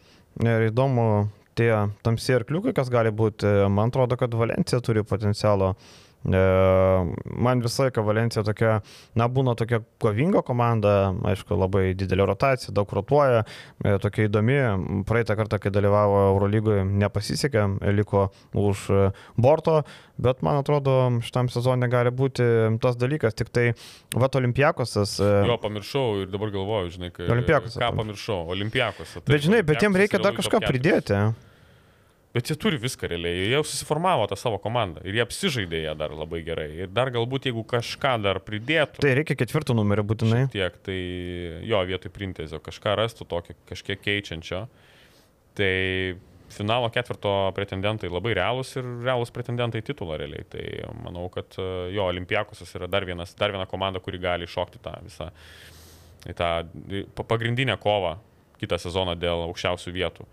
Ir 0.41 0.71
įdomu, 0.71 1.27
tie 1.59 1.69
tamsiai 2.07 2.39
arkliukai, 2.39 2.73
kas 2.77 2.89
gali 2.93 3.13
būti, 3.13 3.51
man 3.69 3.93
atrodo, 3.93 4.17
kad 4.17 4.33
Valencija 4.33 4.81
turi 4.85 5.03
potencialo. 5.05 5.75
E, 6.23 6.43
Man 7.43 7.63
visą 7.65 7.87
laiką 7.89 8.03
Valencija 8.07 8.45
tokia, 8.47 8.77
na, 9.19 9.27
būna 9.29 9.55
tokia 9.59 9.81
kovinga 10.03 10.43
komanda, 10.47 11.13
aišku, 11.33 11.57
labai 11.59 11.93
didelė 11.99 12.27
rotacija, 12.31 12.71
daug 12.75 12.91
rotuoja, 12.95 13.43
e, 13.83 13.97
tokia 14.03 14.29
įdomi. 14.29 14.59
Praeitą 15.09 15.37
kartą, 15.39 15.59
kai 15.63 15.73
dalyvavo 15.75 16.21
Eurolygoje, 16.33 16.85
nepasisekė, 17.03 17.67
liko 17.97 18.29
už 18.55 18.85
e, 18.95 19.03
borto, 19.37 19.81
bet 20.23 20.43
man 20.47 20.61
atrodo, 20.63 20.97
šitam 21.27 21.51
sezonė 21.51 21.89
gali 21.91 22.13
būti 22.15 22.47
tas 22.83 22.99
dalykas, 23.01 23.35
tik 23.39 23.51
tai 23.51 23.73
Vat 24.15 24.37
Olimpiakosas. 24.39 25.17
Jo, 25.21 25.57
pamiršau 25.63 26.23
ir 26.23 26.29
dabar 26.31 26.53
galvoju, 26.55 26.93
žinai, 26.99 27.11
kai, 27.15 27.27
Olimpiakosą 27.33 27.81
ką 27.81 27.89
pam- 27.91 28.03
pamiršau. 28.05 28.43
Olimpiakos. 28.55 29.17
Bet 29.27 29.43
žinai, 29.49 29.63
bet 29.67 29.83
jiem 29.83 29.97
reikia 29.97 30.21
dar 30.23 30.37
kažką 30.37 30.63
pridėti. 30.69 31.23
Bet 32.33 32.49
jie 32.49 32.57
turi 32.57 32.79
viską 32.81 33.11
realiai, 33.13 33.43
jie 33.43 33.51
jau 33.53 33.61
susiformavo 33.67 34.25
tą 34.31 34.39
savo 34.41 34.57
komandą 34.63 35.03
ir 35.05 35.19
jie 35.19 35.25
apsižaidė 35.27 35.83
ją 35.83 35.93
dar 36.01 36.15
labai 36.17 36.41
gerai. 36.47 36.71
Ir 36.81 36.93
dar 36.93 37.11
galbūt 37.13 37.51
jeigu 37.51 37.65
kažką 37.69 38.15
dar 38.25 38.41
pridėtų, 38.41 39.03
Tai 39.05 39.13
reikia 39.19 39.37
ketvirtų 39.37 39.77
numerį 39.77 40.05
būtinai. 40.09 40.43
tiek, 40.53 40.79
tai 40.87 40.99
jo 41.69 41.83
vietoj 41.91 42.13
printezio 42.15 42.61
kažką 42.65 42.97
rastų 43.03 43.29
tokio 43.29 43.57
kažkiek 43.69 44.01
keičiančio. 44.01 44.65
Tai 45.61 45.75
finalo 46.53 46.89
ketvirto 46.93 47.35
pretendentai 47.57 48.09
labai 48.13 48.33
realūs 48.37 48.73
ir 48.81 48.89
realūs 49.05 49.33
pretendentai 49.35 49.83
titulą 49.85 50.17
realiai. 50.21 50.47
Tai 50.49 50.65
manau, 51.05 51.27
kad 51.33 51.53
e, 51.61 51.69
jo 51.97 52.09
Olimpiakosas 52.09 52.73
yra 52.79 52.89
dar, 52.89 53.05
vienas, 53.09 53.37
dar 53.37 53.53
viena 53.53 53.69
komanda, 53.69 54.01
kuri 54.01 54.21
gali 54.23 54.49
iššokti 54.49 54.81
tą 54.85 54.97
visą 55.05 55.29
tą 56.39 57.25
pagrindinę 57.29 57.77
kovą 57.83 58.17
kitą 58.61 58.79
sezoną 58.79 59.17
dėl 59.19 59.49
aukščiausių 59.49 59.93
vietų. 59.95 60.27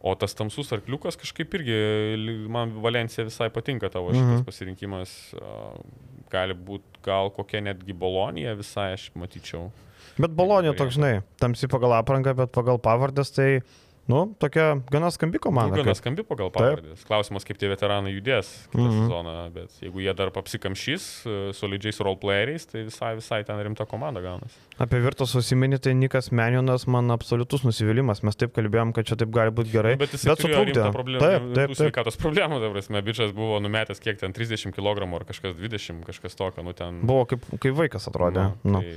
O 0.00 0.14
tas 0.16 0.32
tamsus 0.34 0.70
arkliukas 0.72 1.16
kažkaip 1.20 1.52
irgi, 1.58 1.74
man 2.48 2.70
Valencija 2.80 3.26
visai 3.28 3.50
patinka 3.52 3.90
tavo 3.92 4.14
šitas 4.14 4.38
Mhm. 4.40 4.44
pasirinkimas. 4.46 5.34
Gali 6.32 6.54
būti 6.54 7.02
gal 7.04 7.30
kokia 7.34 7.60
netgi 7.60 7.92
Bolonija 7.92 8.54
visai, 8.56 8.92
aš 8.94 9.10
matyčiau. 9.14 9.70
Bet 10.18 10.30
Bolonija 10.30 10.72
toks, 10.76 10.94
žinai, 10.96 11.22
tamsi 11.40 11.68
pagal 11.68 11.92
aprangą, 11.98 12.34
bet 12.36 12.52
pagal 12.52 12.78
pavardės 12.78 13.32
tai 13.34 13.60
nu, 14.10 14.20
tokia 14.42 14.64
gana 14.90 15.10
skambi 15.14 15.38
komanda. 15.42 15.76
Nu, 15.76 15.82
gana 15.82 15.92
kaip- 15.92 16.00
skambi 16.02 16.24
pagal 16.26 16.50
pavardės. 16.54 17.04
Klausimas, 17.08 17.46
kaip 17.46 17.58
tie 17.60 17.70
veteranai 17.70 18.10
judės 18.16 18.50
kitą 18.72 18.86
Mhm. 18.88 19.04
sezoną, 19.06 19.34
bet 19.54 19.70
jeigu 19.84 20.02
jie 20.02 20.14
dar 20.18 20.32
apsikamšys 20.40 21.06
e, 21.30 21.52
solidžiais 21.54 22.00
roleplayeriais, 22.02 22.66
tai 22.70 22.82
visai, 22.88 23.14
visai 23.20 23.40
ten 23.46 23.56
rimta 23.62 23.86
komanda 23.86 24.20
gaunasi. 24.24 24.58
Apie 24.80 25.00
Virtus 25.04 25.34
užsiminė, 25.38 25.78
tai 25.80 25.92
Nikas 25.94 26.30
Menionas 26.32 26.86
man 26.88 27.10
absoliutus 27.14 27.62
nusivylimas. 27.68 28.22
Mes 28.26 28.34
taip 28.36 28.52
kalbėjom, 28.56 28.92
kad 28.96 29.04
čia 29.06 29.16
taip 29.20 29.30
gali 29.30 29.50
būti 29.52 29.70
gerai. 29.72 29.96
Bet 30.00 30.10
jis 30.16 30.24
sutrukdė. 30.24 30.90
problemą. 30.92 31.20
Taip, 31.20 31.42
taip, 31.54 31.68
taip. 31.76 31.76
Sveikatos 31.92 32.16
problemų, 32.16 32.60
ta 32.64 32.70
prasme, 32.74 33.02
bičias 33.04 33.32
buvo 33.36 33.60
numetęs 33.60 34.00
kiek 34.00 34.18
ten 34.18 34.32
30 34.32 34.72
kg 34.74 35.04
ar 35.14 35.24
kažkas 35.28 35.54
20, 35.54 36.04
kažkas 36.08 36.34
tokio, 36.34 36.64
nu 36.64 36.72
ten. 36.72 37.00
Buvo 37.06 37.26
kaip, 37.26 37.44
kaip 37.60 37.74
vaikas 37.76 38.08
atrodė. 38.10 38.52
Nu, 38.64 38.70
Nu. 38.72 38.80
tai... 38.80 38.90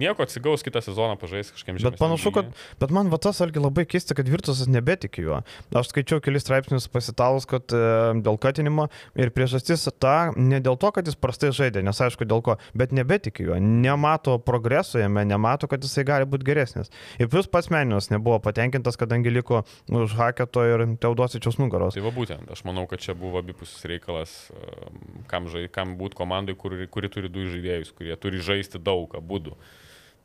Nieko 0.00 0.24
atsigaus 0.26 0.64
kitą 0.66 0.80
sezoną 0.82 1.14
pažais 1.20 1.52
kažkiem 1.54 1.76
Bet 1.82 1.98
panašu, 2.00 2.32
kad, 2.34 2.48
bet 2.80 2.90
man 2.94 3.10
va 3.12 3.18
tas 3.22 3.38
irgi 3.44 3.62
labai 3.62 3.84
keista, 3.86 4.16
kad 4.18 4.26
Virtusas 4.30 4.66
nebetiki 4.66 5.22
juo. 5.22 5.38
Aš 5.70 5.92
skaičiau 5.92 6.22
kelis 6.24 6.42
straipsnius 6.42 6.88
pasitalus, 6.90 7.46
kad 7.46 7.70
e, 7.70 7.82
dėl 8.24 8.38
katinimo 8.42 8.88
ir 9.14 9.30
priežastis 9.34 9.86
ta, 10.02 10.32
ne 10.34 10.58
dėl 10.64 10.78
to, 10.82 10.90
kad 10.96 11.06
jis 11.06 11.18
prastai 11.20 11.52
žaidė, 11.54 11.84
nes 11.86 12.00
aišku 12.06 12.26
dėl 12.26 12.42
ko, 12.42 12.56
bet 12.74 12.94
nebetiki 12.96 13.46
juo, 13.46 13.60
nemato 13.60 14.34
progreso 14.42 14.98
jame, 14.98 15.22
nemato, 15.28 15.70
kad 15.70 15.86
jisai 15.86 16.06
gali 16.08 16.26
būti 16.26 16.48
geresnis. 16.48 16.90
Ir 17.22 17.30
plus 17.30 17.46
pats 17.46 17.70
meninas 17.70 18.10
nebuvo 18.10 18.40
patenkintas, 18.42 18.98
kadangi 18.98 19.30
liko 19.30 19.62
už 19.94 20.18
Haketo 20.18 20.66
ir 20.66 20.86
Teodosičiaus 20.98 21.60
nugaros. 21.62 21.94
Tai 21.94 22.02
va 22.08 22.14
būtent, 22.14 22.50
aš 22.50 22.64
manau, 22.66 22.88
kad 22.90 23.04
čia 23.04 23.14
buvo 23.18 23.38
abipusis 23.38 23.86
reikalas, 23.86 24.34
um, 24.58 25.22
kam, 25.30 25.46
žai, 25.52 25.68
kam 25.70 25.94
būti 26.00 26.18
komandai, 26.18 26.58
kuri, 26.58 26.90
kuri 26.90 27.12
turi 27.12 27.30
du 27.30 27.46
žaidėjus, 27.54 27.94
kurie 27.94 28.18
turi 28.18 28.42
žaisti 28.42 28.82
daug, 28.82 29.14
abu. 29.14 29.44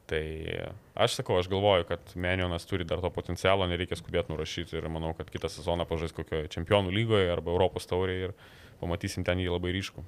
Tai 0.09 0.23
aš 0.97 1.19
sakau, 1.19 1.37
aš 1.37 1.49
galvoju, 1.51 1.85
kad 1.89 2.15
Menionas 2.17 2.65
turi 2.65 2.87
dar 2.87 3.01
to 3.03 3.11
potencialo, 3.13 3.67
nereikia 3.69 3.97
skubėti 3.99 4.33
nurašyti 4.33 4.79
ir 4.79 4.87
manau, 4.89 5.13
kad 5.17 5.29
kitą 5.29 5.51
sezoną 5.53 5.85
pažais 5.89 6.15
kokioje 6.17 6.49
čempionų 6.55 6.93
lygoje 6.95 7.29
arba 7.29 7.53
Europos 7.53 7.85
taurėje 7.89 8.31
ir 8.31 8.33
pamatysim 8.79 9.25
ten 9.27 9.39
jį 9.41 9.51
labai 9.51 9.73
ryškų. 9.75 10.01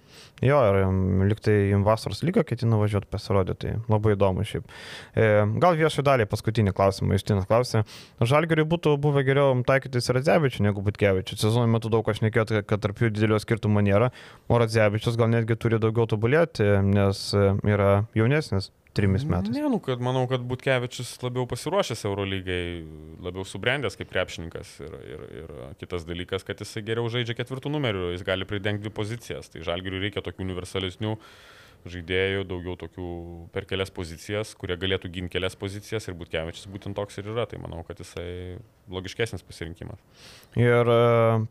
Jo, 0.48 0.60
ir 0.70 0.80
liktai 1.28 1.56
į 1.74 1.82
vasaros 1.86 2.24
lygą 2.26 2.44
ketina 2.48 2.80
važiuoti 2.80 3.10
pasirodyti, 3.12 3.60
tai 3.76 3.92
labai 3.92 4.16
įdomu 4.16 4.46
šiaip. 4.48 4.72
E, 5.12 5.28
gal 5.62 5.78
viešai 5.80 6.06
daliai 6.08 6.30
paskutinį 6.32 6.74
klausimą, 6.78 7.18
Justinas 7.18 7.50
klausė. 7.50 7.84
Žalgeriui 8.24 8.68
būtų 8.72 8.96
buvę 9.04 9.26
geriau 9.28 9.54
taikytis 9.68 10.12
Radzevičių 10.16 10.68
negu 10.70 10.84
Butkevičių. 10.88 11.40
Sezono 11.44 11.68
metu 11.72 11.92
daug 11.92 12.08
aš 12.08 12.24
nekėjau, 12.26 12.64
kad 12.68 12.84
tarp 12.84 13.04
jų 13.04 13.12
didelio 13.14 13.40
skirtumo 13.44 13.84
nėra, 13.84 14.12
o 14.48 14.62
Radzevičius 14.62 15.20
gal 15.20 15.32
netgi 15.34 15.60
turi 15.60 15.82
daugiau 15.82 16.08
tobulėti, 16.10 16.68
nes 16.88 17.28
e, 17.36 17.50
yra 17.76 17.98
jaunesnis. 18.18 18.72
Trimis 18.92 19.24
metais. 19.24 19.54
Ne, 19.56 19.64
nu, 19.72 19.78
kad 19.80 20.02
manau, 20.04 20.26
kad 20.28 20.44
Butkevičius 20.44 21.14
labiau 21.24 21.46
pasiruošęs 21.48 22.04
Eurolygai, 22.10 22.64
labiau 23.24 23.46
subrendęs 23.48 23.96
kaip 23.96 24.10
krepšininkas 24.12 24.74
ir, 24.84 24.98
ir, 25.14 25.24
ir 25.44 25.54
kitas 25.80 26.04
dalykas, 26.08 26.44
kad 26.48 26.60
jisai 26.60 26.84
geriau 26.90 27.08
žaidžia 27.14 27.38
ketvirtų 27.40 27.72
numerių, 27.72 28.10
jis 28.18 28.26
gali 28.28 28.48
pridengti 28.50 28.84
dvi 28.84 28.92
pozicijas. 28.98 29.48
Tai 29.54 29.64
žalgiriui 29.64 30.04
reikia 30.04 30.24
tokių 30.26 30.44
universalesnių 30.44 31.16
žaidėjų, 31.90 32.44
daugiau 32.50 32.76
tokių 32.78 33.12
per 33.54 33.66
kelias 33.70 33.94
pozicijas, 33.94 34.52
kurie 34.60 34.76
galėtų 34.78 35.10
ginti 35.14 35.38
kelias 35.38 35.56
pozicijas 35.58 36.10
ir 36.10 36.18
Butkevičius 36.20 36.68
būtent 36.72 36.98
toks 36.98 37.18
ir 37.22 37.32
yra. 37.32 37.48
Tai 37.50 37.62
manau, 37.64 37.82
kad 37.88 38.02
jisai 38.02 38.60
logiškesnis 38.92 39.46
pasirinkimas. 39.48 40.04
Ir 40.60 40.92
e, 40.92 41.00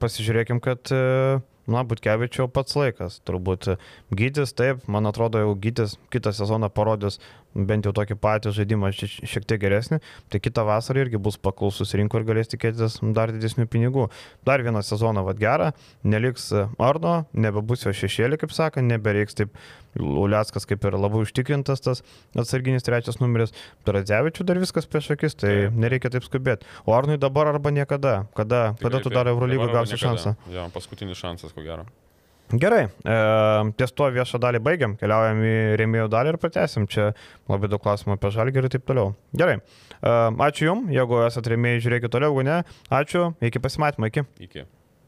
pasižiūrėkim, 0.03 0.61
kad, 0.62 0.93
e, 0.95 1.41
na, 1.72 1.84
Butkevičio 1.86 2.48
pats 2.52 2.76
laikas. 2.78 3.20
Turbūt 3.28 3.74
Gytis, 4.16 4.54
taip, 4.58 4.82
man 4.90 5.08
atrodo, 5.10 5.42
jau 5.42 5.54
Gytis 5.58 5.96
kitą 6.12 6.34
sezoną 6.36 6.70
parodys 6.74 7.20
bent 7.55 7.84
jau 7.84 7.92
tokį 7.92 8.14
patį 8.20 8.53
žaidimą 8.55 8.90
šie- 8.94 9.26
šiek 9.26 9.44
tiek 9.46 9.61
geresnį. 9.61 10.01
Tai 10.30 10.38
kitą 10.40 10.64
vasarą 10.64 11.03
irgi 11.05 11.18
bus 11.18 11.36
paklausus 11.36 11.94
rinkų 11.98 12.20
ir 12.20 12.24
galės 12.28 12.48
tikėtis 12.53 13.01
dar 13.14 13.28
didesnių 13.34 13.66
pinigų. 13.66 14.09
Dar 14.44 14.62
vieną 14.62 14.82
sezoną 14.82 15.24
vad 15.24 15.38
gerą, 15.38 15.72
neliks 16.05 16.51
Arno, 16.78 17.26
nebebus 17.34 17.82
jo 17.84 17.92
šešėlį, 17.92 18.38
kaip 18.38 18.51
sakant, 18.55 18.86
nebereiks 18.90 19.34
taip 19.34 19.51
Uliackas 19.98 20.66
kaip 20.70 20.84
ir 20.86 20.92
labai 20.94 21.24
užtikrintas 21.24 21.80
tas 21.82 22.03
atsarginis 22.38 22.84
trečias 22.86 23.18
numeris. 23.18 23.51
Taradzevičių 23.84 24.44
dar 24.46 24.61
viskas 24.62 24.86
prieš 24.86 25.11
akis, 25.16 25.34
tai 25.34 25.55
nereikia 25.74 26.12
taip 26.14 26.22
skubėti. 26.22 26.62
O 26.86 26.94
Arnui 26.94 27.18
dabar 27.18 27.48
arba 27.51 27.70
niekada. 27.74 28.28
Kada, 28.36 28.76
kada 28.78 29.01
tu 29.03 29.11
dar 29.11 29.26
arba 29.26 29.48
gausi 29.72 29.98
šansą? 29.98 30.36
Jo, 30.55 30.68
paskutinis 30.70 31.18
šansas, 31.18 31.51
ko 31.53 31.62
gero. 31.66 31.86
Gerai, 32.51 32.88
e, 33.07 33.16
ties 33.78 33.92
to 33.94 34.09
viešą 34.11 34.40
dalį 34.42 34.61
baigiam, 34.66 34.96
keliaujam 34.98 35.42
į 35.46 35.55
rėmėjų 35.78 36.09
dalį 36.11 36.32
ir 36.32 36.38
pratęsim. 36.42 36.88
Čia 36.90 37.12
labai 37.51 37.70
daug 37.70 37.82
klausimų 37.84 38.16
apie 38.16 38.32
žalgį 38.34 38.64
ir 38.64 38.68
taip 38.74 38.88
toliau. 38.90 39.14
Gerai, 39.38 39.61
e, 39.61 40.16
ačiū 40.48 40.66
Jums, 40.66 40.90
jeigu 40.96 41.22
esate 41.28 41.55
rėmėjai, 41.55 41.84
žiūrėkit 41.86 42.16
toliau, 42.16 42.34
jeigu 42.34 42.48
ne, 42.51 42.61
ačiū, 42.90 43.30
iki 43.46 43.62
pasimatymo, 43.62 44.11
iki. 44.11 44.26
Iki. 44.48 44.66